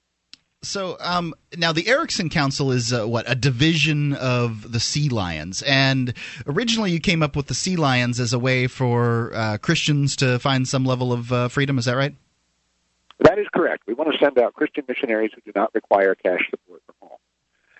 [0.65, 5.61] So um, now the Erickson Council is uh, what a division of the Sea Lions,
[5.61, 6.13] and
[6.47, 10.39] originally you came up with the Sea Lions as a way for uh, Christians to
[10.39, 11.77] find some level of uh, freedom.
[11.77, 12.15] Is that right?
[13.19, 13.83] That is correct.
[13.87, 17.17] We want to send out Christian missionaries who do not require cash support from home.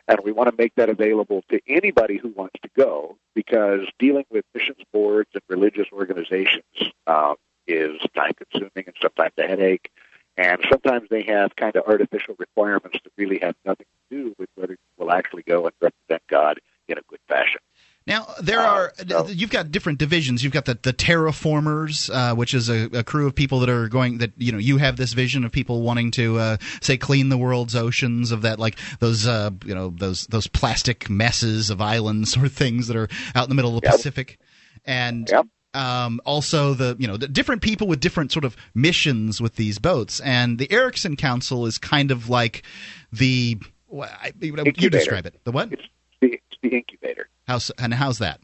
[0.07, 4.25] And we want to make that available to anybody who wants to go because dealing
[4.29, 6.63] with missions boards and religious organizations
[7.07, 7.35] um,
[7.67, 9.91] is time consuming and sometimes a headache.
[10.37, 14.49] And sometimes they have kind of artificial requirements that really have nothing to do with
[14.55, 17.61] whether you will actually go and represent God in a good fashion.
[18.07, 18.93] Now there Uh, are
[19.29, 20.43] you've got different divisions.
[20.43, 23.87] You've got the the terraformers, uh, which is a, a crew of people that are
[23.87, 27.29] going that you know you have this vision of people wanting to uh, say clean
[27.29, 31.81] the world's oceans of that like those uh, you know those those plastic messes of
[31.81, 33.95] islands or things that are out in the middle of the Yep.
[33.95, 34.37] Pacific,
[34.85, 35.27] and
[35.75, 39.77] um, also the you know the different people with different sort of missions with these
[39.77, 40.19] boats.
[40.21, 42.63] And the Erickson Council is kind of like
[43.11, 43.57] the
[43.93, 45.39] wh- I- you describe it.
[45.43, 45.71] The what?
[45.71, 45.83] It's
[46.21, 47.29] the, it's the incubator.
[47.47, 48.39] How's and how's that?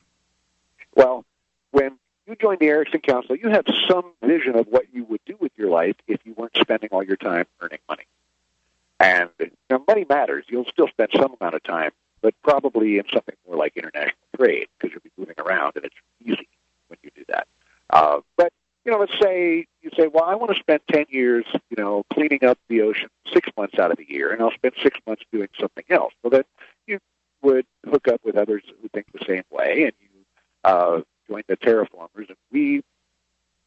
[0.96, 1.26] Well,
[1.72, 1.98] when
[2.28, 5.52] you join the Erickson Council, you have some vision of what you would do with
[5.56, 8.04] your life if you weren't spending all your time earning money.
[9.00, 10.46] And you know, money matters.
[10.50, 11.92] You'll still spend some amount of time,
[12.22, 15.96] but probably in something more like international trade because you'll be moving around and it's
[16.24, 16.48] easy
[16.92, 17.48] when you do that.
[17.90, 18.54] Uh, but
[18.86, 22.04] you know, let's say you say, "Well, I want to spend ten years, you know,
[22.14, 25.24] cleaning up the ocean six months out of the year, and I'll spend six months
[25.32, 26.44] doing something else." Well, then
[26.88, 27.00] you
[27.42, 30.10] would hook up with others who think the same way, and you
[30.64, 32.82] uh, join the terraformers, and we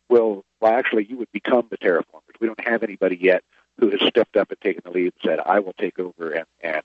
[0.09, 0.45] will.
[0.61, 2.41] Well, actually, you would become the terraformers.
[2.41, 3.45] We don't have anybody yet
[3.79, 6.47] who has stepped up and taken the lead and said, "I will take over and,
[6.61, 6.83] and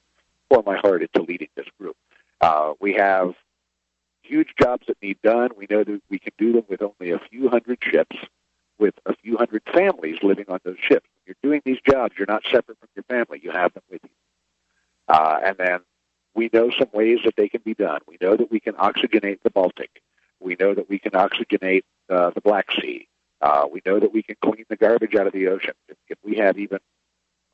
[0.49, 1.97] pour my heart into leading this group."
[2.41, 3.33] Uh, we have
[4.29, 5.49] huge jobs that need done.
[5.57, 8.15] We know that we can do them with only a few hundred ships,
[8.77, 11.07] with a few hundred families living on those ships.
[11.15, 13.39] When you're doing these jobs, you're not separate from your family.
[13.43, 14.09] You have them with you.
[15.07, 15.79] Uh, and then
[16.35, 17.99] we know some ways that they can be done.
[18.07, 20.01] We know that we can oxygenate the Baltic.
[20.39, 23.07] We know that we can oxygenate uh, the Black Sea.
[23.41, 25.73] Uh, we know that we can clean the garbage out of the ocean.
[25.87, 26.79] If, if we have even,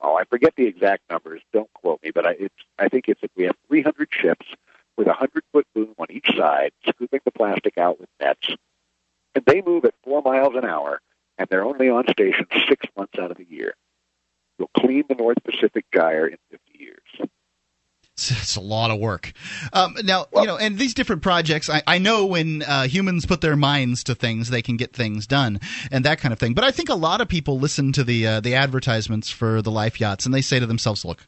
[0.01, 1.41] oh, I forget the exact numbers.
[1.53, 4.45] Don't quote me, but I, it's, I think it's if we have 300 ships
[4.97, 8.49] with a 100 foot boom on each side, scooping the plastic out with nets,
[9.33, 11.01] and they move at four miles an hour,
[11.37, 13.75] and they're only on station six months out of the year.
[14.57, 17.29] We'll clean the North Pacific Gyre in 50 years.
[18.17, 19.33] It's, a lot of work.
[19.73, 23.41] Um, now, you know, and these different projects, I, I know when uh, humans put
[23.41, 25.59] their minds to things, they can get things done
[25.91, 26.53] and that kind of thing.
[26.53, 29.69] But I think a lot of people listen to the uh, the advertisements for the
[29.69, 31.27] life yachts and they say to themselves, "Look,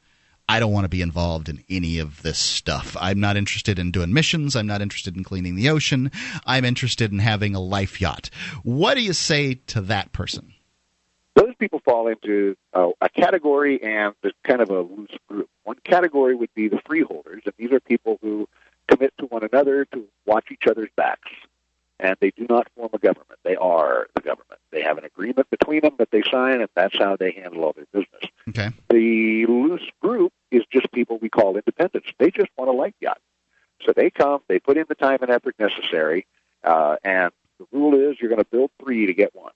[0.49, 2.95] I don't want to be involved in any of this stuff.
[2.99, 4.55] I'm not interested in doing missions.
[4.55, 6.11] I'm not interested in cleaning the ocean.
[6.45, 8.29] I'm interested in having a life yacht."
[8.63, 10.53] What do you say to that person?
[11.37, 15.49] those people fall into uh, a category and the kind of a loose group.
[15.63, 18.49] One category would be the freeholders, and these are people who
[18.87, 21.29] commit to one another to watch each other's backs,
[21.99, 23.39] and they do not form a government.
[23.43, 24.59] They are the government.
[24.71, 27.73] They have an agreement between them that they sign, and that's how they handle all
[27.73, 28.31] their business.
[28.49, 28.71] Okay.
[28.89, 32.09] The loose group is just people we call independents.
[32.19, 33.19] They just want a light yacht.
[33.83, 36.25] So they come, they put in the time and effort necessary,
[36.63, 39.51] uh, and the rule is you're going to build three to get one.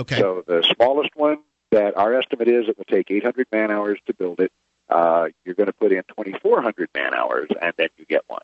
[0.00, 0.18] Okay.
[0.18, 1.38] So the smallest one
[1.72, 4.52] that our estimate is it will take 800 man hours to build it.
[4.88, 8.42] Uh, you're going to put in 2,400 man hours, and then you get one.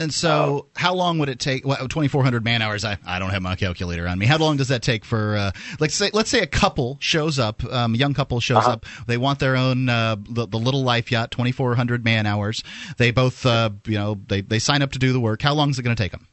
[0.00, 1.64] And so, how long would it take?
[1.64, 2.84] Well, 2,400 man hours.
[2.84, 4.26] I, I don't have my calculator on me.
[4.26, 5.36] How long does that take for?
[5.36, 8.72] Uh, let's say let's say a couple shows up, um, a young couple shows Uh-huh.
[8.72, 8.86] up.
[9.06, 12.64] They want their own uh, the, the little life yacht, 2,400 man hours.
[12.98, 15.40] They both, uh, you know, they they sign up to do the work.
[15.42, 16.26] How long is it going to take them?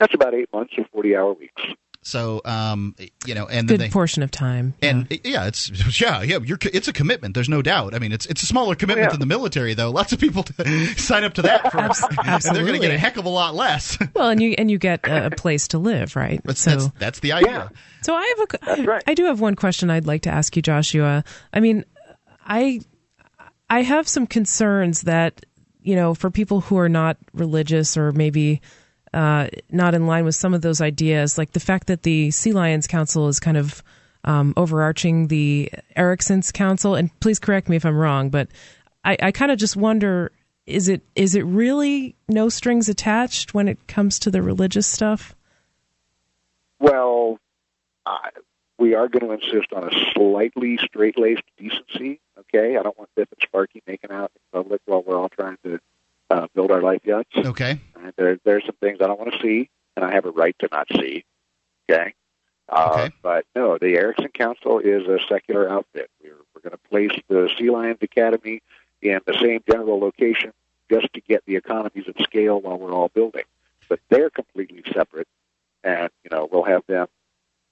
[0.00, 1.62] That's about eight months or 40 hour weeks.
[2.02, 2.94] So, um,
[3.26, 4.72] you know, and good then they, portion of time.
[4.80, 6.38] and yeah, it's yeah, yeah.
[6.38, 7.34] You're, it's a commitment.
[7.34, 7.94] There's no doubt.
[7.94, 9.10] I mean, it's it's a smaller commitment yeah.
[9.10, 9.90] than the military, though.
[9.90, 10.44] Lots of people
[10.96, 11.78] sign up to that for,
[12.24, 13.98] and they're going to get a heck of a lot less.
[14.14, 16.40] Well, and you and you get a, a place to live, right?
[16.44, 17.70] But so that's, that's the idea.
[18.02, 20.62] So I have a, I, I do have one question I'd like to ask you,
[20.62, 21.22] Joshua.
[21.52, 21.84] I mean,
[22.44, 22.80] I
[23.68, 25.44] I have some concerns that
[25.82, 28.60] you know for people who are not religious or maybe
[29.18, 32.52] uh, not in line with some of those ideas, like the fact that the Sea
[32.52, 33.82] Lions Council is kind of
[34.22, 36.94] um, overarching the Erickson's Council.
[36.94, 38.46] And please correct me if I'm wrong, but
[39.04, 40.30] I, I kind of just wonder
[40.66, 45.34] is it is it really no strings attached when it comes to the religious stuff?
[46.78, 47.40] Well,
[48.06, 48.18] uh,
[48.78, 52.20] we are going to insist on a slightly straight-laced decency.
[52.38, 55.56] Okay, I don't want Biff and Sparky making out in public while we're all trying
[55.64, 55.80] to
[56.30, 57.36] uh, build our life yachts.
[57.36, 57.80] Okay.
[57.96, 60.56] And there, there's some things I don't want to see, and I have a right
[60.60, 61.24] to not see.
[61.90, 62.14] Okay.
[62.68, 63.14] Uh, okay.
[63.22, 66.10] But no, the Erickson Council is a secular outfit.
[66.22, 68.62] We're, we're going to place the Sea Lions Academy
[69.00, 70.52] in the same general location
[70.90, 73.44] just to get the economies of scale while we're all building.
[73.88, 75.28] But they're completely separate,
[75.82, 77.06] and you know we'll have them,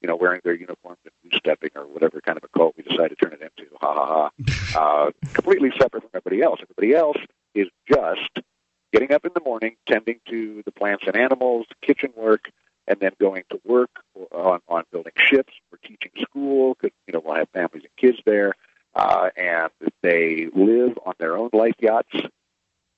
[0.00, 3.08] you know, wearing their uniforms and stepping or whatever kind of a cult we decide
[3.08, 3.70] to turn it into.
[3.82, 4.30] Ha ha
[4.74, 5.06] ha!
[5.06, 6.60] uh, completely separate from everybody else.
[6.62, 7.18] Everybody else
[7.56, 8.46] is just
[8.92, 12.50] getting up in the morning, tending to the plants and animals, kitchen work,
[12.86, 13.90] and then going to work
[14.30, 18.18] on, on building ships or teaching school because you know we'll have families and kids
[18.24, 18.52] there,
[18.94, 19.70] uh, and
[20.02, 22.14] they live on their own life yachts,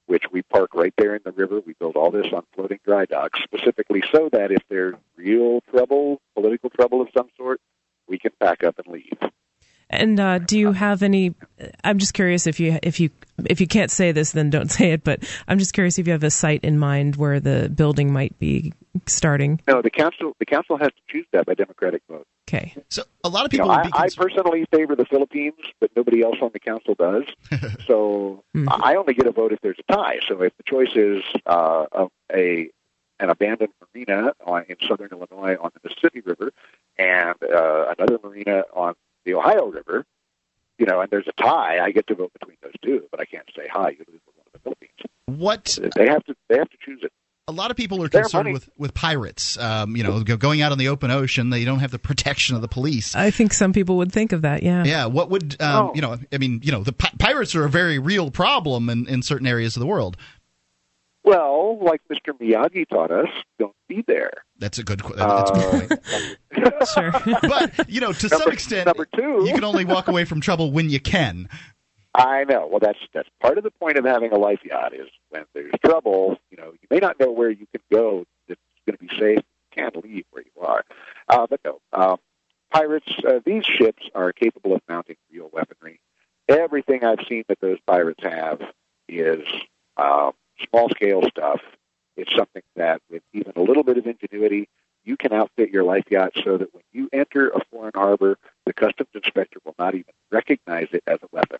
[0.07, 1.61] which we park right there in the river.
[1.65, 6.21] We build all this on floating dry docks specifically so that if there's real trouble,
[6.35, 7.61] political trouble of some sort,
[8.09, 9.19] we can pack up and leave.
[9.91, 11.35] And uh, do you have any?
[11.83, 13.11] I'm just curious if you if you
[13.47, 15.05] if you can't say this, then don't say it.
[15.05, 18.39] But I'm just curious if you have a site in mind where the building might
[18.39, 18.73] be
[19.07, 19.61] starting.
[19.67, 22.27] No, the council the council has to choose that by democratic vote.
[22.49, 22.75] Okay.
[22.89, 23.69] So a lot of You people.
[23.69, 26.95] know, would I, be I personally favor the Philippines, but nobody else on the council
[26.95, 27.25] does.
[27.87, 30.19] so I only get a vote if there's a tie.
[30.29, 32.71] So if the choice is uh, a, a
[33.21, 36.53] an abandoned marina on, in southern Illinois on the Mississippi River
[36.97, 38.95] and uh, another marina on
[39.29, 40.05] the Ohio River,
[40.79, 43.25] you know, and there's a tie, I get to vote between those two, but I
[43.25, 43.91] can't say hi.
[43.91, 44.93] You lose with one of the Philippines.
[45.27, 46.35] What They have to.
[46.49, 47.13] They have to choose it.
[47.47, 48.53] a lot of people are Their concerned money.
[48.55, 49.59] with with pirates.
[49.59, 52.63] Um, you know, going out on the open ocean, they don't have the protection of
[52.63, 53.15] the police.
[53.15, 54.63] I think some people would think of that.
[54.63, 54.85] Yeah.
[54.85, 55.93] Yeah, what would um, Oh.
[55.95, 56.17] you know?
[56.33, 59.47] I mean, you know, the pi- pirates are a very real problem in, in certain
[59.47, 60.17] areas of the world.
[61.25, 62.33] Well, like Mr.
[62.41, 63.29] Miyagi taught us,
[63.59, 64.45] don't be there.
[64.59, 65.01] That's a good.
[65.01, 66.35] That's a good point.
[66.95, 67.13] Sure.
[67.43, 70.71] But you know, to some extent, number two- you can only walk away from trouble
[70.73, 71.49] when you can.
[72.15, 72.67] I know.
[72.67, 75.73] Well, that's that's part of the point of having a life yacht is when there's
[75.85, 76.39] trouble.
[76.51, 79.39] You know, you may not know where you can go that's going to be safe.
[79.39, 80.85] You can't leave where you are.
[81.29, 82.17] Uh, but no, um,
[82.73, 83.13] pirates.
[83.27, 86.01] Uh, these ships are capable of mounting real weaponry.
[86.49, 88.61] Everything I've seen that those pirates have
[89.09, 89.47] is
[89.97, 90.33] um,
[90.69, 91.61] small scale stuff.
[92.19, 94.69] It's something that, with even a little bit of ingenuity,
[95.05, 98.37] you can outfit your life yacht so that when you enter a foreign harbor,
[98.67, 101.59] the customs inspector will not even recognize it as a weapon,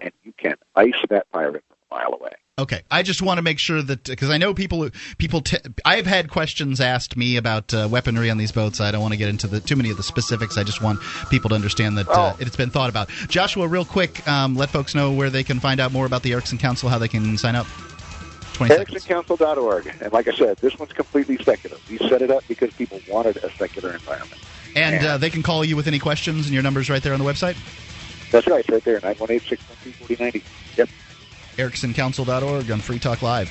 [0.00, 2.32] and you can ice that pirate from a mile away.
[2.58, 6.06] Okay, I just want to make sure that because I know people people t- I've
[6.06, 8.80] had questions asked me about uh, weaponry on these boats.
[8.80, 10.58] I don't want to get into the too many of the specifics.
[10.58, 10.98] I just want
[11.30, 12.36] people to understand that uh, Oh.
[12.40, 13.10] it's been thought about.
[13.28, 16.32] Joshua, real quick, um, let folks know where they can find out more about the
[16.32, 17.66] Erickson Council, how they can sign up.
[18.66, 19.94] EricksonCouncil.org.
[20.00, 21.76] And like I said, this one's completely secular.
[21.88, 24.40] We set it up because people wanted a secular environment.
[24.74, 27.18] And uh, they can call you with any questions, and your number's right there on
[27.18, 27.56] the website.
[28.30, 30.44] That's right, it's right there, 918 612 4090.
[30.76, 30.88] Yep.
[31.56, 33.50] EricksonCouncil.org on Free Talk Live.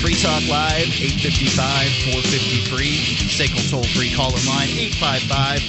[0.00, 3.28] Free Talk Live, 855 453.
[3.28, 5.60] SACL toll free call in line, 855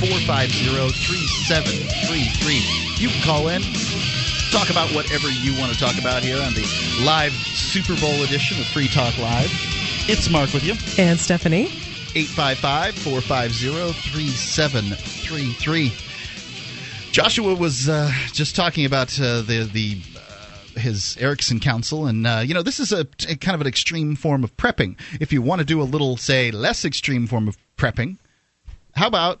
[0.00, 2.84] 450 3733.
[2.98, 3.62] You can call in,
[4.50, 6.62] talk about whatever you want to talk about here on the
[7.04, 9.50] live Super Bowl edition of Free Talk Live.
[10.08, 10.74] It's Mark with you.
[10.96, 11.68] And Stephanie.
[12.16, 15.92] 855 450 3733.
[17.10, 22.42] Joshua was uh, just talking about uh, the the uh, his Erickson Council, and uh,
[22.44, 24.96] you know this is a, a, kind of an extreme form of prepping.
[25.20, 28.18] If you want to do a little, say, less extreme form of prepping,
[28.94, 29.40] how about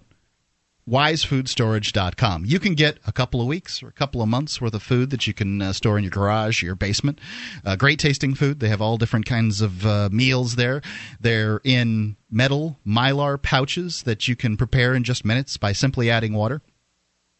[0.88, 2.44] wisefoodstorage.com.
[2.44, 5.10] You can get a couple of weeks or a couple of months worth of food
[5.10, 7.20] that you can uh, store in your garage, your basement.
[7.64, 8.60] Uh, great tasting food.
[8.60, 10.82] They have all different kinds of uh, meals there.
[11.20, 16.34] They're in metal mylar pouches that you can prepare in just minutes by simply adding
[16.34, 16.62] water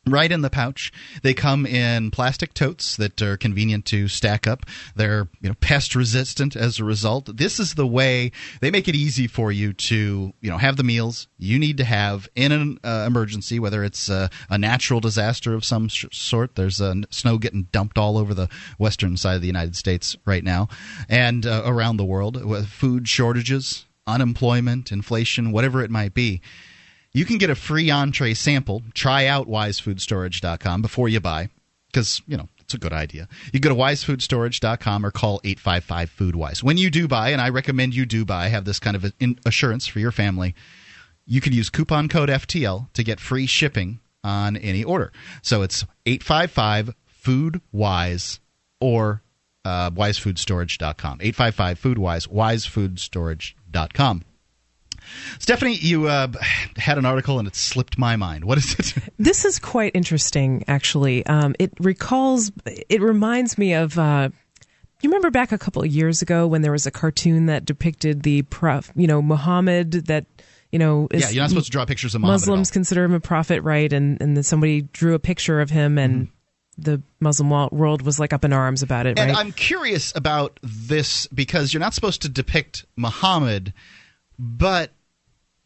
[0.07, 0.93] right in the pouch.
[1.23, 4.67] They come in plastic totes that are convenient to stack up.
[4.95, 7.37] They're you know pest resistant as a result.
[7.37, 10.85] This is the way they make it easy for you to you know have the
[10.85, 15.55] meals you need to have in an uh, emergency, whether it's uh, a natural disaster
[15.55, 16.55] of some sh- sort.
[16.55, 18.49] There's uh, snow getting dumped all over the
[18.79, 20.69] western side of the United States right now,
[21.09, 26.41] and uh, around the world with food shortages, unemployment, inflation, whatever it might be
[27.15, 28.83] you can get a free entree sample.
[28.93, 31.49] Try out wisefoodstorage.com before you buy,
[31.87, 33.29] because, you know, it's a good idea.
[33.53, 36.63] You go to wisefoodstorage.com or call 855 Foodwise.
[36.63, 39.13] When you do buy, and I recommend you do buy, have this kind of
[39.47, 40.55] assurance for your family,
[41.25, 45.13] you can use coupon code FTL to get free shipping on any order.
[45.43, 48.41] So it's 855 Foodwise
[48.81, 49.23] or
[49.65, 51.19] uh, wisefoodstorage.com.
[51.23, 54.25] 855 Foodwise, wisefoodstorage.com.
[55.39, 56.29] Stephanie, you uh,
[56.77, 58.45] had an article and it slipped my mind.
[58.45, 58.95] What is it?
[59.19, 61.25] This is quite interesting, actually.
[61.27, 63.99] Um, it recalls, it reminds me of.
[63.99, 64.31] Uh,
[65.03, 68.23] you remember back a couple of years ago when there was a cartoon that depicted
[68.23, 70.25] the prof, you know, Muhammad that
[70.73, 73.21] you know, yeah, you're not supposed to draw pictures of Muhammad Muslims consider him a
[73.21, 73.93] prophet, right?
[73.93, 76.83] And and then somebody drew a picture of him, and mm-hmm.
[76.83, 79.19] the Muslim world was like up in arms about it.
[79.19, 79.39] And right?
[79.39, 83.75] I'm curious about this because you're not supposed to depict Muhammad
[84.39, 84.91] but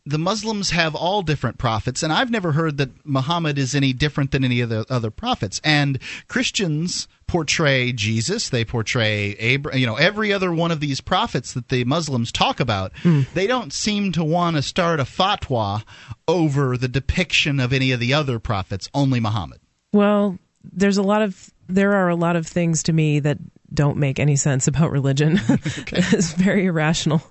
[0.09, 4.30] the Muslims have all different prophets, and I've never heard that Muhammad is any different
[4.30, 5.60] than any of the other prophets.
[5.62, 5.98] And
[6.28, 11.68] Christians portray Jesus, they portray Abraham, you know, every other one of these prophets that
[11.68, 12.94] the Muslims talk about.
[13.02, 13.30] Mm.
[13.35, 15.85] They don't seem to want to start a fatwa
[16.26, 19.60] over the depiction of any of the other prophets, only Muhammad.
[19.93, 23.36] Well, there's a lot of there are a lot of things to me that
[23.73, 25.39] don't make any sense about religion.
[25.49, 27.23] it's very irrational.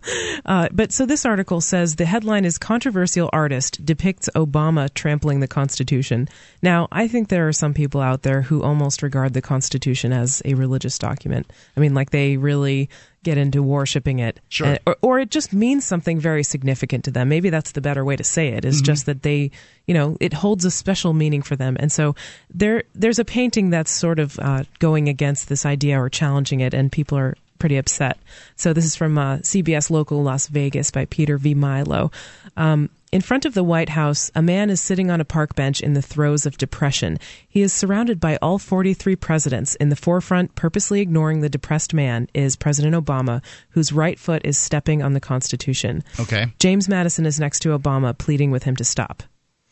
[0.45, 5.47] Uh, but so this article says the headline is Controversial Artist Depicts Obama Trampling the
[5.47, 6.27] Constitution.
[6.61, 10.41] Now, I think there are some people out there who almost regard the Constitution as
[10.45, 11.51] a religious document.
[11.75, 12.89] I mean, like they really
[13.23, 14.39] get into worshiping it.
[14.49, 14.67] Sure.
[14.67, 17.29] And, or, or, it just means something very significant to them.
[17.29, 18.85] Maybe that's the better way to say it, is mm-hmm.
[18.85, 19.51] just that they,
[19.85, 21.75] you know, it holds a special meaning for them.
[21.79, 22.15] And so
[22.53, 26.73] there, there's a painting that's sort of uh, going against this idea or challenging it,
[26.73, 28.17] and people are pretty upset.
[28.55, 31.53] So this is from uh, CBS Local Las Vegas by Peter V.
[31.53, 32.11] Milo.
[32.55, 35.79] Um, in front of the White House, a man is sitting on a park bench
[35.79, 37.17] in the throes of depression.
[37.47, 39.75] He is surrounded by all 43 presidents.
[39.75, 44.57] In the forefront, purposely ignoring the depressed man, is President Obama, whose right foot is
[44.57, 46.03] stepping on the Constitution.
[46.19, 46.47] Okay.
[46.59, 49.23] James Madison is next to Obama, pleading with him to stop.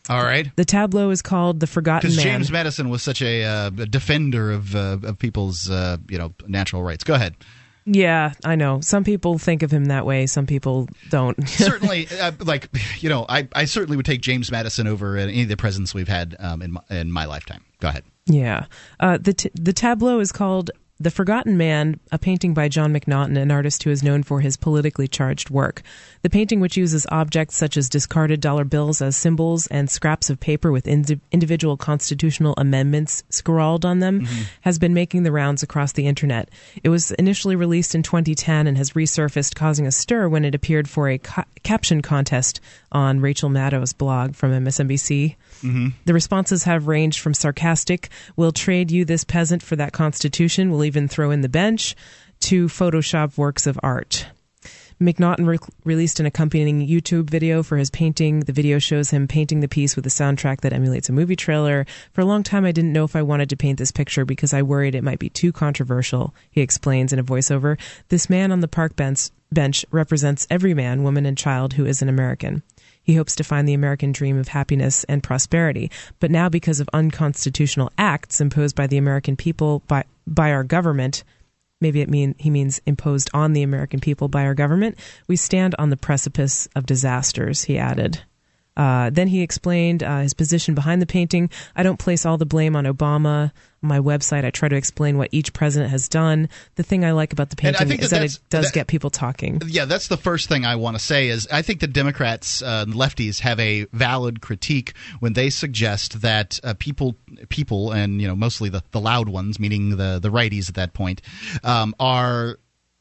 [0.07, 0.55] All right.
[0.55, 4.51] The tableau is called "The Forgotten Man." James Madison was such a, uh, a defender
[4.51, 7.03] of uh, of people's uh, you know natural rights.
[7.03, 7.35] Go ahead.
[7.85, 8.81] Yeah, I know.
[8.81, 10.25] Some people think of him that way.
[10.25, 11.47] Some people don't.
[11.49, 12.67] certainly, uh, like
[12.99, 16.07] you know, I, I certainly would take James Madison over any of the presidents we've
[16.07, 17.63] had um, in my, in my lifetime.
[17.79, 18.03] Go ahead.
[18.25, 18.65] Yeah,
[18.99, 23.37] uh, the t- the tableau is called the Forgotten Man, a painting by Jon McNaughton,
[23.37, 25.81] an artist who is known for his politically charged work.
[26.21, 30.39] The painting, which uses objects such as discarded dollar bills as symbols and scraps of
[30.39, 34.43] paper with ind- individual constitutional amendments scrawled on them, mm-hmm.
[34.61, 36.49] has been making the rounds across the internet.
[36.81, 40.87] It was initially released in 2010 and has resurfaced, causing a stir when it appeared
[40.87, 42.61] for a ca- caption contest
[42.93, 45.35] on Rachel Maddow's blog from MSNBC.
[45.65, 45.87] Mm-hmm.
[46.05, 50.85] The responses have ranged from sarcastic, we'll trade you this peasant for that constitution, we'll
[50.85, 51.95] even throw in the bench,
[52.41, 54.27] to Photoshop works of art.
[55.01, 58.41] McNaughton re- released an accompanying YouTube video for his painting.
[58.41, 61.85] The video shows him painting the piece with a soundtrack that emulates a movie trailer.
[62.13, 64.53] For a long time, I didn't know if I wanted to paint this picture because
[64.53, 67.77] I worried it might be too controversial, he explains in a voiceover.
[68.07, 72.01] This man on the park bench, bench represents every man, woman, and child who is
[72.01, 72.63] an American.
[73.05, 75.91] He hopes to find the American dream of happiness and prosperity.
[76.19, 81.23] But now, because of unconstitutional acts imposed by the American people by, by our government,
[81.79, 85.75] maybe it mean he means imposed on the American people by our government, we stand
[85.77, 88.23] on the precipice of disasters, he added.
[88.77, 91.49] Uh, then he explained uh, his position behind the painting.
[91.75, 93.51] I don't place all the blame on Obama.
[93.83, 96.49] On my website, I try to explain what each president has done.
[96.75, 98.87] The thing I like about the painting think is that that, it does that- get
[98.87, 99.61] people talking.
[99.65, 102.85] Yeah, that's the first thing I want to say is I think the Democrats, uh,
[102.87, 107.15] lefties, have a valid critique when they suggest that uh, people,
[107.49, 110.93] people, and you know mostly the, the loud ones, meaning the the righties at that
[110.93, 111.21] point,
[111.63, 112.59] um, are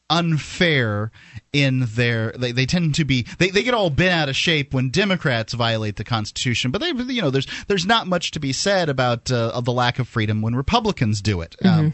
[0.09, 1.11] unfair
[1.51, 4.71] in their they, they tend to be they, they get all bent out of shape
[4.71, 8.53] when democrats violate the constitution but they you know there's there's not much to be
[8.53, 11.55] said about uh, the lack of freedom when republicans do it.
[11.63, 11.93] Um,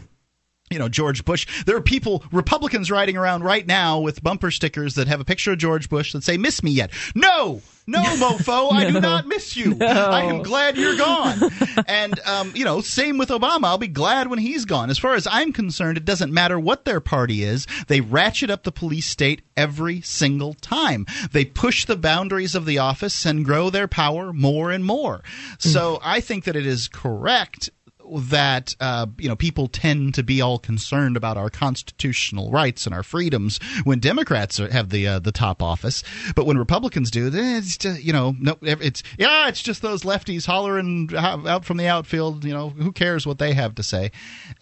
[0.72, 1.64] you know George Bush.
[1.64, 5.52] There are people, Republicans, riding around right now with bumper stickers that have a picture
[5.52, 9.56] of George Bush that say "Miss me yet?" No, no, mofo, I do not miss
[9.56, 9.76] you.
[9.80, 11.38] I am glad you're gone.
[11.86, 13.64] and um, you know, same with Obama.
[13.64, 14.90] I'll be glad when he's gone.
[14.90, 17.66] As far as I'm concerned, it doesn't matter what their party is.
[17.88, 21.06] They ratchet up the police state every single time.
[21.32, 25.22] They push the boundaries of the office and grow their power more and more.
[25.58, 27.70] So I think that it is correct
[28.10, 32.94] that uh, you know people tend to be all concerned about our constitutional rights and
[32.94, 36.02] our freedoms when Democrats are, have the uh, the top office,
[36.34, 40.46] but when Republicans do, it's just, you know no, it's yeah, it's just those lefties
[40.46, 42.44] hollering out out from the outfield.
[42.44, 44.10] You know, who cares what they have to say?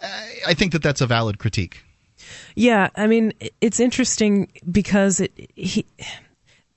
[0.03, 0.09] Uh,
[0.47, 1.85] I think that that's a valid critique.
[2.55, 5.87] Yeah, I mean, it's interesting because it he.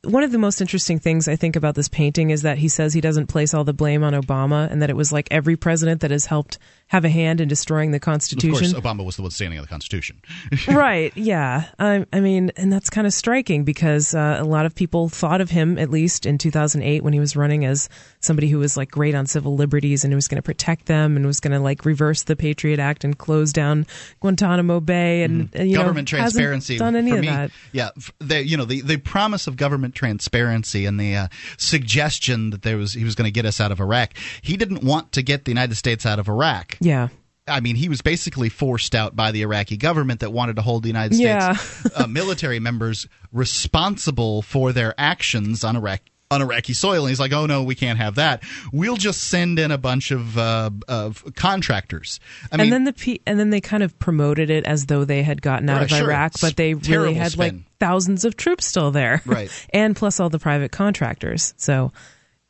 [0.06, 2.94] One of the most interesting things I think about this painting is that he says
[2.94, 6.02] he doesn't place all the blame on Obama and that it was like every president
[6.02, 6.60] that has helped
[6.94, 8.54] have a hand in destroying the Constitution.
[8.76, 10.22] Of course, Obama was the one standing on the Constitution.
[10.68, 11.12] right.
[11.18, 11.66] Yeah.
[11.80, 15.42] I, I mean, and that's kind of striking because uh, a lot of people thought
[15.42, 17.90] of him, at least in 2008, when he was running as
[18.20, 21.16] somebody who was like great on civil liberties and who was going to protect them
[21.16, 23.88] and was going to like reverse the Patriot Act and close down
[24.22, 25.82] Guantanamo Bay and, and, you Mm-hmm.
[25.84, 27.50] government know, transparency done any for of me, that.
[27.72, 32.52] Yeah, f- the you know the the promise of government transparency and the uh, suggestion
[32.52, 34.12] that there was he was going to get us out of Iraq.
[34.44, 36.78] He didn't want to get the United States out of Iraq.
[36.84, 37.08] Yeah.
[37.46, 40.84] I mean, he was basically forced out by the Iraqi government that wanted to hold
[40.84, 41.58] the United States Yeah.
[41.96, 46.00] uh, military members responsible for their actions on Iraq.
[46.32, 48.42] On Iraqi soil, and he's like, "Oh no, we can't have that.
[48.72, 52.20] We'll just send in a bunch of uh, of contractors."
[52.52, 55.06] I mean, and then the P- and then they kind of promoted it as though
[55.06, 56.08] they had gotten out Right, of sure.
[56.10, 59.52] Iraq, but they really had like thousands of troops still there, Right.
[59.74, 61.54] and plus all the private contractors.
[61.58, 61.92] So,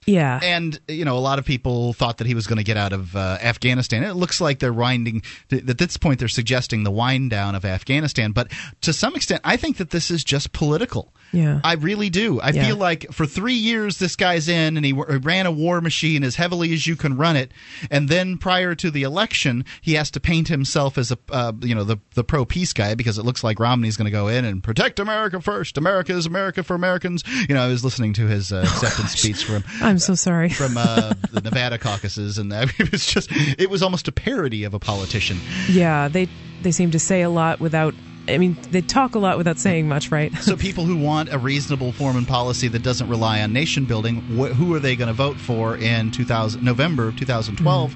[0.06, 2.78] yeah, And you know, a lot of people thought that he was going to get
[2.78, 4.04] out of uh, Afghanistan.
[4.04, 5.24] It looks like they're winding.
[5.50, 8.32] th- At this point, they're suggesting the wind down of Afghanistan.
[8.32, 8.52] But
[8.82, 11.14] to some extent, I think that this is just political.
[11.34, 11.60] Yeah.
[11.64, 12.40] I really do.
[12.40, 12.68] I Yeah.
[12.68, 16.24] feel like for three years, this guy's in, and he w- ran a war machine
[16.24, 17.52] as heavily as you can run it.
[17.92, 21.74] And then prior to the election, he has to paint himself as a, uh, you
[21.76, 24.46] know, the the pro peace guy because it looks like Romney's going to go in
[24.46, 25.78] and protect America first.
[25.78, 27.24] America is America for Americans.
[27.50, 30.50] You know, I was listening to his uh, acceptance speech from I'm so sorry.
[30.50, 34.12] from uh, the Nevada caucuses, and I mean, it was just it was almost a
[34.12, 35.40] parody of a politician.
[35.68, 36.30] yeah, they
[36.62, 37.96] they seem to say a lot without.
[38.28, 40.34] I mean, they talk a lot without saying much, right?
[40.38, 44.56] So people who want a reasonable foreign policy that doesn't rely on nation building, wh-
[44.56, 47.96] who are they going to vote for in 2000 November of 2012?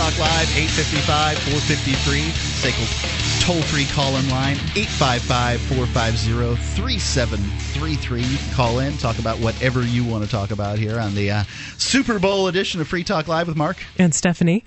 [0.00, 2.30] Talk Live, 855 453.
[2.62, 8.22] SACL toll free call in line, 855 450 3733.
[8.22, 11.30] You can call in, talk about whatever you want to talk about here on the
[11.32, 11.44] uh,
[11.76, 13.78] Super Bowl edition of Free Talk Live with Mark.
[13.98, 14.64] And Stephanie.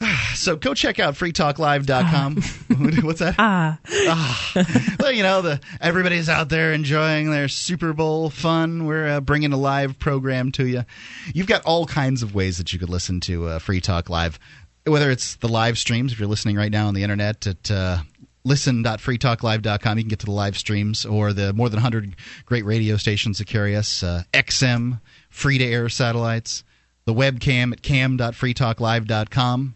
[0.34, 2.36] So go check out freetalklive.com.
[3.04, 3.34] What's that?
[3.38, 3.78] Ah.
[4.08, 4.96] Ah.
[4.98, 8.86] well, you know, the everybody's out there enjoying their Super Bowl fun.
[8.86, 10.84] We're uh, bringing a live program to you.
[11.32, 14.40] You've got all kinds of ways that you could listen to uh, Free Talk Live,
[14.86, 17.98] whether it's the live streams, if you're listening right now on the internet at uh,
[18.44, 19.98] listen.freetalklive.com.
[19.98, 23.38] You can get to the live streams or the more than 100 great radio stations
[23.38, 25.00] that carry us, uh, XM,
[25.30, 26.64] free to air satellites,
[27.04, 29.74] the webcam at cam.freetalklive.com.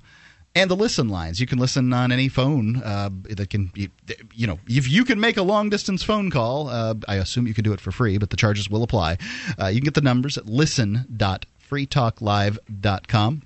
[0.54, 1.38] And the listen lines.
[1.38, 3.90] You can listen on any phone uh, that can, you,
[4.32, 7.52] you know, if you can make a long distance phone call, uh, I assume you
[7.52, 9.18] can do it for free, but the charges will apply.
[9.60, 13.42] Uh, you can get the numbers at listen.freetalklive.com.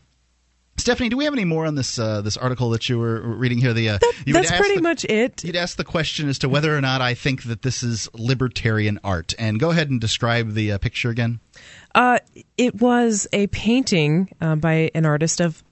[0.80, 3.58] Stephanie, do we have any more on this uh, this article that you were reading
[3.58, 3.72] here?
[3.72, 5.44] The uh, you That's pretty the- much it.
[5.44, 8.98] You'd ask the question as to whether or not I think that this is libertarian
[9.04, 11.40] art, and go ahead and describe the uh, picture again.
[11.94, 12.18] Uh,
[12.56, 15.62] it was a painting uh, by an artist of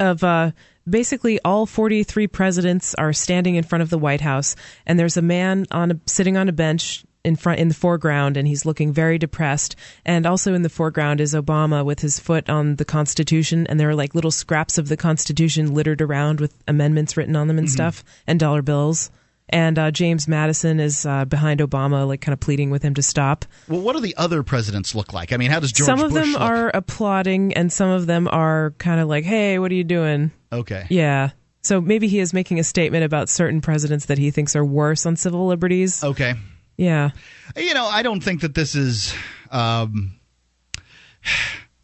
[0.00, 0.50] of uh,
[0.88, 5.22] basically all 43 presidents are standing in front of the White House, and there's a
[5.22, 8.92] man on a, sitting on a bench in front in the foreground, and he's looking
[8.92, 9.76] very depressed.
[10.04, 13.88] And also in the foreground is Obama with his foot on the Constitution, and there
[13.88, 17.68] are like little scraps of the Constitution littered around with amendments written on them and
[17.68, 17.72] Mhm.
[17.72, 19.10] stuff, and dollar bills.
[19.50, 23.02] And uh, James Madison is uh, behind Obama, like kind of pleading with him to
[23.02, 23.44] stop.
[23.68, 25.32] Well, what do the other presidents look like?
[25.34, 26.40] I mean, how does George some of Bush them look?
[26.40, 30.30] are applauding, and some of them are kind of like, "Hey, what are you doing?"
[30.50, 30.86] Okay.
[30.88, 31.30] Yeah.
[31.62, 35.04] So maybe he is making a statement about certain presidents that he thinks are worse
[35.06, 36.02] on civil liberties.
[36.02, 36.34] Okay.
[36.76, 37.10] Yeah.
[37.56, 39.14] You know, I don't think that this is.
[39.50, 40.18] Um,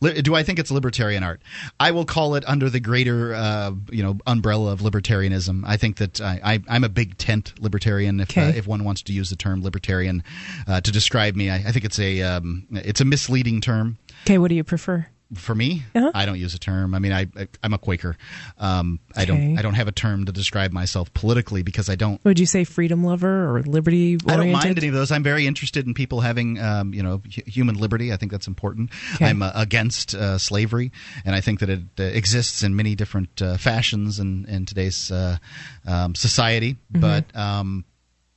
[0.01, 1.43] do I think it's libertarian art?
[1.79, 5.63] I will call it under the greater, uh, you know, umbrella of libertarianism.
[5.67, 8.21] I think that I, I, I'm a big tent libertarian.
[8.21, 10.25] If uh, if one wants to use the term libertarian
[10.67, 13.99] uh, to describe me, I, I think it's a um, it's a misleading term.
[14.25, 15.07] Okay, what do you prefer?
[15.35, 16.11] For me, Uh-huh.
[16.13, 16.93] I don't use a term.
[16.93, 18.17] I mean, I, I I'm a Quaker.
[18.59, 19.27] Um, I Okay.
[19.27, 22.47] don't I don't have a term to describe myself politically because I don't Would you
[22.47, 25.13] say freedom lover or liberty I don't mind any of those.
[25.13, 28.13] I'm very interested in people having, um, you know, hu- human liberty.
[28.13, 28.91] I think that's important.
[29.15, 29.27] Okay.
[29.27, 30.91] I'm uh, against uh, slavery,
[31.25, 35.13] and I think that it uh, exists in many different uh, fashions in, in today's
[35.13, 35.39] uh,
[35.87, 36.77] um, society.
[36.93, 37.01] Mhm.
[37.01, 37.85] But um,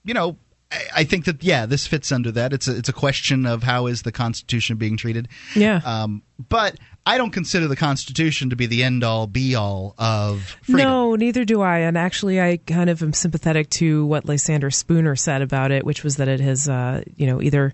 [0.05, 0.37] you know.
[0.95, 2.53] I- think that yeah, this fits under that.
[2.53, 5.27] It's a, it's a question of how is the Constitution being treated.
[5.55, 5.81] Yeah.
[5.85, 6.75] Um, but
[7.05, 10.89] I don't consider the Constitution to be the end all be all of freedom.
[10.89, 11.79] No, neither do I.
[11.79, 16.03] And actually, I kind of am sympathetic to what Lysander Spooner said about it, which
[16.03, 17.73] was that it has, uh, you know, either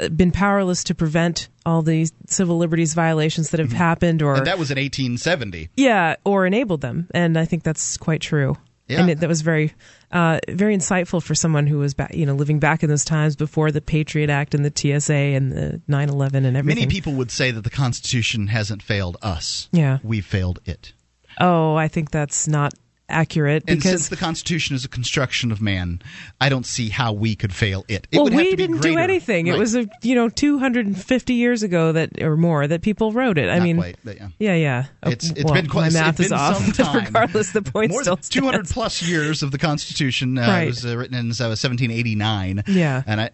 [0.00, 4.38] uh, been powerless to prevent all these civil liberties violations that have happened, or Mm-hmm.
[4.38, 5.70] And that was in 1870.
[5.76, 7.08] yeah, or enabled them.
[7.12, 8.56] And I think that's quite true.
[8.88, 9.00] Yeah.
[9.00, 9.74] And it, that was very,
[10.10, 13.36] uh, very insightful for someone who was, back, you know, living back in those times
[13.36, 16.66] before the Patriot Act and the TSA and the 9/11 and everything.
[16.66, 19.68] Many people would say that the Constitution hasn't failed us.
[19.72, 19.98] Yeah.
[20.02, 20.94] We've failed it.
[21.38, 22.72] Oh, I think that's not
[23.08, 26.00] accurate And because since the Constitution is a construction of man,
[26.40, 28.06] I don't see how we could fail it.
[28.10, 28.98] It well, would have we didn't do greater.
[29.00, 29.46] anything.
[29.46, 33.48] It was a you know 250 years ago that or more that people wrote it.
[33.48, 34.28] I Not mean, quite, yeah.
[34.38, 34.84] yeah, yeah.
[35.02, 36.60] Oh, It's it's well, been quite my math is off.
[36.94, 38.72] Regardless, the point More still than 200 stands.
[38.72, 40.36] plus years of the Constitution.
[40.38, 40.62] Uh, Right.
[40.64, 42.64] It was uh, written in uh, 1789.
[42.66, 43.02] Yeah.
[43.06, 43.30] and I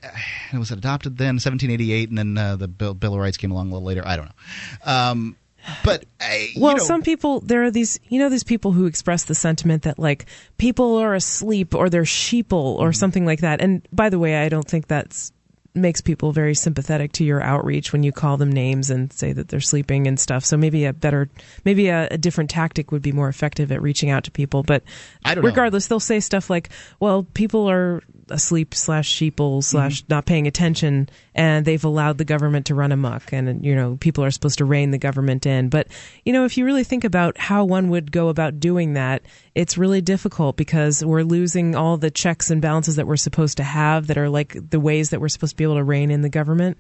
[0.53, 3.71] it was adopted then 1788, and then uh, the Bill, Bill of Rights came along
[3.71, 4.03] a little later.
[4.07, 4.93] I don't know.
[4.93, 5.37] Um,
[5.83, 8.87] but I, you Well, know, some people there are these you know these people who
[8.87, 10.27] express the sentiment that like
[10.59, 12.83] people are asleep or they're sheeple Mm-hmm.
[12.83, 13.61] or something like that.
[13.61, 15.33] And by the way, I don't think that's
[15.77, 19.49] makes people very sympathetic to your outreach when you call them names and say that
[19.49, 20.45] they're sleeping and stuff.
[20.45, 21.29] So maybe a better
[21.65, 24.63] maybe a, a different tactic would be more effective at reaching out to people.
[24.63, 24.85] But
[25.25, 25.51] I don't know.
[25.51, 26.69] regardless, they'll say stuff like,
[27.01, 30.13] "Well, people are asleep slash sheeple slash mm-hmm.
[30.13, 34.25] not paying attention and they've allowed the government to run amok and you know people
[34.25, 35.69] are supposed to rein the government in.
[35.69, 35.89] But
[36.25, 39.23] you know if you really think about how one would go about doing that
[39.55, 43.63] it's really difficult because we're losing all the checks and balances that we're supposed to
[43.63, 46.23] have that are like the ways that we're supposed to be able to rein in
[46.23, 46.77] the government.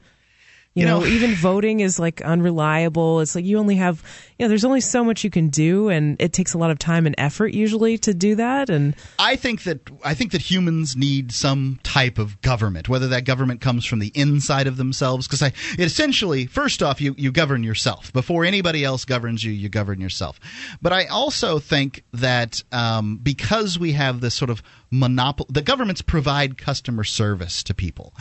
[0.74, 3.20] You, You know, know- even voting is like unreliable.
[3.20, 4.02] It's like you only have,
[4.38, 6.78] you know, there's only so much you can do, and it takes a lot of
[6.78, 8.68] time and effort usually to do that.
[8.68, 13.24] And I think that I think that humans need some type of government, whether that
[13.24, 15.28] government comes from the inside of themselves.
[15.28, 15.48] Because I
[15.78, 19.52] it essentially, first off, you you govern yourself before anybody else governs you.
[19.52, 20.40] You govern yourself.
[20.82, 26.02] But I also think that um, because we have this sort of monopoly, the governments
[26.02, 28.12] provide customer service to people,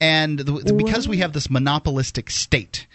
[0.00, 2.86] and the, because we have this monopolistic state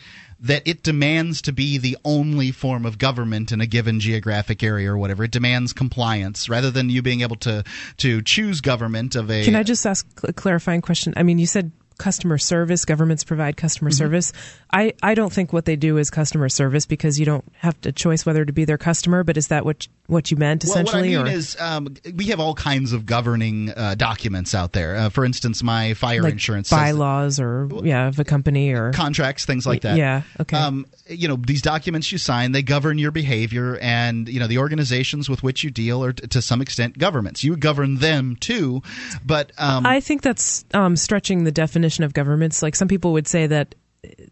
[0.43, 4.91] that it demands to be the only form of government in a given geographic area
[4.91, 5.23] or whatever.
[5.23, 7.63] It demands compliance rather than you being able to
[7.97, 9.43] to choose government of a.
[9.45, 11.13] Can I just ask a clarifying question?
[11.17, 12.85] I mean, you said customer service.
[12.85, 13.97] Governments provide customer Mm-hmm.
[13.97, 14.33] service.
[14.71, 17.91] I, I don't think what they do is customer service because you don't have a
[17.91, 19.23] choice whether to be their customer.
[19.23, 21.11] But is that what what you meant essentially?
[21.11, 24.53] Well, what I mean or is, um, we have all kinds of governing uh, documents
[24.53, 24.95] out there.
[24.97, 28.71] Uh, for instance, my fire like insurance says that- bylaws or yeah of a company
[28.73, 29.97] or contracts, things like that.
[29.97, 30.23] Yeah.
[30.39, 30.57] Okay.
[30.57, 34.57] Um, you know, these documents you sign, they govern your behavior, and you know the
[34.57, 37.43] organizations with which you deal are t- to some extent governments.
[37.43, 38.81] You govern them too,
[39.25, 42.61] but um, I think that's um, stretching the definition of governments.
[42.61, 43.75] Like some people would say that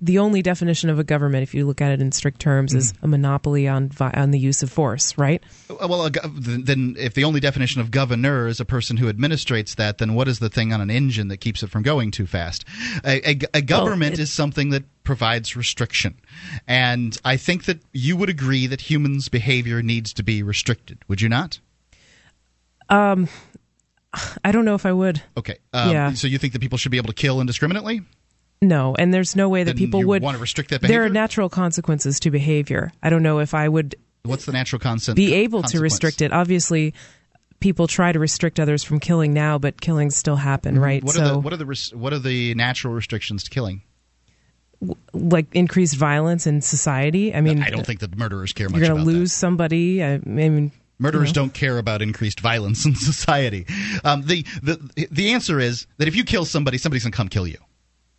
[0.02, 2.91] the only definition of a government, if you look at it in strict terms, is
[2.93, 3.06] Mm-hmm.
[3.06, 5.18] a monopoly on on the use of force.
[5.18, 5.41] Right?
[5.69, 10.14] well, then if the only definition of governor is a person who administrates that, then
[10.14, 12.65] what is the thing on an engine that keeps it from going too fast?
[13.06, 16.15] A, a, a government it- is something that provides restriction,
[16.68, 20.99] and I think that you would agree that humans' behavior needs to be restricted.
[21.07, 21.60] Would you not?
[22.89, 23.30] Um,
[24.43, 25.22] I don't know if I would.
[25.38, 25.57] Okay.
[25.73, 26.14] Um, Yeah.
[26.14, 28.02] So you think that people should be able to kill indiscriminately?
[28.62, 31.04] No, and there's no way that Then people you would want to restrict that There
[31.04, 32.92] are natural consequences to behavior.
[33.02, 35.16] I don't know if I would What's the natural constant?
[35.16, 36.32] be able to restrict it.
[36.32, 36.94] Obviously,
[37.60, 41.00] people try to restrict others from killing now, but killings still happen, right?
[41.00, 41.08] Mm-hmm.
[41.08, 43.82] What so, are the what are the what are the natural restrictions to killing?
[45.14, 47.36] like increased violence in society.
[47.36, 50.04] I mean, I don't think that murderers care much you're going to lose somebody.
[50.04, 50.72] I mean,
[51.02, 51.44] Murderers you know.
[51.44, 53.66] don't care about increased violence in society.
[54.04, 57.48] Um, the, the the answer is that if you kill somebody, somebody's gonna come kill
[57.48, 57.58] you,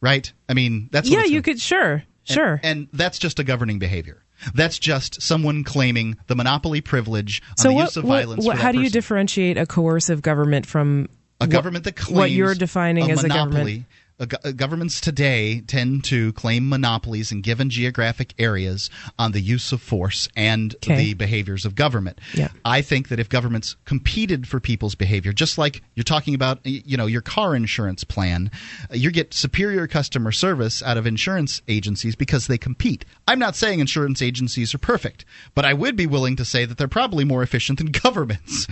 [0.02, 0.30] right?
[0.50, 2.60] I mean, that's yeah, you could sure, sure.
[2.62, 4.22] and, that's just a governing behavior.
[4.54, 8.44] That's just someone claiming the monopoly privilege on so the what, use of what- violence.
[8.44, 8.92] what- how do you person.
[8.92, 11.08] differentiate a coercive government from
[11.40, 13.54] a what- government that claims what you're defining a as a monopoly.
[13.54, 13.84] government?
[14.22, 18.88] Uh, uh, governments today tend to claim monopolies in given geographic areas
[19.18, 20.96] on the use of force and Okay.
[20.96, 22.18] the behaviors of government.
[22.34, 22.48] Yeah.
[22.64, 26.96] I think that if governments competed for people's behavior, just like you're talking about, you
[26.96, 28.50] know, your car insurance plan,
[28.90, 33.04] uh, you get superior customer service out of insurance agencies because they compete.
[33.28, 35.24] I'm not saying insurance agencies are perfect,
[35.54, 38.66] but I would be willing to say that they're probably more efficient than governments.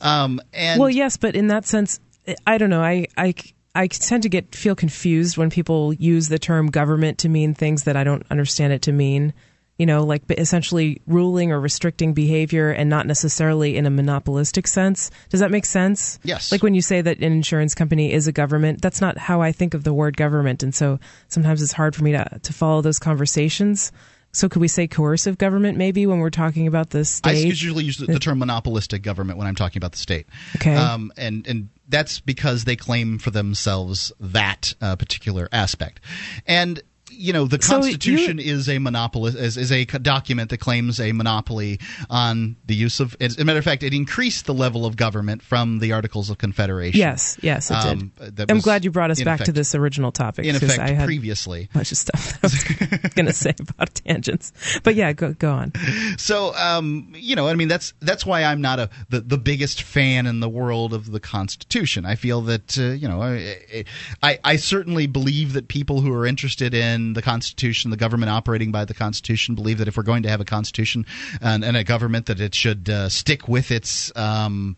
[0.00, 2.00] Um, and well, yes, but in that sense,
[2.46, 2.82] I don't know.
[2.82, 3.34] I, I,
[3.76, 7.84] I tend to get feel confused when people use the term government to mean things
[7.84, 9.34] that I don't understand it to mean.
[9.78, 15.10] You know, like essentially ruling or restricting behavior and not necessarily in a monopolistic sense.
[15.28, 16.18] Does that make sense?
[16.24, 16.50] Yes.
[16.50, 19.52] Like when you say that an insurance company is a government, that's not how I
[19.52, 20.62] think of the word government.
[20.62, 20.98] And so
[21.28, 23.92] sometimes it's hard for me to, to follow those conversations.
[24.32, 27.30] So could we say coercive government maybe when we're talking about the state?
[27.30, 30.26] I usually use the, the term monopolistic government when I'm talking about the state.
[30.56, 30.74] Okay.
[30.74, 36.00] Um, and and that's because they claim for themselves that uh, particular aspect.
[36.46, 36.82] And
[37.16, 41.00] you know the So you- Constitution is a monopolist is, is a document that claims
[41.00, 41.80] a monopoly
[42.10, 43.16] on the use of.
[43.20, 46.38] As a matter of fact, it increased the level of government from the Articles of
[46.38, 46.98] Confederation.
[46.98, 48.50] Yes, yes, it Um, did.
[48.50, 50.44] I'm glad you brought us back to this original topic.
[50.46, 51.68] in effect I had previously.
[51.70, 54.52] a bunch of stuff that I was going to say about tangents.
[54.82, 55.72] But yeah, go go on.
[56.18, 59.82] So, um, you know, I mean, that's that's why I'm not a the, the biggest
[59.82, 62.04] fan in the world of the Constitution.
[62.04, 63.84] I feel that uh, you know, I,
[64.22, 68.72] I I certainly believe that people who are interested in the Constitution, the government operating
[68.72, 71.06] by the Constitution, believe that if we're going to have a Constitution
[71.40, 74.14] and, and a government, that it should uh, stick with its.
[74.16, 74.76] Um,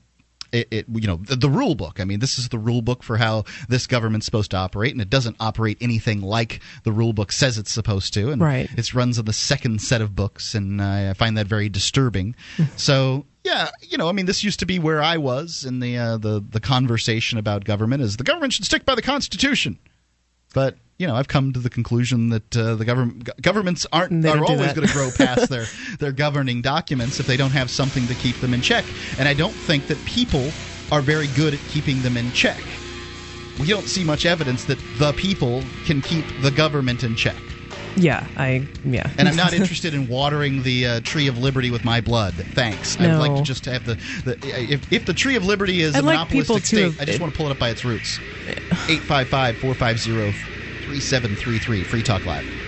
[0.50, 2.00] it, it you know the, the rule book.
[2.00, 5.00] I mean, this is the rule book for how this government's supposed to operate, and
[5.02, 8.30] it doesn't operate anything like the rule book says it's supposed to.
[8.30, 8.68] And Right.
[8.76, 12.34] it runs on the second set of books, and I find that very disturbing.
[12.76, 13.26] so.
[13.44, 16.16] Yeah, you know, I mean, this used to be where I was in the uh,
[16.18, 18.02] the the conversation about government.
[18.02, 19.78] Is the government should stick by the Constitution?
[20.52, 24.38] But you know, I've come to the conclusion that uh, the government governments aren't are
[24.44, 25.64] always going to grow past their
[26.00, 28.92] their governing documents if they don't have something to keep them in check.
[29.16, 30.52] And I don't think that people
[30.90, 32.80] are very good at keeping them in check.
[33.58, 37.54] We don't see much evidence that the people can keep the government in check.
[37.96, 39.10] Yeah, I yeah.
[39.18, 42.34] And I'm not interested in watering the uh, tree of liberty with my blood.
[42.54, 42.98] Thanks.
[43.00, 44.38] I'd like to just have the, the
[44.72, 47.20] if, if the tree of liberty is I'd a like monopolistic state, have- I just
[47.20, 48.20] want to pull it up by its roots.
[50.88, 52.67] 855-450-3733 Free Talk Live.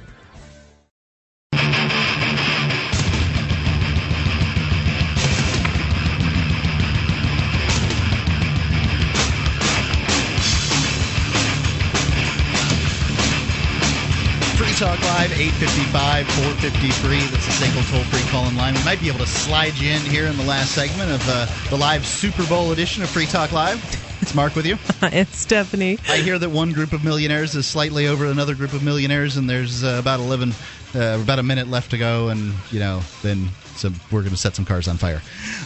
[14.81, 17.19] Talk Live, 855 453.
[17.27, 18.73] That's a single toll free call in line.
[18.73, 21.45] We might be able to slide you in here in the last segment of uh,
[21.69, 23.77] the live Super Bowl edition of Free Talk Live.
[24.23, 24.79] It's Mark with you.
[25.03, 25.99] it's Stephanie.
[26.09, 29.47] I hear that one group of millionaires is slightly over another group of millionaires, and
[29.47, 30.51] there's uh, about 11,
[30.95, 34.37] uh, about a minute left to go, and, you know, then so we're going to
[34.37, 35.21] set some cars on fire.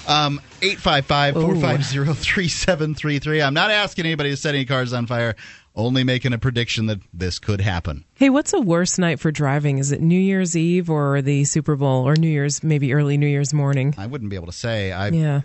[0.10, 3.42] Um, 855 450 3733.
[3.42, 5.38] I'm not asking anybody to set any cars on fire,
[5.76, 8.06] only making a prediction that this could happen.
[8.16, 9.78] Hey, what's a worse night for driving?
[9.78, 13.28] Is it New Year's Eve or the Super Bowl or New Year's, maybe early New
[13.28, 13.94] Year's morning?
[13.98, 14.92] I wouldn't be able to say.
[14.92, 15.42] I, yeah.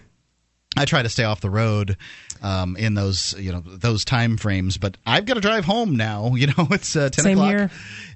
[0.76, 1.96] I try to stay off the road
[2.42, 6.34] um, in those you know those time frames, but I've got to drive home now.
[6.40, 7.70] You know, it's uh, ten Same o'clock, here.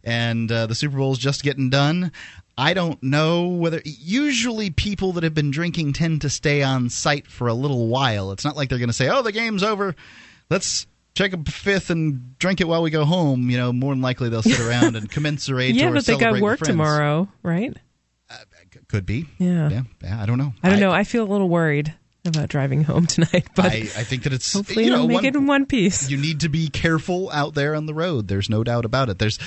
[0.04, 2.12] and uh, the Super Bowl's just getting done.
[2.56, 7.26] I don't know whether usually people that have been drinking tend to stay on site
[7.26, 8.30] for a little while.
[8.30, 9.96] It's not like they're going to say, "Oh, the game's over.
[10.48, 14.02] Let's check a fifth and drink it while we go home." You know, more than
[14.02, 15.74] likely they'll sit around and commiserate.
[15.74, 17.76] yeah, but they got work tomorrow, right?
[18.30, 18.36] Uh,
[18.88, 19.26] could be.
[19.38, 19.68] Yeah.
[19.70, 20.22] yeah, yeah.
[20.22, 20.52] I don't know.
[20.62, 20.92] I don't know.
[20.92, 21.94] I feel a little worried
[22.26, 25.24] about driving home tonight, but I, I think that it's hopefully you know make one-
[25.26, 26.10] it in one piece.
[26.10, 28.28] You need to be careful out there on the road.
[28.28, 29.18] There's no doubt about it.
[29.18, 29.38] There's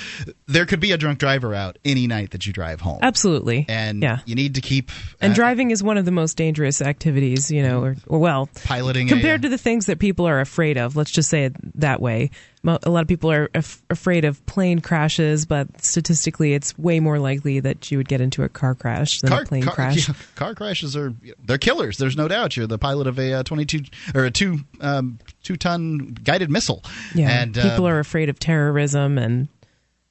[0.46, 3.00] there could be a drunk driver out any night that you drive home.
[3.02, 3.66] Absolutely.
[3.68, 4.20] And yeah.
[4.26, 4.90] you need to keep
[5.20, 8.48] And uh, driving is one of the most dangerous activities, you know, or, or well,
[8.64, 10.96] piloting a- compared to the things that people are afraid of.
[10.96, 12.30] Let's just say it that way.
[12.68, 17.18] A lot of people are af- afraid of plane crashes, but statistically, it's way more
[17.18, 20.08] likely that you would get into a car crash than car, a plane car, crash.
[20.08, 21.14] yeah, car crashes are
[21.44, 21.98] they're killers.
[21.98, 22.56] There's no doubt.
[22.56, 23.84] You're the pilot of a uh, 22
[24.14, 26.84] or a two um, two ton guided missile.
[27.14, 29.48] Yeah, and people uh, are afraid of terrorism, and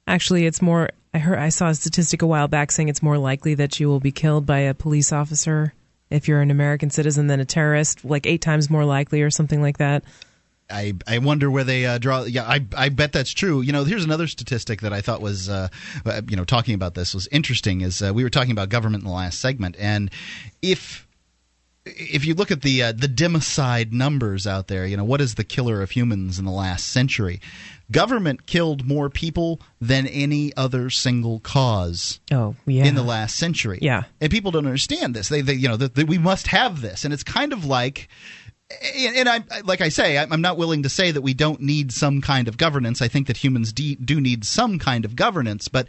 [0.06, 0.90] actually, it's more.
[1.14, 3.88] I heard I saw a statistic a while back saying it's more likely that you
[3.88, 5.72] will be killed by a police officer
[6.10, 9.60] if you're an American citizen than a terrorist, like eight times more likely, or something
[9.62, 10.04] like that.
[10.70, 12.24] I, I wonder where they uh, draw.
[12.24, 13.60] Yeah, I, I bet that's true.
[13.62, 15.68] You know, here's another statistic that I thought was, uh,
[16.04, 17.80] uh, you know, talking about this was interesting.
[17.80, 20.10] Is uh, we were talking about government in the last segment, and
[20.62, 21.06] if
[21.86, 25.36] if you look at the uh, the democide numbers out there, you know, what is
[25.36, 27.40] the killer of humans in the last century?
[27.90, 32.84] Government killed more people than any other single cause Oh, yeah.
[32.84, 33.78] in the last century.
[33.80, 34.02] Yeah.
[34.20, 35.30] and people don't understand this.
[35.30, 38.08] They, they you know, that that we must have this, and it's kind of like
[38.70, 42.20] and, I, like I say, I'm not willing to say that we don't need some
[42.20, 43.00] kind of governance.
[43.00, 45.86] I think that humans do need some kind of governance, but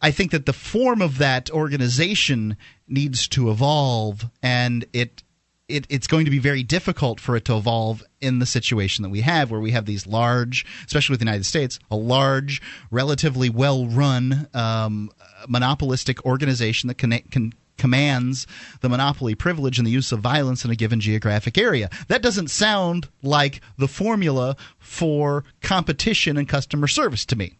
[0.00, 2.56] I think that the form of that organization
[2.88, 5.22] needs to evolve, and it.
[5.68, 9.08] It, it's going to be very difficult for it to evolve in the situation that
[9.08, 12.60] we have, where we have these large, especially with the United States, a large,
[12.90, 15.10] relatively well-run um,
[15.48, 18.46] monopolistic organization that can, can commands
[18.80, 21.90] the monopoly privilege and the use of violence in a given geographic area.
[22.06, 27.58] That doesn't sound like the formula for competition and customer service to me.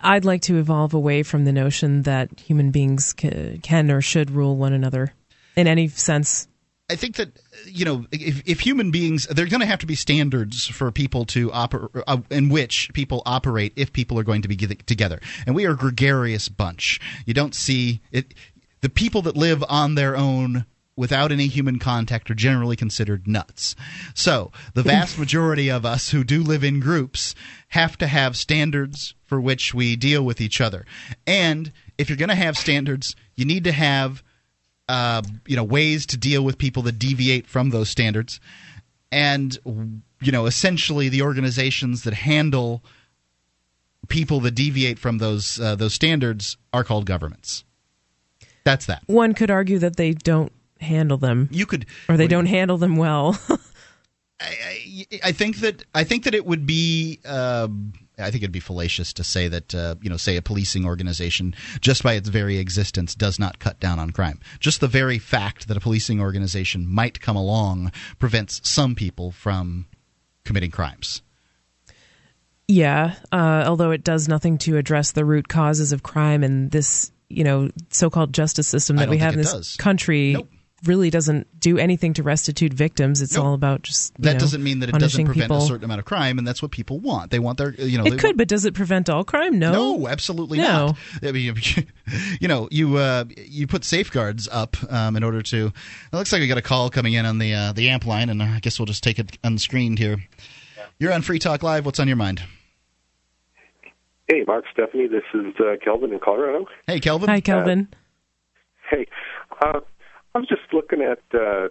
[0.00, 4.56] I'd like to evolve away from the notion that human beings can or should rule
[4.56, 5.14] one another
[5.54, 6.48] in any sense.
[6.90, 7.30] I think that
[7.64, 10.90] you know if, if human beings there are going to have to be standards for
[10.90, 15.18] people to operate uh, in which people operate if people are going to be together
[15.46, 18.34] and we are a gregarious bunch you don't see it
[18.82, 23.74] the people that live on their own without any human contact are generally considered nuts.
[24.14, 27.34] So the vast majority of us who do live in groups
[27.68, 30.84] have to have standards for which we deal with each other.
[31.26, 34.22] And if you're going to have standards you need to have
[34.88, 38.40] uh, you know ways to deal with people that deviate from those standards,
[39.10, 39.58] and
[40.20, 42.84] you know essentially the organizations that handle
[44.08, 47.64] people that deviate from those uh, those standards are called governments.
[48.64, 49.02] That's that.
[49.06, 51.48] One could argue that they don't handle them.
[51.52, 53.38] You could, or they don't handle them well.
[54.40, 57.20] I think that I think that it would be.
[57.24, 60.84] um I think it'd be fallacious to say that uh, you know, say a policing
[60.84, 64.38] organization, just by its very existence, does not cut down on crime.
[64.60, 69.86] Just the very fact that a policing organization might come along prevents some people from
[70.44, 71.22] committing crimes.
[72.68, 77.11] Yeah, uh, although it does nothing to address the root causes of crime and this,
[77.32, 79.76] you know, so-called justice system that we have in this does.
[79.76, 80.36] country
[80.84, 83.22] really doesn't do anything to restitute victims.
[83.22, 85.58] It's all about just you That know, doesn't mean that it doesn't prevent people.
[85.58, 87.30] a certain amount of crime, and that's what people want.
[87.30, 89.60] They want their, you know, It could, want- but does it prevent all crime?
[89.60, 89.72] No.
[89.72, 90.86] No, absolutely No.
[90.88, 90.96] not.
[91.22, 91.54] I mean,
[92.40, 95.66] you know, you uh, you put safeguards up um, in order to.
[96.12, 98.28] It looks like we got a call coming in on the uh, the amp line,
[98.28, 100.20] and I guess we'll just take it unscreened here.
[100.98, 101.86] You're on Free Talk Live.
[101.86, 102.42] What's on your mind?
[104.32, 106.64] Hey, Mark, Stephanie, this is uh, Kelvin in Colorado.
[106.86, 107.28] Hey, Kelvin.
[107.28, 107.86] Hi, Kelvin.
[108.90, 109.06] Hey,
[109.60, 109.80] uh,
[110.34, 111.68] I was just looking at uh,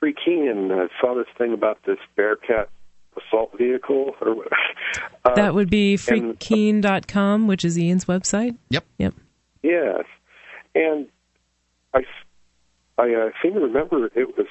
[0.00, 2.70] Free Keene and uh, saw this thing about this Bearcat
[3.16, 4.48] assault vehicle or what?
[5.24, 8.56] Uh, that would be and- freekeene.com, which is Ian's website.
[8.70, 8.84] Yep.
[8.98, 9.14] Yep.
[9.62, 10.04] Yes,
[10.74, 11.06] and
[11.94, 12.00] I,
[12.98, 14.48] I uh, seem to remember it was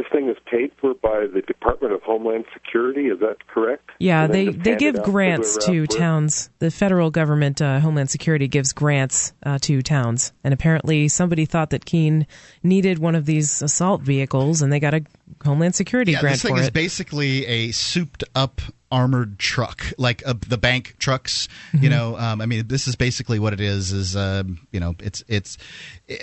[0.00, 3.08] this thing is paid for by the Department of Homeland Security.
[3.08, 3.90] Is that correct?
[3.98, 6.50] Yeah, And then they, they give out to grants to else towns.
[6.58, 10.32] The federal government, uh, Homeland Security, gives grants uh, to towns.
[10.42, 12.26] And apparently, somebody thought that Keene
[12.62, 15.04] needed one of these assault vehicles, and they got a
[15.44, 16.72] Homeland Security Yeah, grant this thing is it.
[16.72, 21.48] basically a souped up armored truck, like uh, the bank trucks.
[21.72, 21.90] You Mhm.
[21.90, 23.92] know, um, I mean, this is basically what it is.
[23.92, 25.56] Is um, you know, it's it's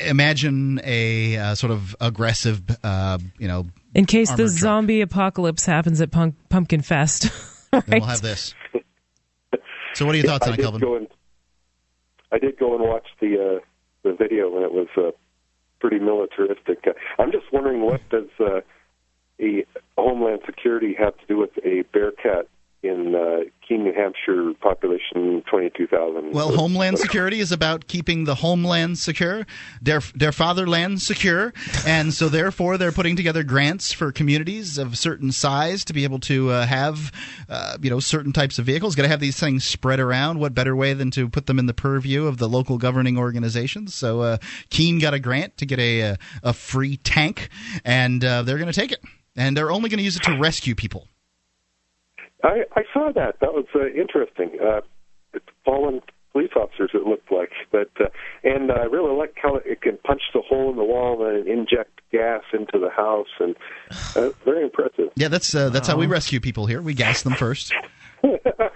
[0.06, 4.50] imagine a uh, sort of aggressive, uh, you know, In case the truck.
[4.50, 7.30] zombie apocalypse happens at Punk- Pumpkin Fest.
[7.74, 8.00] And right?
[8.02, 8.56] we'll have this.
[9.94, 10.80] So, what are your thoughts I on it, did Kelvin?
[10.82, 11.08] Go and,
[12.32, 13.60] I did go and watch the uh,
[14.04, 15.12] the video, and it was uh,
[15.80, 16.80] pretty militaristic.
[16.88, 18.62] Uh, I'm just wondering, what does uh,
[19.42, 19.66] a
[19.98, 22.48] Homeland Security have to do with a Bearcat
[22.84, 26.32] in uh, Keene, New Hampshire, population 22,000?
[26.32, 29.46] Well, Homeland Security is about keeping the homeland secure,
[29.82, 31.54] their their fatherland secure,
[31.86, 36.20] and so therefore they're putting together grants for communities of certain size to be able
[36.20, 37.12] to uh, have,
[37.50, 38.96] uh, you know, certain types of vehicles.
[38.96, 40.40] Got to have these things spread around.
[40.40, 43.96] What better way than to put them in the purview of the local governing organizations?
[43.96, 44.38] So uh,
[44.70, 47.50] Keene got a grant to get a a, a free tank,
[47.84, 49.02] and uh, they're going to take it,
[49.36, 51.08] and they're only going to use it to rescue people.
[52.44, 53.40] I, I saw that.
[53.42, 54.58] That was uh, interesting.
[54.64, 54.82] Uh,
[55.66, 56.02] fallen
[56.32, 57.50] police officers, it looked like.
[57.72, 58.10] But uh,
[58.44, 62.02] and I really like how it can punch the hole in the wall and inject
[62.12, 63.56] gas into the house, and
[64.16, 65.10] uh, very impressive.
[65.16, 66.82] Yeah, that's uh, that's how we rescue people here.
[66.82, 67.74] We gas them first.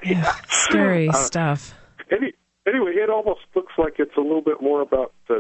[0.04, 0.36] yeah.
[0.50, 1.74] Scary Uh, stuff.
[2.12, 2.34] Any,
[2.68, 5.36] anyway, it almost looks like it's a little bit more about uh,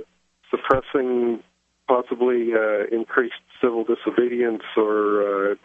[0.49, 1.41] suppressing
[1.87, 5.51] possibly uh, increased civil disobedience or.
[5.51, 5.55] Uh,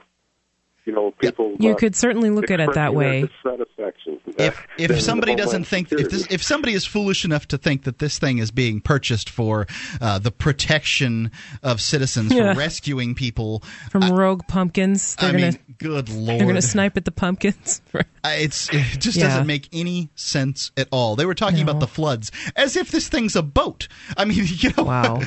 [0.87, 1.55] you know, people.
[1.59, 3.29] You uh, could certainly look at it that way.
[3.45, 4.21] Dissatisfaction.
[4.39, 7.99] if if somebody doesn't think if this, if somebody is foolish enough to think that
[7.99, 9.67] this thing is being purchased for
[10.01, 11.33] uh, the protection
[11.63, 12.55] of citizens Yeah.
[12.55, 15.17] for rescuing people From rogue pumpkins.
[15.17, 16.41] They're I gonna mean, good lord.
[16.41, 17.81] they're gonna snipe at the pumpkins.
[18.29, 19.29] It's it just Yeah.
[19.29, 21.15] doesn't make any sense at all.
[21.15, 23.87] They were talking about the floods as if this thing's a boat.
[24.17, 25.21] I mean, you know, Wow.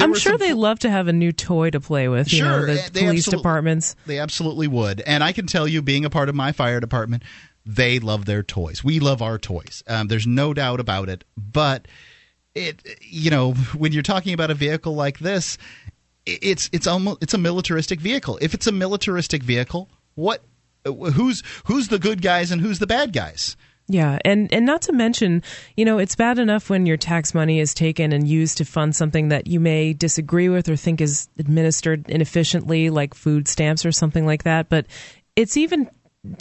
[0.00, 2.32] I'm sure they love to have a new toy to play with.
[2.32, 3.94] You know, Sure, the eh, they police departments.
[4.06, 5.02] They absolutely would.
[5.02, 7.22] And I can tell you, being a part of my fire department,
[7.66, 8.82] they love their toys.
[8.82, 9.82] We love our toys.
[9.86, 11.24] Um, there's no doubt about it.
[11.36, 11.86] But
[12.54, 15.58] it, you know, when you're talking about a vehicle like this,
[16.26, 18.38] it's it's almost it's a militaristic vehicle.
[18.40, 20.42] If it's a militaristic vehicle, what,
[20.84, 23.56] who's who's the good guys and who's the bad guys?
[23.86, 25.42] Yeah, and and not to mention,
[25.76, 28.96] you know, it's bad enough when your tax money is taken and used to fund
[28.96, 33.92] something that you may disagree with or think is administered inefficiently, like food stamps or
[33.92, 34.70] something like that.
[34.70, 34.86] But
[35.36, 35.90] it's even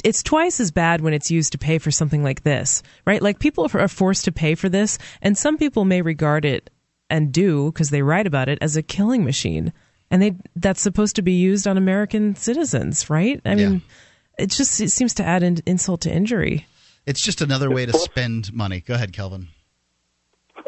[0.05, 3.21] it's twice as bad when it's used to pay for something like this, right?
[3.21, 6.69] Like people are forced to pay for this, and some people may regard it
[7.09, 9.73] and do because they write about it as a killing machine,
[10.09, 13.41] and they that's supposed to be used on American citizens, right?
[13.45, 13.81] I mean,
[14.37, 16.65] it just it seems to add in, insult to injury.
[17.05, 18.79] It's just another way to spend money.
[18.79, 19.49] Go ahead, Kelvin.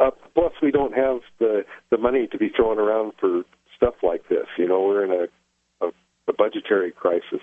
[0.02, 3.44] Uh, plus, we don't have the the money to be throwing around for
[3.76, 4.48] stuff like this.
[4.58, 5.92] You know, we're in a a,
[6.28, 7.42] a budgetary crisis.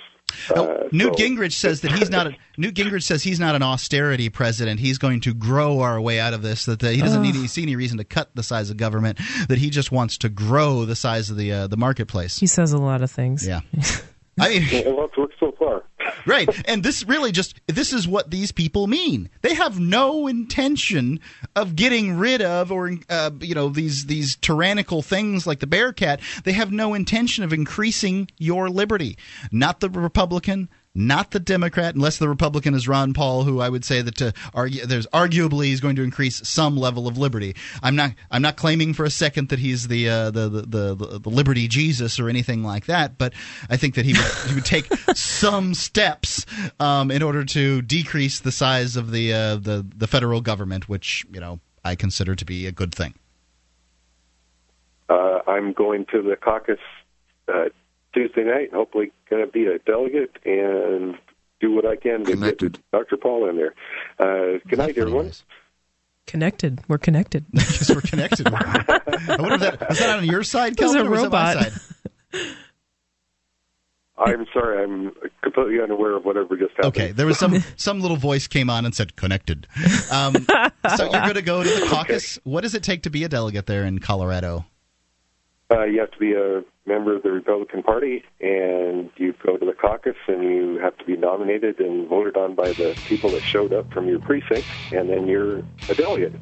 [0.51, 2.27] Uh, Newt so- Gingrich says that he's not.
[2.27, 4.81] A, Newt Gingrich says he's not an austerity president.
[4.81, 6.65] He's going to grow our way out of this.
[6.65, 7.43] That uh, he doesn't need Ugh.
[7.43, 9.19] to see any reason to cut the size of government.
[9.49, 12.39] That he just wants to grow the size of the uh, the marketplace.
[12.39, 13.47] He says a lot of things.
[13.47, 13.61] Yeah.
[14.41, 15.85] I mean, well, it's worked so far.
[16.27, 16.49] Right.
[16.69, 19.29] And this really just this is what these people mean.
[19.43, 21.21] They have no intention
[21.57, 26.21] of getting rid of or uh, you know these these tyrannical things like the Bearcat.
[26.45, 29.17] They have no intention of increasing your liberty.
[29.51, 30.69] Not the Republican.
[30.95, 34.35] Not the Democrat, unless the Republican is Ron Paul, who I would say that to
[34.53, 37.57] argue, there's arguably he's going to increase some level of liberty.
[37.83, 41.19] I'm not I'm not claiming for a second that he's the uh, the, the, the
[41.21, 43.33] the liberty Jesus or anything like that, but
[43.71, 46.45] I think that he would he would take some steps
[46.79, 51.25] um, in order to decrease the size of the uh, the the federal government, which
[51.33, 53.15] you know I consider to be a good thing.
[55.09, 56.79] Uh, I'm going to the caucus
[57.49, 57.71] uh,
[58.15, 58.73] Tuesday night.
[58.73, 61.17] Hopefully, going to be a delegate and
[61.61, 63.17] do what I can to get Dr.
[63.17, 63.75] Paul in there.
[64.19, 65.33] Uh, good night, everyone.
[66.27, 66.81] Connected.
[66.89, 67.45] We're connected.
[67.53, 68.47] Because we're connected.
[68.49, 71.23] I wonder if that was that on your side, It was Kelvin, a or was
[71.23, 71.73] that my robot.
[71.73, 72.41] side?
[74.19, 75.11] I'm sorry, I'm
[75.43, 76.95] completely unaware of whatever just happened.
[76.95, 79.67] Okay, there was some some little voice came on and said connected.
[80.13, 80.35] Um,
[80.97, 82.39] so you're going to go to the caucus.
[82.45, 84.65] What does it take to be a delegate there in Colorado?
[85.73, 89.65] Uh, you have to be a member of the Republican Party, and you go to
[89.65, 93.43] the caucus, and you have to be nominated and voted on by the people that
[93.43, 96.35] showed up from your precinct, and then you're a delegate.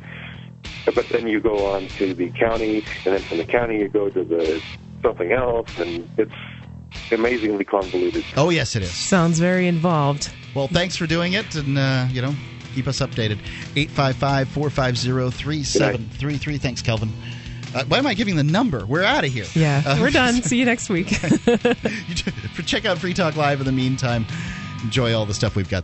[0.87, 4.09] But then you go on to the county, and then from the county you go
[4.09, 4.63] to the
[5.03, 6.33] something else, and it's
[7.13, 8.25] amazingly convoluted.
[8.37, 8.93] Oh, yes, it is.
[8.93, 10.31] Sounds very involved.
[10.55, 12.35] Well, thanks for doing it, and uh, you know,
[12.75, 13.39] keep us updated.
[13.75, 16.61] 855-450-3733.
[16.61, 17.11] Thanks, Kelvin.
[17.75, 18.85] Uh, why am I giving the number?
[18.85, 19.47] We're out of here.
[19.55, 20.43] Yeah, Uh, we're done.
[20.43, 21.07] See you next week.
[22.67, 24.27] Check out Free Talk Live in the meantime.
[24.83, 25.79] Enjoy all the stuff we've got.